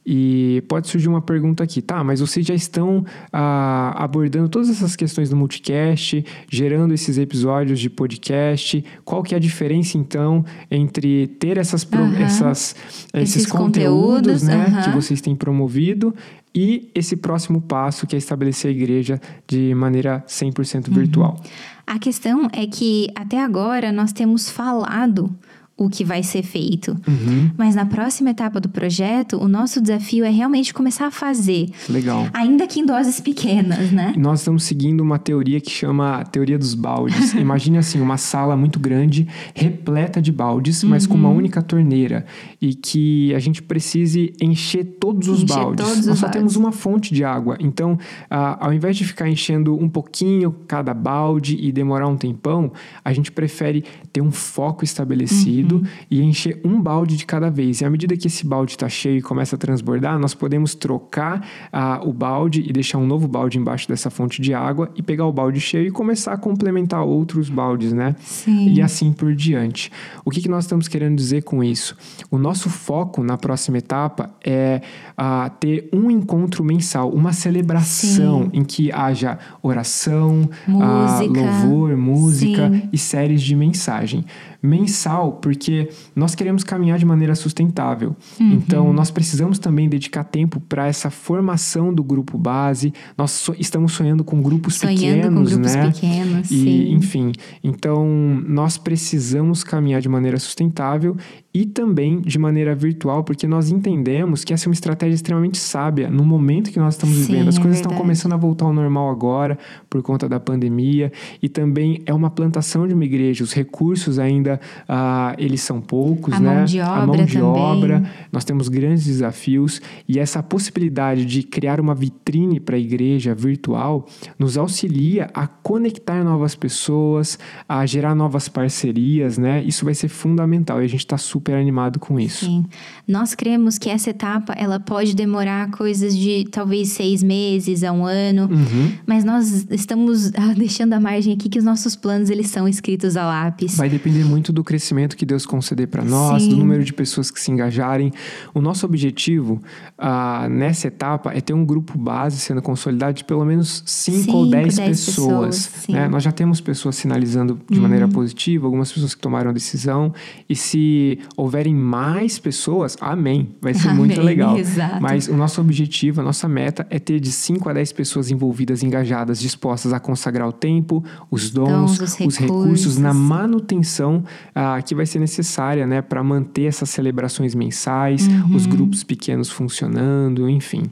E 0.04 0.64
pode 0.66 0.88
surgir 0.88 1.08
uma 1.08 1.20
pergunta 1.20 1.62
aqui, 1.62 1.80
tá? 1.80 2.02
Mas 2.02 2.18
vocês 2.20 2.44
já 2.44 2.54
estão 2.54 3.04
ah, 3.32 3.94
abordando 3.96 4.48
todas 4.48 4.68
essas 4.68 4.96
questões 4.96 5.30
do 5.30 5.36
multicast, 5.36 6.24
gerando 6.50 6.92
esses 6.92 7.18
episódios 7.18 7.78
de 7.78 7.88
podcast. 7.88 8.84
Qual 9.04 9.22
que 9.22 9.32
é 9.32 9.36
a 9.36 9.40
diferença, 9.40 9.96
então, 9.96 10.44
entre 10.68 11.28
ter 11.38 11.56
essas, 11.56 11.84
pro, 11.84 12.02
Aham. 12.02 12.18
essas, 12.18 12.74
esses, 13.14 13.36
Esses 13.36 13.46
conteúdos, 13.46 14.42
conteúdos, 14.42 14.42
né, 14.42 14.66
aham. 14.68 14.82
que 14.82 14.90
vocês 14.90 15.20
têm 15.20 15.36
promovido 15.36 16.12
e 16.54 16.90
esse 16.94 17.16
próximo 17.16 17.60
passo 17.60 18.06
que 18.06 18.14
é 18.16 18.18
estabelecer 18.18 18.70
a 18.70 18.74
igreja 18.74 19.20
de 19.46 19.72
maneira 19.74 20.24
100% 20.26 20.88
Uhum. 20.88 20.94
virtual? 20.94 21.40
A 21.86 21.98
questão 21.98 22.48
é 22.52 22.66
que 22.66 23.08
até 23.14 23.40
agora 23.42 23.92
nós 23.92 24.12
temos 24.12 24.50
falado 24.50 25.30
o 25.76 25.88
que 25.88 26.04
vai 26.04 26.22
ser 26.22 26.42
feito. 26.42 26.92
Uhum, 27.08 27.50
Mas 27.56 27.74
na 27.74 27.84
próxima 27.86 28.30
etapa 28.30 28.60
do 28.60 28.68
projeto, 28.68 29.38
o 29.42 29.48
nosso 29.48 29.80
desafio 29.80 30.24
é 30.24 30.30
realmente 30.30 30.72
começar 30.72 31.06
a 31.06 31.10
fazer, 31.10 31.70
legal. 31.88 32.26
ainda 32.32 32.66
que 32.66 32.78
em 32.78 32.86
doses 32.86 33.18
pequenas, 33.20 33.90
né? 33.90 34.12
Nós 34.16 34.40
estamos 34.40 34.64
seguindo 34.64 35.00
uma 35.00 35.18
teoria 35.18 35.60
que 35.60 35.70
chama 35.70 36.18
a 36.20 36.24
teoria 36.24 36.58
dos 36.58 36.74
baldes. 36.74 37.32
Imagine 37.34 37.78
assim, 37.78 38.00
uma 38.00 38.16
sala 38.16 38.56
muito 38.56 38.78
grande, 38.78 39.26
repleta 39.54 40.20
de 40.20 40.30
baldes, 40.30 40.84
mas 40.84 41.06
com 41.06 41.14
uma 41.14 41.28
Uhum. 41.30 41.36
única 41.38 41.62
torneira. 41.62 42.26
E 42.60 42.74
que 42.74 43.34
a 43.34 43.38
gente 43.38 43.62
precise 43.62 44.32
encher 44.40 44.84
todos 45.00 45.26
os 45.28 45.42
Encher 45.42 45.56
baldes. 45.56 45.84
todos 45.84 45.98
os 46.00 46.06
Nós 46.06 46.18
só 46.18 46.26
baldes. 46.26 46.38
temos 46.38 46.56
uma 46.56 46.70
fonte 46.72 47.12
de 47.14 47.24
água. 47.24 47.56
Então, 47.58 47.98
ah, 48.30 48.66
ao 48.66 48.72
invés 48.72 48.96
de 48.96 49.04
ficar 49.04 49.28
enchendo 49.28 49.74
um 49.74 49.88
pouquinho 49.88 50.54
cada 50.68 50.92
balde 50.94 51.56
e 51.60 51.72
demorar 51.72 52.06
um 52.08 52.16
tempão, 52.16 52.72
a 53.04 53.12
gente 53.12 53.32
prefere 53.32 53.84
ter 54.12 54.20
um 54.20 54.30
foco 54.30 54.84
estabelecido 54.84 55.61
Uhum. 55.61 55.61
E 56.10 56.22
encher 56.22 56.60
um 56.64 56.80
balde 56.80 57.16
de 57.16 57.26
cada 57.26 57.50
vez. 57.50 57.80
E 57.80 57.84
à 57.84 57.90
medida 57.90 58.16
que 58.16 58.26
esse 58.26 58.46
balde 58.46 58.72
está 58.72 58.88
cheio 58.88 59.18
e 59.18 59.22
começa 59.22 59.56
a 59.56 59.58
transbordar, 59.58 60.18
nós 60.18 60.34
podemos 60.34 60.74
trocar 60.74 61.46
ah, 61.72 62.00
o 62.04 62.12
balde 62.12 62.64
e 62.66 62.72
deixar 62.72 62.98
um 62.98 63.06
novo 63.06 63.28
balde 63.28 63.58
embaixo 63.58 63.88
dessa 63.88 64.10
fonte 64.10 64.40
de 64.40 64.54
água 64.54 64.90
e 64.96 65.02
pegar 65.02 65.26
o 65.26 65.32
balde 65.32 65.60
cheio 65.60 65.86
e 65.86 65.90
começar 65.90 66.32
a 66.32 66.36
complementar 66.36 67.02
outros 67.02 67.48
baldes, 67.48 67.92
né? 67.92 68.14
Sim. 68.20 68.72
E 68.72 68.80
assim 68.82 69.12
por 69.12 69.34
diante. 69.34 69.90
O 70.24 70.30
que, 70.30 70.40
que 70.40 70.48
nós 70.48 70.64
estamos 70.64 70.88
querendo 70.88 71.16
dizer 71.16 71.42
com 71.42 71.62
isso? 71.62 71.96
O 72.30 72.38
nosso 72.38 72.68
foco 72.68 73.22
na 73.22 73.36
próxima 73.36 73.78
etapa 73.78 74.34
é 74.44 74.80
ah, 75.16 75.50
ter 75.60 75.88
um 75.92 76.10
encontro 76.10 76.64
mensal, 76.64 77.10
uma 77.10 77.32
celebração 77.32 78.50
em 78.52 78.64
que 78.64 78.90
haja 78.92 79.38
oração, 79.62 80.48
ah, 80.68 81.18
Música. 81.20 81.40
louvor, 81.40 81.96
música 81.96 82.70
Sim. 82.70 82.88
e 82.92 82.98
séries 82.98 83.42
de 83.42 83.54
mensagem. 83.54 84.24
Mensal, 84.62 85.32
porque 85.42 85.88
nós 86.14 86.34
queremos 86.34 86.62
caminhar 86.62 86.98
de 86.98 87.04
maneira 87.04 87.34
sustentável. 87.34 88.14
Uhum. 88.38 88.52
Então, 88.52 88.92
nós 88.92 89.10
precisamos 89.10 89.58
também 89.58 89.88
dedicar 89.88 90.22
tempo 90.24 90.60
para 90.60 90.86
essa 90.86 91.10
formação 91.10 91.92
do 91.92 92.02
grupo 92.04 92.38
base. 92.38 92.92
Nós 93.18 93.32
so- 93.32 93.54
estamos 93.58 93.92
sonhando 93.92 94.22
com 94.22 94.40
grupos 94.40 94.76
Sonhando 94.76 94.96
pequenos, 95.00 95.26
com 95.26 95.44
grupos 95.56 95.74
né? 95.74 95.90
pequenos, 95.90 96.50
E, 96.50 96.54
sim. 96.54 96.92
enfim, 96.92 97.32
então 97.62 98.06
nós 98.46 98.78
precisamos 98.78 99.64
caminhar 99.64 100.00
de 100.00 100.08
maneira 100.08 100.38
sustentável 100.38 101.16
e 101.54 101.66
também 101.66 102.20
de 102.20 102.38
maneira 102.38 102.74
virtual, 102.74 103.22
porque 103.24 103.46
nós 103.46 103.70
entendemos 103.70 104.42
que 104.42 104.54
essa 104.54 104.66
é 104.66 104.68
uma 104.68 104.74
estratégia 104.74 105.14
extremamente 105.14 105.58
sábia 105.58 106.08
no 106.08 106.24
momento 106.24 106.70
que 106.70 106.78
nós 106.78 106.94
estamos 106.94 107.16
Sim, 107.16 107.26
vivendo. 107.26 107.48
As 107.48 107.56
é 107.58 107.60
coisas 107.60 107.76
estão 107.78 107.90
verdade. 107.90 108.02
começando 108.02 108.32
a 108.32 108.36
voltar 108.36 108.64
ao 108.64 108.72
normal 108.72 109.10
agora 109.10 109.58
por 109.90 110.00
conta 110.02 110.26
da 110.28 110.40
pandemia 110.40 111.12
e 111.42 111.48
também 111.48 112.00
é 112.06 112.14
uma 112.14 112.30
plantação 112.30 112.88
de 112.88 112.94
uma 112.94 113.04
igreja. 113.04 113.44
Os 113.44 113.52
recursos 113.52 114.18
ainda 114.18 114.58
ah, 114.88 115.34
eles 115.36 115.60
são 115.60 115.80
poucos, 115.80 116.32
A 116.34 116.40
né? 116.40 116.54
mão 116.54 116.64
de 116.64 116.80
a 116.80 116.90
obra 117.02 117.06
mão 117.06 117.26
de 117.26 117.32
também. 117.34 117.42
obra. 117.48 118.10
Nós 118.32 118.44
temos 118.44 118.68
grandes 118.68 119.04
desafios 119.04 119.82
e 120.08 120.18
essa 120.18 120.42
possibilidade 120.42 121.26
de 121.26 121.42
criar 121.42 121.80
uma 121.80 121.94
vitrine 121.94 122.60
para 122.60 122.76
a 122.76 122.78
igreja 122.78 123.34
virtual 123.34 124.06
nos 124.38 124.56
auxilia 124.56 125.28
a 125.34 125.46
conectar 125.46 126.24
novas 126.24 126.54
pessoas, 126.54 127.38
a 127.68 127.84
gerar 127.84 128.14
novas 128.14 128.48
parcerias, 128.48 129.36
né? 129.36 129.62
Isso 129.64 129.84
vai 129.84 129.94
ser 129.94 130.08
fundamental 130.08 130.80
e 130.80 130.84
a 130.84 130.88
gente 130.88 131.00
está 131.00 131.18
super 131.18 131.41
animado 131.50 131.98
com 131.98 132.18
isso. 132.20 132.44
Sim. 132.46 132.64
Nós 133.06 133.34
cremos 133.34 133.78
que 133.78 133.88
essa 133.90 134.10
etapa 134.10 134.52
ela 134.54 134.78
pode 134.78 135.14
demorar 135.14 135.70
coisas 135.70 136.16
de 136.16 136.44
talvez 136.50 136.90
seis 136.90 137.22
meses 137.22 137.82
a 137.84 137.92
um 137.92 138.04
ano, 138.06 138.48
Uhum. 138.50 138.92
mas 139.06 139.24
nós 139.24 139.66
estamos 139.70 140.30
ah, 140.34 140.54
deixando 140.56 140.92
a 140.92 141.00
margem 141.00 141.34
aqui 141.34 141.48
que 141.48 141.58
os 141.58 141.64
nossos 141.64 141.96
planos 141.96 142.30
eles 142.30 142.48
são 142.48 142.68
escritos 142.68 143.16
a 143.16 143.24
lápis. 143.26 143.76
Vai 143.76 143.88
depender 143.88 144.24
muito 144.24 144.52
do 144.52 144.62
crescimento 144.62 145.16
que 145.16 145.26
Deus 145.26 145.44
conceder 145.46 145.88
para 145.88 146.04
nós, 146.04 146.42
Sim. 146.42 146.50
do 146.50 146.56
número 146.56 146.84
de 146.84 146.92
pessoas 146.92 147.30
que 147.30 147.40
se 147.40 147.50
engajarem. 147.50 148.12
O 148.54 148.60
nosso 148.60 148.86
objetivo 148.86 149.60
ah, 149.98 150.46
nessa 150.50 150.88
etapa 150.88 151.32
é 151.32 151.40
ter 151.40 151.54
um 151.54 151.64
grupo 151.64 151.96
base 151.98 152.38
sendo 152.38 152.60
consolidado 152.62 153.14
de 153.14 153.24
pelo 153.24 153.44
menos 153.44 153.82
5 153.86 154.16
ou 154.36 154.44
Cinco, 154.44 154.50
10 154.50 154.76
dez 154.76 155.04
pessoas. 155.06 155.66
pessoas. 155.66 155.88
Uhum. 155.88 155.94
né? 155.94 156.08
Nós 156.08 156.22
já 156.22 156.32
temos 156.32 156.60
pessoas 156.60 156.96
sinalizando 156.96 157.58
de 157.70 157.80
maneira 157.80 158.06
positiva, 158.08 158.66
algumas 158.66 158.92
pessoas 158.92 159.14
que 159.14 159.20
tomaram 159.20 159.50
a 159.50 159.52
decisão. 159.52 160.12
E 160.48 160.54
se 160.54 161.18
houverem 161.36 161.74
mais 161.74 162.38
pessoas, 162.38 162.96
amém. 163.00 163.54
Vai 163.60 163.72
ser 163.74 163.92
muito 163.94 164.12
Amém, 164.14 164.24
legal. 164.26 164.58
exato. 164.58 165.00
Mas 165.02 165.28
o 165.28 165.34
nosso 165.36 165.60
objetivo, 165.60 166.20
a 166.20 166.24
nossa 166.24 166.46
meta 166.48 166.86
é 166.90 166.98
ter 166.98 167.18
de 167.20 167.32
5 167.32 167.68
a 167.68 167.72
10 167.72 167.92
pessoas 167.92 168.30
envolvidas, 168.30 168.82
engajadas, 168.82 169.40
dispostas 169.40 169.92
a 169.92 170.00
consagrar 170.00 170.46
o 170.48 170.52
tempo, 170.52 171.02
os 171.30 171.50
dons, 171.50 171.98
Dons, 171.98 172.00
os 172.00 172.20
os 172.20 172.36
recursos 172.36 172.98
na 172.98 173.08
recursos. 173.10 173.28
manutenção 173.28 174.24
ah, 174.54 174.80
que 174.82 174.94
vai 174.94 175.06
ser 175.06 175.18
necessária, 175.18 175.86
né, 175.86 176.02
para 176.02 176.22
manter 176.22 176.64
essas 176.64 176.90
celebrações 176.90 177.54
mensais, 177.54 178.26
Uhum. 178.26 178.54
os 178.56 178.66
grupos 178.66 179.02
pequenos 179.02 179.48
funcionando, 179.50 180.48
enfim. 180.48 180.82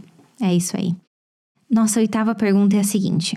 É 0.41 0.55
isso 0.55 0.77
aí. 0.77 0.95
Nossa 1.71 2.01
oitava 2.01 2.35
pergunta 2.35 2.77
é 2.77 2.81
a 2.81 2.85
seguinte: 2.85 3.37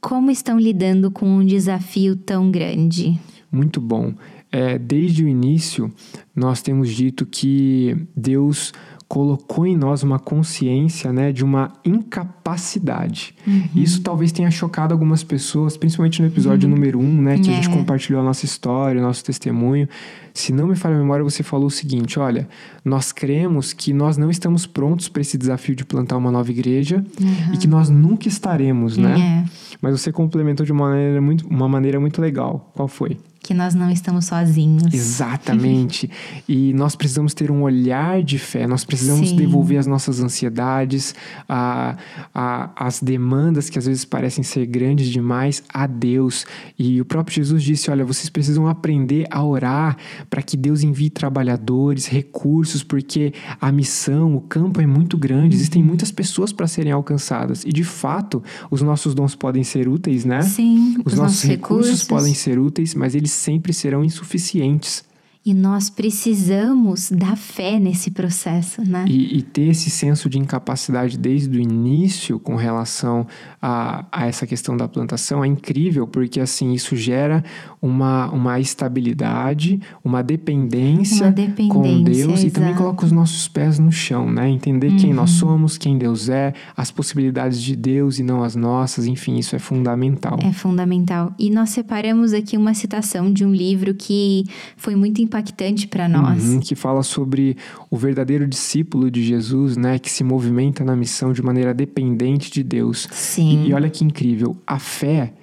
Como 0.00 0.30
estão 0.30 0.58
lidando 0.58 1.10
com 1.10 1.26
um 1.28 1.44
desafio 1.44 2.14
tão 2.16 2.50
grande? 2.50 3.18
Muito 3.50 3.80
bom. 3.80 4.14
É, 4.50 4.78
desde 4.78 5.24
o 5.24 5.28
início, 5.28 5.92
nós 6.34 6.62
temos 6.62 6.88
dito 6.90 7.26
que 7.26 7.96
Deus 8.16 8.72
colocou 9.06 9.66
em 9.66 9.74
nós 9.76 10.02
uma 10.02 10.18
consciência 10.18 11.10
né, 11.12 11.32
de 11.32 11.42
uma 11.42 11.72
incapacidade. 11.84 13.34
Uhum. 13.46 13.68
Isso 13.74 14.02
talvez 14.02 14.32
tenha 14.32 14.50
chocado 14.50 14.92
algumas 14.92 15.22
pessoas, 15.24 15.76
principalmente 15.76 16.20
no 16.20 16.28
episódio 16.28 16.68
número 16.68 16.98
um, 17.00 17.22
né, 17.22 17.38
que 17.38 17.48
a 17.50 17.54
gente 17.54 17.68
É. 17.68 17.72
compartilhou 17.72 18.20
a 18.20 18.24
nossa 18.24 18.44
história, 18.44 19.00
o 19.00 19.04
nosso 19.04 19.24
testemunho. 19.24 19.88
Se 20.34 20.52
não 20.52 20.66
me 20.66 20.76
falha 20.76 20.94
a 20.94 20.98
memória, 20.98 21.24
você 21.24 21.42
falou 21.42 21.66
o 21.66 21.70
seguinte: 21.70 22.18
olha, 22.18 22.48
nós 22.84 23.10
cremos 23.10 23.72
que 23.72 23.92
nós 23.92 24.16
não 24.16 24.30
estamos 24.30 24.66
prontos 24.66 25.08
para 25.08 25.22
esse 25.22 25.36
desafio 25.38 25.74
de 25.74 25.84
plantar 25.84 26.16
uma 26.16 26.30
nova 26.30 26.50
igreja 26.50 27.04
e 27.52 27.56
que 27.56 27.66
nós 27.66 27.88
nunca 27.88 28.28
estaremos, 28.28 28.96
né? 28.96 29.44
É, 29.46 29.50
Mas 29.80 30.00
você 30.00 30.12
complementou 30.12 30.64
de 30.66 30.72
uma 30.72 30.88
maneira 30.88 31.20
muito, 31.20 31.46
uma 31.48 31.68
maneira 31.68 31.98
muito 31.98 32.20
legal. 32.20 32.70
Qual 32.74 32.86
foi? 32.88 33.18
Que 33.48 33.54
nós 33.54 33.74
não 33.74 33.90
estamos 33.90 34.26
sozinhos. 34.26 34.92
Exatamente. 34.92 36.10
e 36.46 36.74
nós 36.74 36.94
precisamos 36.94 37.32
ter 37.32 37.50
um 37.50 37.62
olhar 37.62 38.22
de 38.22 38.38
fé, 38.38 38.66
nós 38.66 38.84
precisamos 38.84 39.30
Sim. 39.30 39.36
devolver 39.36 39.78
as 39.78 39.86
nossas 39.86 40.20
ansiedades, 40.20 41.14
a, 41.48 41.96
a, 42.34 42.70
as 42.76 43.00
demandas 43.00 43.70
que 43.70 43.78
às 43.78 43.86
vezes 43.86 44.04
parecem 44.04 44.44
ser 44.44 44.66
grandes 44.66 45.08
demais 45.08 45.62
a 45.72 45.86
Deus. 45.86 46.44
E 46.78 47.00
o 47.00 47.06
próprio 47.06 47.36
Jesus 47.36 47.62
disse: 47.62 47.90
Olha, 47.90 48.04
vocês 48.04 48.28
precisam 48.28 48.68
aprender 48.68 49.26
a 49.30 49.42
orar 49.42 49.96
para 50.28 50.42
que 50.42 50.54
Deus 50.54 50.82
envie 50.82 51.08
trabalhadores, 51.08 52.06
recursos, 52.06 52.82
porque 52.82 53.32
a 53.58 53.72
missão, 53.72 54.36
o 54.36 54.42
campo 54.42 54.78
é 54.82 54.86
muito 54.86 55.16
grande, 55.16 55.56
existem 55.56 55.80
Uhum. 55.80 55.88
muitas 55.88 56.10
pessoas 56.10 56.52
para 56.52 56.66
serem 56.66 56.92
alcançadas. 56.92 57.64
E 57.64 57.72
de 57.72 57.84
fato, 57.84 58.42
os 58.70 58.82
nossos 58.82 59.14
dons 59.14 59.34
podem 59.34 59.64
ser 59.64 59.88
úteis, 59.88 60.24
né? 60.26 60.42
Sim, 60.42 60.98
Os, 61.04 61.14
nossos, 61.14 61.42
recursos, 61.44 62.04
podem 62.04 62.34
ser 62.34 62.58
úteis, 62.58 62.94
mas 62.94 63.14
eles 63.14 63.37
sempre 63.38 63.72
serão 63.72 64.04
insuficientes. 64.04 65.07
E 65.46 65.54
nós 65.54 65.88
precisamos 65.88 67.10
da 67.10 67.34
fé 67.36 67.78
nesse 67.78 68.10
processo, 68.10 68.82
né? 68.82 69.04
E, 69.08 69.38
e 69.38 69.42
ter 69.42 69.68
esse 69.68 69.88
senso 69.88 70.28
de 70.28 70.38
incapacidade 70.38 71.16
desde 71.16 71.56
o 71.56 71.60
início 71.60 72.38
com 72.38 72.54
relação 72.56 73.26
a, 73.62 74.04
a 74.12 74.26
essa 74.26 74.46
questão 74.46 74.76
da 74.76 74.86
plantação 74.86 75.42
é 75.42 75.46
incrível, 75.46 76.06
porque 76.06 76.38
assim 76.40 76.72
isso 76.72 76.94
gera 76.96 77.42
uma, 77.80 78.30
uma 78.30 78.60
estabilidade, 78.60 79.80
uma 80.04 80.22
dependência, 80.22 81.26
Uma 81.26 81.32
com 81.32 81.82
dependência, 81.82 82.26
Deus 82.26 82.42
e 82.42 82.50
também 82.50 82.70
exato. 82.70 82.82
coloca 82.84 83.04
os 83.06 83.12
nossos 83.12 83.48
pés 83.48 83.78
no 83.78 83.90
chão, 83.92 84.30
né? 84.30 84.48
Entender 84.50 84.94
quem 84.96 85.14
nós 85.14 85.28
Uhum. 85.42 85.48
somos, 85.48 85.78
quem 85.78 85.96
Deus 85.98 86.28
é, 86.28 86.52
as 86.76 86.90
possibilidades 86.90 87.62
de 87.62 87.76
Deus 87.76 88.18
e 88.18 88.22
não 88.22 88.42
as 88.42 88.54
nossas, 88.56 89.06
enfim, 89.06 89.36
isso 89.38 89.54
é 89.54 89.58
fundamental. 89.58 90.38
É 90.42 90.52
fundamental. 90.52 91.32
E 91.38 91.50
nós 91.50 91.70
separamos 91.70 92.32
aqui 92.32 92.56
uma 92.56 92.74
citação 92.74 93.32
de 93.32 93.44
um 93.44 93.52
livro 93.52 93.94
que 93.94 94.44
foi 94.76 94.94
muito 94.96 95.20
impactante 95.28 95.86
para 95.86 96.08
nós. 96.08 96.44
Uhum, 96.44 96.60
que 96.60 96.74
fala 96.74 97.02
sobre 97.02 97.56
o 97.90 97.96
verdadeiro 97.96 98.46
discípulo 98.46 99.10
de 99.10 99.22
Jesus, 99.22 99.76
né, 99.76 99.98
que 99.98 100.10
se 100.10 100.24
movimenta 100.24 100.82
na 100.82 100.96
missão 100.96 101.32
de 101.32 101.42
maneira 101.42 101.72
dependente 101.72 102.50
de 102.50 102.62
Deus. 102.62 103.06
Sim. 103.12 103.64
E, 103.64 103.68
e 103.68 103.74
olha 103.74 103.90
que 103.90 104.04
incrível, 104.04 104.56
a 104.66 104.78
fé, 104.78 105.34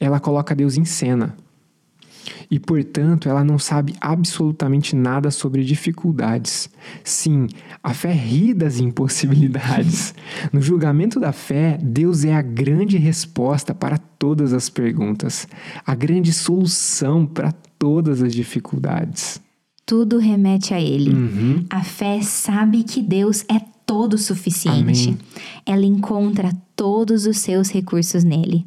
ela 0.00 0.20
coloca 0.20 0.54
Deus 0.54 0.76
em 0.76 0.84
cena. 0.84 1.36
E, 2.50 2.58
portanto, 2.58 3.28
ela 3.28 3.44
não 3.44 3.58
sabe 3.58 3.94
absolutamente 4.00 4.96
nada 4.96 5.30
sobre 5.30 5.64
dificuldades. 5.64 6.68
Sim, 7.04 7.46
a 7.82 7.94
fé 7.94 8.12
ri 8.12 8.52
das 8.54 8.78
impossibilidades. 8.78 10.14
No 10.52 10.60
julgamento 10.60 11.20
da 11.20 11.32
fé, 11.32 11.78
Deus 11.82 12.24
é 12.24 12.34
a 12.34 12.42
grande 12.42 12.96
resposta 12.96 13.74
para 13.74 13.98
todas 13.98 14.52
as 14.52 14.68
perguntas, 14.68 15.46
a 15.84 15.94
grande 15.94 16.32
solução 16.32 17.26
para 17.26 17.52
todas 17.78 18.22
as 18.22 18.32
dificuldades. 18.32 19.40
Tudo 19.84 20.18
remete 20.18 20.72
a 20.72 20.80
Ele. 20.80 21.12
Uhum. 21.12 21.64
A 21.68 21.82
fé 21.82 22.22
sabe 22.22 22.84
que 22.84 23.02
Deus 23.02 23.44
é 23.48 23.60
todo 23.84 24.16
suficiente. 24.16 25.08
Amém. 25.08 25.18
Ela 25.66 25.84
encontra 25.84 26.52
todos 26.76 27.26
os 27.26 27.38
seus 27.38 27.70
recursos 27.70 28.22
nele. 28.22 28.64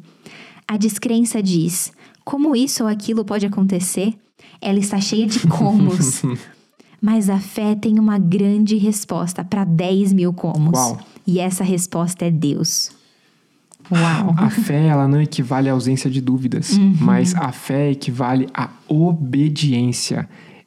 A 0.68 0.76
descrença 0.76 1.42
diz: 1.42 1.92
como 2.24 2.54
isso 2.56 2.84
ou 2.84 2.88
aquilo 2.88 3.24
pode 3.24 3.44
acontecer? 3.46 4.14
Ela 4.60 4.78
está 4.78 5.00
cheia 5.00 5.26
de 5.26 5.40
comos. 5.46 6.22
Mas 7.00 7.28
a 7.28 7.38
fé 7.38 7.74
tem 7.74 7.98
uma 7.98 8.18
grande 8.18 8.76
resposta 8.76 9.44
para 9.44 9.62
10 9.64 10.12
mil 10.14 10.32
comos. 10.32 10.78
Uau. 10.78 10.98
E 11.26 11.38
essa 11.38 11.62
resposta 11.62 12.24
é 12.24 12.30
Deus. 12.30 12.90
Uau! 13.92 14.34
A 14.38 14.48
fé, 14.48 14.86
ela 14.86 15.06
não 15.06 15.20
equivale 15.20 15.68
à 15.68 15.72
ausência 15.72 16.08
de 16.10 16.20
dúvidas, 16.22 16.70
Uhum. 16.70 16.96
mas 17.00 17.34
a 17.34 17.52
fé 17.52 17.90
equivale 17.90 18.46
à 18.54 18.70
obediência 18.88 20.26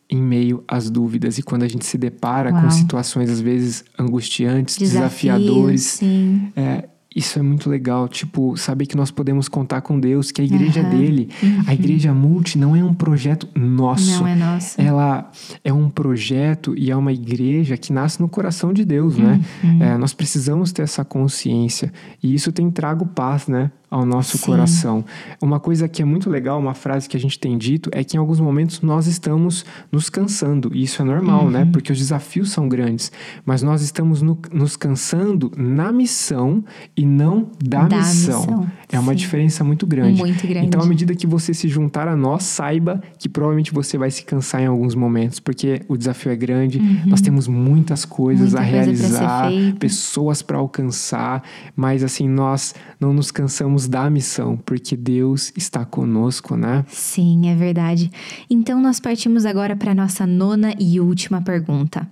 em 0.09 0.21
meio 0.21 0.63
às 0.67 0.89
dúvidas. 0.89 1.37
E 1.37 1.43
quando 1.43 1.63
a 1.63 1.67
gente 1.67 1.85
se 1.85 1.97
depara 1.97 2.51
Uau. 2.51 2.61
com 2.63 2.69
situações, 2.71 3.29
às 3.29 3.41
vezes, 3.41 3.83
angustiantes, 3.97 4.77
Desafios, 4.77 5.33
desafiadores, 5.39 5.81
sim. 5.81 6.51
é, 6.55 6.87
isso 7.17 7.39
é 7.39 7.41
muito 7.41 7.67
legal, 7.67 8.07
tipo, 8.07 8.55
saber 8.55 8.85
que 8.85 8.95
nós 8.95 9.09
podemos 9.09 9.49
contar 9.49 9.81
com 9.81 9.99
Deus, 9.99 10.29
que 10.29 10.39
a 10.39 10.43
igreja 10.43 10.81
Aham. 10.81 10.89
dele, 10.91 11.29
a 11.65 11.73
igreja 11.73 12.13
multi 12.13 12.59
não 12.59 12.75
é 12.75 12.83
um 12.83 12.93
projeto 12.93 13.47
nosso. 13.55 14.19
Não 14.19 14.27
é 14.27 14.35
nosso. 14.35 14.79
Ela 14.79 15.31
é 15.63 15.73
um 15.73 15.89
projeto 15.89 16.75
e 16.77 16.91
é 16.91 16.95
uma 16.95 17.11
igreja 17.11 17.75
que 17.75 17.91
nasce 17.91 18.21
no 18.21 18.29
coração 18.29 18.71
de 18.71 18.85
Deus, 18.85 19.17
né? 19.17 19.41
Uhum. 19.63 19.81
É, 19.81 19.97
nós 19.97 20.13
precisamos 20.13 20.71
ter 20.71 20.83
essa 20.83 21.03
consciência 21.03 21.91
e 22.21 22.35
isso 22.35 22.51
tem 22.51 22.69
trago 22.69 23.03
paz, 23.07 23.47
né? 23.47 23.71
Ao 23.89 24.05
nosso 24.05 24.37
Sim. 24.37 24.45
coração. 24.47 25.05
Uma 25.41 25.61
coisa 25.61 25.87
que 25.87 26.01
é 26.01 26.05
muito 26.05 26.29
legal, 26.29 26.59
uma 26.59 26.73
frase 26.73 27.07
que 27.07 27.15
a 27.15 27.19
gente 27.19 27.39
tem 27.39 27.57
dito, 27.57 27.89
é 27.93 28.03
que 28.03 28.17
em 28.17 28.19
alguns 28.19 28.37
momentos 28.39 28.81
nós 28.81 29.07
estamos 29.07 29.65
nos 29.89 30.09
cansando. 30.09 30.71
E 30.73 30.83
isso 30.83 31.01
é 31.01 31.05
normal, 31.05 31.49
né? 31.49 31.63
Uhum. 31.63 31.71
Porque 31.71 31.91
os 31.93 31.97
desafios 31.97 32.51
são 32.51 32.67
grandes. 32.67 33.11
Mas 33.45 33.63
nós 33.63 33.81
estamos 33.81 34.21
no- 34.21 34.37
nos 34.51 34.75
cansando 34.75 35.51
na 35.55 35.91
missão 35.93 36.63
e 36.97 37.05
não 37.05 37.49
da, 37.63 37.85
Da 37.85 37.97
missão. 37.99 38.39
missão, 38.41 38.67
É 38.91 38.99
uma 38.99 39.13
sim. 39.13 39.17
diferença 39.19 39.63
muito 39.63 39.87
grande. 39.87 40.19
Muito 40.19 40.45
grande. 40.45 40.67
Então, 40.67 40.81
à 40.81 40.85
medida 40.85 41.15
que 41.15 41.25
você 41.27 41.53
se 41.53 41.69
juntar 41.69 42.07
a 42.09 42.15
nós, 42.15 42.43
saiba 42.43 43.01
que 43.17 43.29
provavelmente 43.29 43.73
você 43.73 43.97
vai 43.97 44.11
se 44.11 44.23
cansar 44.25 44.61
em 44.61 44.65
alguns 44.65 44.95
momentos, 44.95 45.39
porque 45.39 45.81
o 45.87 45.95
desafio 45.95 46.31
é 46.31 46.35
grande, 46.35 46.79
nós 47.05 47.21
temos 47.21 47.47
muitas 47.47 48.03
coisas 48.03 48.53
Uhum. 48.53 48.59
Muita 48.59 48.59
a 48.59 48.71
coisa 48.71 48.85
realizar, 48.85 49.49
pessoas 49.79 50.41
para 50.41 50.57
alcançar, 50.57 51.43
mas 51.75 52.03
assim, 52.03 52.27
nós 52.27 52.73
não 52.99 53.13
nos 53.13 53.31
cansamos 53.31 53.76
da 53.85 54.09
missão, 54.09 54.55
porque 54.65 54.95
Deus 54.95 55.51
está 55.57 55.83
conosco, 55.83 56.55
né? 56.55 56.85
Sim, 56.87 57.49
é 57.49 57.55
verdade. 57.55 58.09
Então 58.49 58.81
nós 58.81 58.97
partimos 58.97 59.45
agora 59.45 59.75
para 59.75 59.93
nossa 59.93 60.25
nona 60.25 60.73
e 60.79 61.01
última 61.01 61.41
pergunta. 61.41 62.07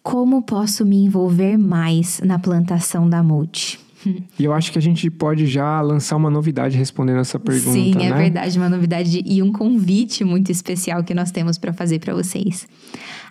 Como 0.00 0.42
posso 0.42 0.86
me 0.86 0.96
envolver 0.98 1.58
mais 1.58 2.20
na 2.20 2.38
plantação 2.38 3.08
da 3.08 3.20
multi? 3.20 3.80
E 4.38 4.44
eu 4.44 4.52
acho 4.52 4.70
que 4.70 4.78
a 4.78 4.82
gente 4.82 5.10
pode 5.10 5.46
já 5.46 5.80
lançar 5.80 6.16
uma 6.16 6.30
novidade 6.30 6.76
respondendo 6.76 7.20
essa 7.20 7.38
pergunta, 7.38 7.72
Sim, 7.72 7.94
é 7.94 8.10
né? 8.10 8.16
verdade, 8.16 8.58
uma 8.58 8.68
novidade 8.68 9.22
e 9.24 9.42
um 9.42 9.50
convite 9.50 10.24
muito 10.24 10.52
especial 10.52 11.02
que 11.02 11.14
nós 11.14 11.30
temos 11.30 11.56
para 11.56 11.72
fazer 11.72 11.98
para 12.00 12.14
vocês. 12.14 12.68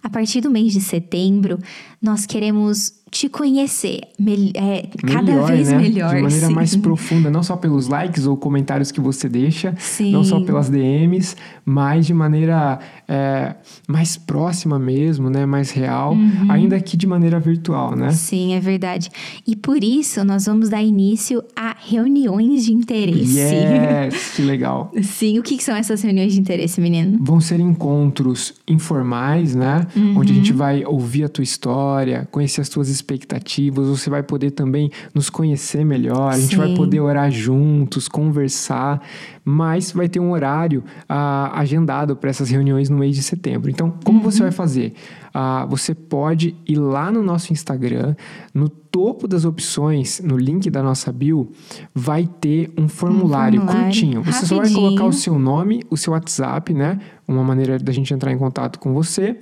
A 0.01 0.09
partir 0.09 0.41
do 0.41 0.49
mês 0.49 0.73
de 0.73 0.81
setembro, 0.81 1.59
nós 2.01 2.25
queremos 2.25 3.02
te 3.13 3.29
conhecer 3.29 4.01
mel- 4.19 4.51
é, 4.55 4.87
cada 5.07 5.21
Melhor, 5.21 5.47
vez 5.51 5.69
né? 5.71 5.77
melhor. 5.77 6.15
De 6.15 6.21
maneira 6.23 6.47
sim. 6.47 6.53
mais 6.53 6.75
profunda, 6.77 7.29
não 7.29 7.43
só 7.43 7.55
pelos 7.55 7.87
likes 7.87 8.25
ou 8.25 8.35
comentários 8.35 8.91
que 8.91 8.99
você 8.99 9.29
deixa, 9.29 9.75
Sim. 9.77 10.11
não 10.11 10.23
só 10.23 10.41
pelas 10.41 10.67
DMs, 10.69 11.35
mas 11.63 12.07
de 12.07 12.13
maneira 12.13 12.79
é, 13.07 13.55
mais 13.87 14.17
próxima 14.17 14.79
mesmo, 14.79 15.29
né? 15.29 15.45
Mais 15.45 15.69
real, 15.71 16.13
Uhum. 16.13 16.51
ainda 16.51 16.79
que 16.79 16.97
de 16.97 17.05
maneira 17.05 17.39
virtual, 17.39 17.95
né? 17.95 18.09
Sim, 18.11 18.53
é 18.55 18.59
verdade. 18.59 19.09
E 19.47 19.55
por 19.55 19.83
isso 19.83 20.23
nós 20.25 20.45
vamos 20.47 20.69
dar 20.69 20.81
início 20.81 21.43
a 21.55 21.75
reuniões 21.79 22.65
de 22.65 22.73
interesse. 22.73 23.37
Yes, 23.37 24.31
que 24.35 24.41
legal. 24.41 24.91
Sim, 25.03 25.37
o 25.37 25.43
que, 25.43 25.55
que 25.57 25.63
são 25.63 25.75
essas 25.75 26.01
reuniões 26.01 26.33
de 26.33 26.39
interesse, 26.39 26.81
menino? 26.81 27.19
Vão 27.21 27.39
ser 27.39 27.59
encontros 27.59 28.55
informais, 28.67 29.53
né? 29.55 29.85
Onde 30.15 30.31
a 30.31 30.35
Uhum. 30.35 30.41
gente 30.41 30.53
vai 30.53 30.83
ouvir 30.85 31.25
a 31.25 31.29
tua 31.29 31.43
história, 31.43 32.27
conhecer 32.31 32.61
as 32.61 32.69
tuas 32.69 32.89
expectativas, 33.03 33.87
você 33.87 34.09
vai 34.09 34.23
poder 34.23 34.51
também 34.51 34.89
nos 35.13 35.29
conhecer 35.29 35.85
melhor, 35.85 36.29
a 36.31 36.39
gente 36.39 36.55
vai 36.55 36.73
poder 36.73 36.99
orar 37.01 37.29
juntos, 37.29 38.07
conversar, 38.07 39.01
mas 39.43 39.91
vai 39.91 40.07
ter 40.07 40.19
um 40.19 40.31
horário 40.31 40.83
ah, 41.07 41.51
agendado 41.59 42.15
para 42.15 42.29
essas 42.29 42.49
reuniões 42.49 42.89
no 42.89 42.97
mês 42.97 43.15
de 43.15 43.21
setembro. 43.23 43.69
Então, 43.69 43.93
como 44.03 44.21
você 44.21 44.39
Uhum. 44.39 44.43
vai 44.45 44.51
fazer? 44.51 44.93
Ah, 45.33 45.65
você 45.67 45.93
pode 45.95 46.55
ir 46.67 46.75
lá 46.77 47.11
no 47.11 47.23
nosso 47.23 47.51
Instagram, 47.51 48.15
no 48.53 48.69
topo 48.69 49.27
das 49.27 49.45
opções, 49.45 50.21
no 50.23 50.37
link 50.37 50.69
da 50.69 50.81
nossa 50.83 51.11
bio, 51.11 51.49
vai 51.93 52.27
ter 52.39 52.71
um 52.77 52.87
formulário, 52.87 53.59
formulário, 53.59 53.85
curtinho. 53.91 54.23
Você 54.23 54.45
só 54.45 54.55
vai 54.55 54.65
rapidinho. 54.67 54.89
colocar 54.89 55.05
o 55.05 55.13
seu 55.13 55.37
nome, 55.39 55.81
o 55.89 55.97
seu 55.97 56.13
WhatsApp, 56.13 56.73
né? 56.73 56.99
Uma 57.27 57.43
maneira 57.43 57.79
da 57.79 57.91
gente 57.91 58.13
entrar 58.13 58.31
em 58.31 58.37
contato 58.37 58.77
com 58.79 58.93
você. 58.93 59.37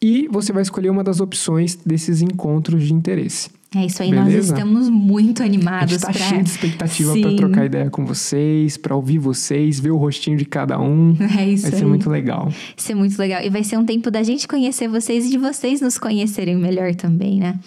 E 0.00 0.28
você 0.30 0.52
vai 0.52 0.62
escolher 0.62 0.90
uma 0.90 1.02
das 1.02 1.20
opções 1.20 1.74
desses 1.76 2.20
encontros 2.20 2.84
de 2.86 2.92
interesse. 2.92 3.50
É 3.74 3.84
isso 3.84 4.02
aí, 4.02 4.10
nós 4.10 4.26
Beleza? 4.26 4.54
estamos 4.54 4.88
muito 4.88 5.42
A 5.42 5.46
animados 5.46 5.92
gente 5.92 6.00
tá 6.00 6.12
pra... 6.12 6.20
cheio 6.20 6.42
de 6.42 6.50
expectativa 6.50 7.18
para 7.18 7.36
trocar 7.36 7.66
ideia 7.66 7.90
com 7.90 8.06
vocês, 8.06 8.76
para 8.76 8.94
ouvir 8.94 9.18
vocês, 9.18 9.80
ver 9.80 9.90
o 9.90 9.96
rostinho 9.96 10.36
de 10.36 10.44
cada 10.44 10.78
um. 10.80 11.16
É 11.38 11.48
isso 11.48 11.62
Vai 11.62 11.72
ser 11.72 11.84
aí. 11.84 11.90
muito 11.90 12.08
legal. 12.08 12.52
Ser 12.76 12.94
muito 12.94 13.18
legal. 13.18 13.42
E 13.42 13.50
vai 13.50 13.64
ser 13.64 13.76
um 13.76 13.84
tempo 13.84 14.10
da 14.10 14.22
gente 14.22 14.46
conhecer 14.46 14.88
vocês 14.88 15.26
e 15.26 15.30
de 15.30 15.38
vocês 15.38 15.80
nos 15.80 15.98
conhecerem 15.98 16.56
melhor 16.56 16.94
também, 16.94 17.40
né? 17.40 17.58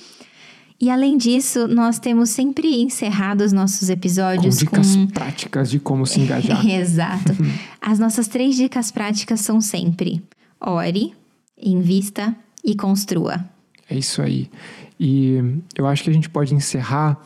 E 0.82 0.90
além 0.90 1.18
disso, 1.18 1.68
nós 1.68 2.00
temos 2.00 2.30
sempre 2.30 2.82
encerrado 2.82 3.42
os 3.42 3.52
nossos 3.52 3.88
Com 3.88 3.94
episódios 3.94 4.60
dicas 4.60 4.96
com 4.96 5.08
práticas 5.08 5.70
de 5.70 5.78
como 5.78 6.06
se 6.06 6.22
engajar. 6.22 6.66
Exato. 6.66 7.36
As 7.82 8.00
nossas 8.00 8.28
três 8.30 8.56
dicas 8.56 8.90
práticas 8.90 9.42
são 9.42 9.60
sempre: 9.60 10.24
ore, 10.62 11.14
invista 11.62 12.36
e 12.64 12.76
construa. 12.76 13.44
É 13.90 13.98
isso 13.98 14.22
aí. 14.22 14.50
E 15.00 15.42
eu 15.76 15.88
acho 15.88 16.04
que 16.04 16.10
a 16.10 16.14
gente 16.14 16.30
pode 16.30 16.54
encerrar 16.54 17.20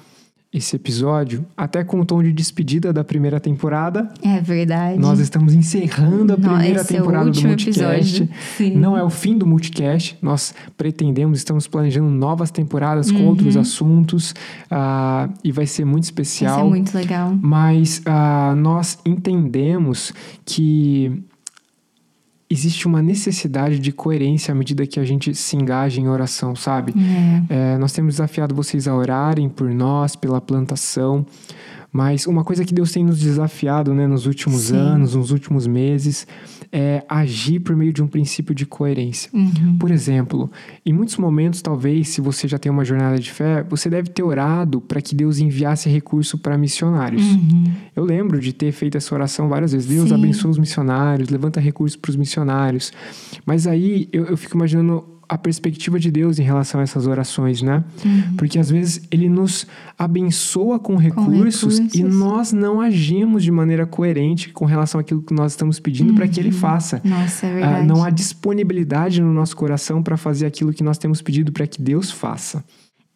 esse 0.53 0.75
episódio 0.75 1.43
até 1.57 1.83
com 1.83 1.99
o 1.99 2.05
tom 2.05 2.21
de 2.21 2.31
despedida 2.31 2.93
da 2.93 3.03
primeira 3.03 3.39
temporada. 3.39 4.07
É 4.21 4.39
verdade. 4.39 4.99
Nós 4.99 5.17
estamos 5.19 5.55
encerrando 5.55 6.33
a 6.33 6.37
Não, 6.37 6.49
primeira 6.49 6.79
esse 6.81 6.93
é 6.93 6.97
temporada 6.99 7.23
do 7.25 7.29
último 7.29 7.47
Multicast. 7.49 8.29
Não 8.75 8.95
é 8.95 9.03
o 9.03 9.09
fim 9.09 9.35
do 9.35 9.47
Multicast. 9.47 10.15
Nós 10.21 10.53
pretendemos, 10.77 11.39
estamos 11.39 11.67
planejando 11.67 12.07
novas 12.11 12.51
temporadas 12.51 13.09
Uhum. 13.09 13.17
com 13.17 13.25
outros 13.25 13.57
assuntos. 13.57 14.35
ah, 14.69 15.27
e 15.43 15.51
vai 15.51 15.65
ser 15.65 15.85
muito 15.85 16.03
especial. 16.03 16.59
é 16.59 16.63
muito 16.69 16.93
legal. 16.95 17.35
Mas 17.41 18.03
ah, 18.05 18.53
nós 18.55 18.99
entendemos 19.03 20.13
que 20.45 21.23
existe 22.53 22.85
uma 22.85 23.01
necessidade 23.01 23.79
de 23.79 23.91
coerência 23.91 24.51
à 24.51 24.55
medida 24.55 24.85
que 24.85 24.99
a 24.99 25.03
gente 25.03 25.33
se 25.33 25.55
engaja 25.55 25.99
em 25.99 26.07
oração, 26.07 26.55
sabe? 26.55 26.93
É, 27.49 27.77
nós 27.79 27.91
temos 27.91 28.15
desafiado 28.15 28.53
vocês 28.53 28.87
a 28.87 28.95
orarem 28.95 29.49
por 29.49 29.69
nós, 29.69 30.15
pela 30.15 30.39
plantação. 30.39 31.25
Mas 31.91 32.25
uma 32.27 32.43
coisa 32.43 32.63
que 32.63 32.73
Deus 32.73 32.91
tem 32.91 33.03
nos 33.03 33.19
desafiado 33.19 33.93
né, 33.93 34.07
nos 34.07 34.25
últimos 34.25 34.63
Sim. 34.63 34.77
anos, 34.77 35.15
nos 35.15 35.31
últimos 35.31 35.67
meses, 35.67 36.27
é 36.75 37.05
agir 37.07 37.59
por 37.59 37.75
meio 37.75 37.93
de 37.93 38.01
um 38.01 38.07
princípio 38.07 38.55
de 38.55 38.65
coerência. 38.65 39.29
Uhum. 39.31 39.77
Por 39.77 39.91
exemplo, 39.91 40.49
em 40.83 40.91
muitos 40.91 41.17
momentos, 41.17 41.61
talvez, 41.61 42.09
se 42.09 42.19
você 42.19 42.47
já 42.47 42.57
tem 42.57 42.71
uma 42.71 42.83
jornada 42.83 43.19
de 43.19 43.31
fé, 43.31 43.63
você 43.69 43.91
deve 43.91 44.09
ter 44.09 44.23
orado 44.23 44.81
para 44.81 44.99
que 44.99 45.13
Deus 45.13 45.37
enviasse 45.37 45.87
recurso 45.87 46.35
para 46.39 46.57
missionários. 46.57 47.23
Eu 47.95 48.03
lembro 48.03 48.39
de 48.39 48.51
ter 48.51 48.71
feito 48.71 48.97
essa 48.97 49.13
oração 49.13 49.47
várias 49.47 49.71
vezes. 49.71 49.87
Deus 49.87 50.09
Sim. 50.09 50.15
abençoa 50.15 50.49
os 50.49 50.57
missionários, 50.57 51.29
levanta 51.29 51.59
recursos 51.59 51.95
para 51.95 52.09
os 52.09 52.15
missionários. 52.15 52.91
Mas 53.45 53.67
aí 53.67 54.09
eu, 54.11 54.25
eu 54.25 54.35
fico 54.35 54.55
imaginando 54.57 55.12
a 55.33 55.37
perspectiva 55.37 55.99
de 55.99 56.11
Deus 56.11 56.37
em 56.37 56.43
relação 56.43 56.79
a 56.79 56.83
essas 56.83 57.07
orações, 57.07 57.61
né? 57.61 57.83
Porque 58.37 58.59
às 58.59 58.69
vezes 58.69 59.01
ele 59.09 59.27
nos 59.27 59.65
abençoa 59.97 60.77
com 60.79 60.95
recursos, 60.95 61.79
e 61.79 61.83
recursos. 61.83 62.15
nós 62.19 62.51
não 62.53 62.79
agimos 62.79 63.43
de 63.43 63.49
maneira 63.51 63.85
coerente 63.85 64.49
com 64.49 64.65
relação 64.65 64.99
àquilo 65.01 65.21
que 65.23 65.33
nós 65.33 65.53
estamos 65.53 65.79
pedindo 65.79 66.13
para 66.13 66.27
que 66.27 66.39
ele 66.39 66.51
faça. 66.51 67.01
Nossa, 67.03 67.47
é 67.47 67.49
Ah, 67.49 67.53
verdade. 67.53 67.87
não 67.87 68.03
há 68.03 68.09
disponibilidade 68.09 69.21
no 69.21 69.33
nosso 69.33 69.55
coração 69.55 70.03
para 70.03 70.17
fazer 70.17 70.45
aquilo 70.45 70.71
que 70.71 70.83
nós 70.83 70.97
temos 70.97 71.21
pedido 71.21 71.51
para 71.51 71.65
que 71.65 71.81
Deus 71.81 72.11
faça. 72.11 72.63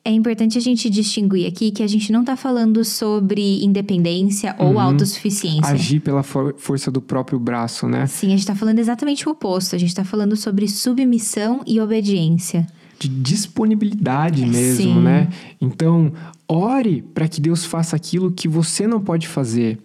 É 0.08 0.12
importante 0.12 0.58
a 0.58 0.62
gente 0.62 0.90
distinguir 0.90 1.46
aqui 1.48 1.70
que 1.72 1.84
a 1.84 1.88
gente 1.88 2.12
não 2.12 2.24
tá 2.24 2.36
falando 2.38 2.84
sobre 2.86 3.64
independência 3.64 4.56
ou 4.58 4.72
Uhum. 4.74 4.80
autossuficiência. 4.80 5.68
Agir 5.74 6.00
pela 6.00 6.24
for- 6.24 6.56
força 6.58 6.90
do 6.90 7.02
próprio 7.02 7.38
braço, 7.40 7.88
né? 7.88 8.08
Sim, 8.08 8.28
a 8.28 8.30
gente 8.32 8.46
tá 8.46 8.56
falando 8.56 8.80
exatamente 8.80 9.28
o 9.28 9.32
oposto. 9.34 9.76
A 9.76 9.80
gente 9.80 9.94
tá 9.94 10.04
falando 10.06 10.36
sobre 10.38 10.68
submissão 10.68 11.62
e 11.68 11.80
obediência. 11.82 12.66
de 13.00 13.08
disponibilidade 13.10 14.44
mesmo, 14.44 14.76
Sim. 14.96 15.02
né? 15.02 15.28
Então, 15.62 16.12
ore 16.48 17.04
para 17.14 17.28
que 17.28 17.40
Deus 17.40 17.64
faça 17.64 17.96
aquilo 17.96 18.32
que 18.32 18.48
você 18.48 18.88
não 18.88 19.00
pode 19.00 19.28
fazer, 19.28 19.78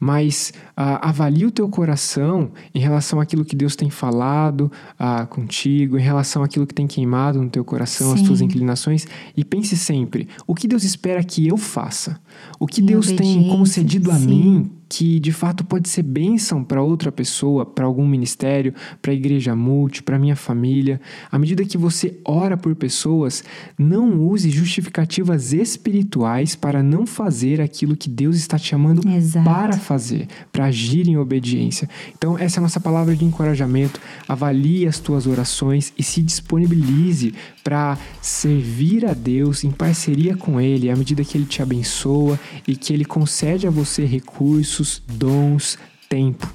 mas 0.00 0.52
ah, 0.74 1.10
avalie 1.10 1.44
o 1.44 1.50
teu 1.50 1.68
coração 1.68 2.50
em 2.74 2.80
relação 2.80 3.20
àquilo 3.20 3.44
que 3.44 3.54
Deus 3.54 3.76
tem 3.76 3.90
falado 3.90 4.72
ah, 4.98 5.26
contigo, 5.26 5.98
em 5.98 6.02
relação 6.02 6.42
àquilo 6.42 6.66
que 6.66 6.74
tem 6.74 6.86
queimado 6.86 7.40
no 7.42 7.50
teu 7.50 7.62
coração, 7.62 8.12
as 8.12 8.20
Sim. 8.20 8.26
tuas 8.26 8.40
inclinações, 8.40 9.06
e 9.36 9.44
pense 9.44 9.76
sempre: 9.76 10.26
o 10.46 10.54
que 10.54 10.66
Deus 10.66 10.82
espera 10.82 11.22
que 11.22 11.46
eu 11.46 11.58
faça? 11.58 12.18
O 12.58 12.66
que 12.66 12.82
Deus 12.82 13.06
tem 13.06 13.34
como 13.48 13.62
obediência, 13.62 13.82
cedido 13.82 14.10
a 14.10 14.14
sim. 14.14 14.26
mim 14.26 14.70
que 14.90 15.20
de 15.20 15.30
fato 15.30 15.64
pode 15.64 15.88
ser 15.88 16.02
bênção 16.02 16.64
para 16.64 16.82
outra 16.82 17.12
pessoa, 17.12 17.64
para 17.64 17.84
algum 17.84 18.04
ministério, 18.04 18.74
para 19.00 19.12
a 19.12 19.14
igreja 19.14 19.54
multi, 19.54 20.02
para 20.02 20.18
minha 20.18 20.34
família. 20.34 21.00
À 21.30 21.38
medida 21.38 21.64
que 21.64 21.78
você 21.78 22.18
ora 22.24 22.56
por 22.56 22.74
pessoas, 22.74 23.44
não 23.78 24.20
use 24.20 24.50
justificativas 24.50 25.52
espirituais 25.52 26.56
para 26.56 26.82
não 26.82 27.06
fazer 27.06 27.60
aquilo 27.60 27.96
que 27.96 28.08
Deus 28.08 28.34
está 28.34 28.58
te 28.58 28.66
chamando 28.66 29.08
Exato. 29.08 29.44
para 29.44 29.78
fazer, 29.78 30.26
para 30.50 30.64
agir 30.64 31.06
em 31.06 31.16
obediência. 31.16 31.88
Então, 32.18 32.36
essa 32.36 32.58
é 32.58 32.60
a 32.60 32.62
nossa 32.62 32.80
palavra 32.80 33.14
de 33.14 33.24
encorajamento. 33.24 34.00
Avalie 34.26 34.88
as 34.88 34.98
tuas 34.98 35.24
orações 35.24 35.92
e 35.96 36.02
se 36.02 36.20
disponibilize 36.20 37.32
para 37.62 37.98
servir 38.20 39.06
a 39.06 39.12
Deus 39.12 39.64
em 39.64 39.70
parceria 39.70 40.36
com 40.36 40.60
Ele, 40.60 40.90
à 40.90 40.96
medida 40.96 41.24
que 41.24 41.36
Ele 41.36 41.46
te 41.46 41.62
abençoa 41.62 42.38
e 42.66 42.76
que 42.76 42.92
Ele 42.92 43.04
concede 43.04 43.66
a 43.66 43.70
você 43.70 44.04
recursos, 44.04 45.02
dons, 45.06 45.78
tempo. 46.08 46.52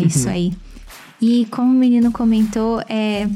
É 0.00 0.06
isso 0.06 0.28
aí. 0.28 0.52
E 1.20 1.46
como 1.50 1.70
o 1.70 1.74
menino 1.74 2.10
comentou, 2.10 2.80
é, 2.88 3.28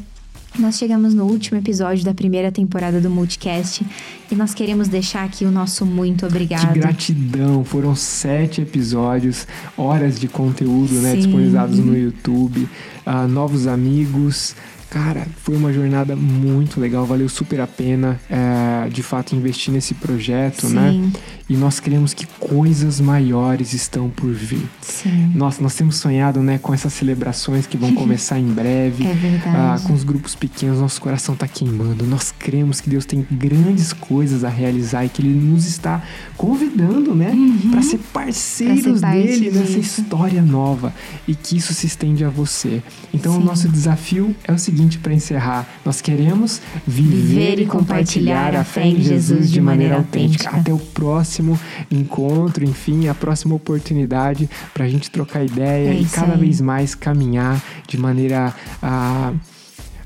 nós 0.59 0.77
chegamos 0.79 1.15
no 1.15 1.25
último 1.25 1.59
episódio 1.59 2.05
da 2.05 2.15
primeira 2.15 2.51
temporada 2.51 3.01
do 3.01 3.11
Multicast 3.11 3.87
e 4.31 4.35
nós 4.35 4.55
queremos 4.55 4.89
deixar 4.89 5.25
aqui 5.25 5.45
o 5.45 5.51
nosso 5.51 5.85
muito 5.85 6.27
obrigado. 6.27 6.73
Que 6.73 6.79
gratidão! 6.81 7.65
Foram 7.65 7.95
sete 7.95 8.63
episódios, 8.63 9.47
horas 9.77 10.19
de 10.19 10.27
conteúdo 10.29 10.95
né, 10.95 11.15
disponibilizados 11.15 11.79
no 11.79 11.97
YouTube, 11.97 12.69
ah, 13.05 13.27
novos 13.29 13.67
amigos. 13.67 14.57
Cara, 14.91 15.27
foi 15.43 15.57
uma 15.57 15.73
jornada 15.73 16.15
muito 16.17 16.81
legal, 16.81 17.05
valeu 17.05 17.29
super 17.29 17.61
a 17.61 17.67
pena 17.67 18.21
eh, 18.31 18.89
de 18.91 19.03
fato 19.03 19.35
investir 19.35 19.73
nesse 19.73 19.95
projeto, 19.95 20.69
né? 20.69 20.91
Sim, 20.93 21.13
E 21.49 21.57
nós 21.57 21.79
queremos 21.81 22.15
que 22.15 22.25
coisas 22.41 23.01
maiores 23.01 23.73
estão 23.73 24.09
por 24.09 24.33
vir. 24.33 24.67
sim. 24.81 25.31
Nossa, 25.35 25.63
nós 25.63 25.75
temos 25.75 25.97
sonhado 25.97 26.41
né, 26.41 26.59
com 26.59 26.73
essas 26.73 26.93
celebrações 26.93 27.67
que 27.67 27.77
vão 27.77 27.95
começar 27.97 28.39
em 28.39 28.47
breve. 28.47 29.05
É 29.07 29.13
verdade. 29.15 29.57
Ah, 29.57 29.79
com 29.87 29.93
os 29.93 30.03
grupos 30.05 30.35
pequenos, 30.35 30.79
nosso 30.81 31.01
coração 31.01 31.35
está 31.35 31.47
queimando. 31.49 32.05
Nós 32.07 32.33
cremos 32.37 32.81
que 32.81 32.89
Deus 32.89 33.05
tem 33.05 33.27
grandes 33.31 33.93
coisas 33.93 34.45
a 34.45 34.49
realizar 34.49 35.05
e 35.05 35.09
que 35.09 35.21
Ele 35.23 35.35
nos 35.35 35.67
está 35.67 36.03
convidando, 36.37 37.15
né, 37.15 37.33
para 37.71 37.83
ser 37.83 37.99
parceiros 38.13 38.87
Uhum. 38.87 39.01
Pra 39.01 39.11
ser 39.13 39.23
dele 39.27 39.51
nessa 39.51 39.73
disso. 39.81 40.01
história 40.01 40.43
nova 40.43 40.93
e 41.27 41.35
que 41.35 41.57
isso 41.57 41.75
se 41.75 41.87
estende 41.87 42.25
a 42.25 42.29
você. 42.29 42.83
Então, 43.13 43.37
o 43.37 43.41
Sim. 43.41 43.45
nosso 43.45 43.69
desafio 43.69 44.35
é 44.45 44.53
o 44.53 44.59
seguinte 44.59 44.76
para 44.99 45.13
encerrar: 45.15 45.67
nós 45.85 46.01
queremos 46.01 46.61
viver, 46.87 47.59
e 47.61 47.67
compartilhar 47.67 48.55
a 48.55 48.65
fé 48.65 48.87
em 48.87 49.01
Jesus 49.01 49.51
de 49.51 49.61
maneira 49.61 49.97
autêntica. 49.97 50.51
Até 50.51 50.73
o 50.73 50.79
próximo 50.79 51.59
encontro, 51.91 52.65
enfim, 52.65 53.09
a 53.09 53.15
próxima 53.15 53.55
oportunidade 53.55 54.49
para 54.75 54.85
a 54.85 54.89
gente 54.89 55.11
trocar 55.11 55.45
ideia 55.45 55.91
É 55.91 55.95
e 56.01 56.05
cada 56.05 56.33
aí. 56.35 56.41
vez 56.41 56.61
mais 56.61 56.95
caminhar 56.95 57.63
de 57.89 57.99
maneira 57.99 58.55
ah, 58.83 59.33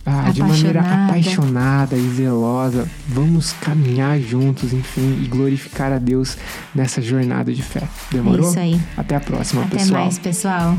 ah, 0.06 0.30
de 0.30 0.40
maneira 0.42 0.80
Apaixonada. 0.80 1.96
e 1.96 2.08
zelosa. 2.10 2.88
Vamos 3.08 3.52
caminhar 3.52 4.18
juntos, 4.18 4.72
enfim, 4.72 5.20
e 5.22 5.28
glorificar 5.28 5.92
a 5.92 5.98
Deus 5.98 6.36
nessa 6.74 7.02
jornada 7.02 7.52
de 7.52 7.62
fé. 7.62 7.80
É 7.82 8.14
Demorou? 8.14 8.48
isso 8.48 8.58
aí. 8.58 8.80
Até 8.96 9.16
a 9.16 9.20
próxima, 9.20 9.62
Até 9.62 9.78
pessoal. 9.78 10.00
mais, 10.02 10.18
pessoal. 10.18 10.76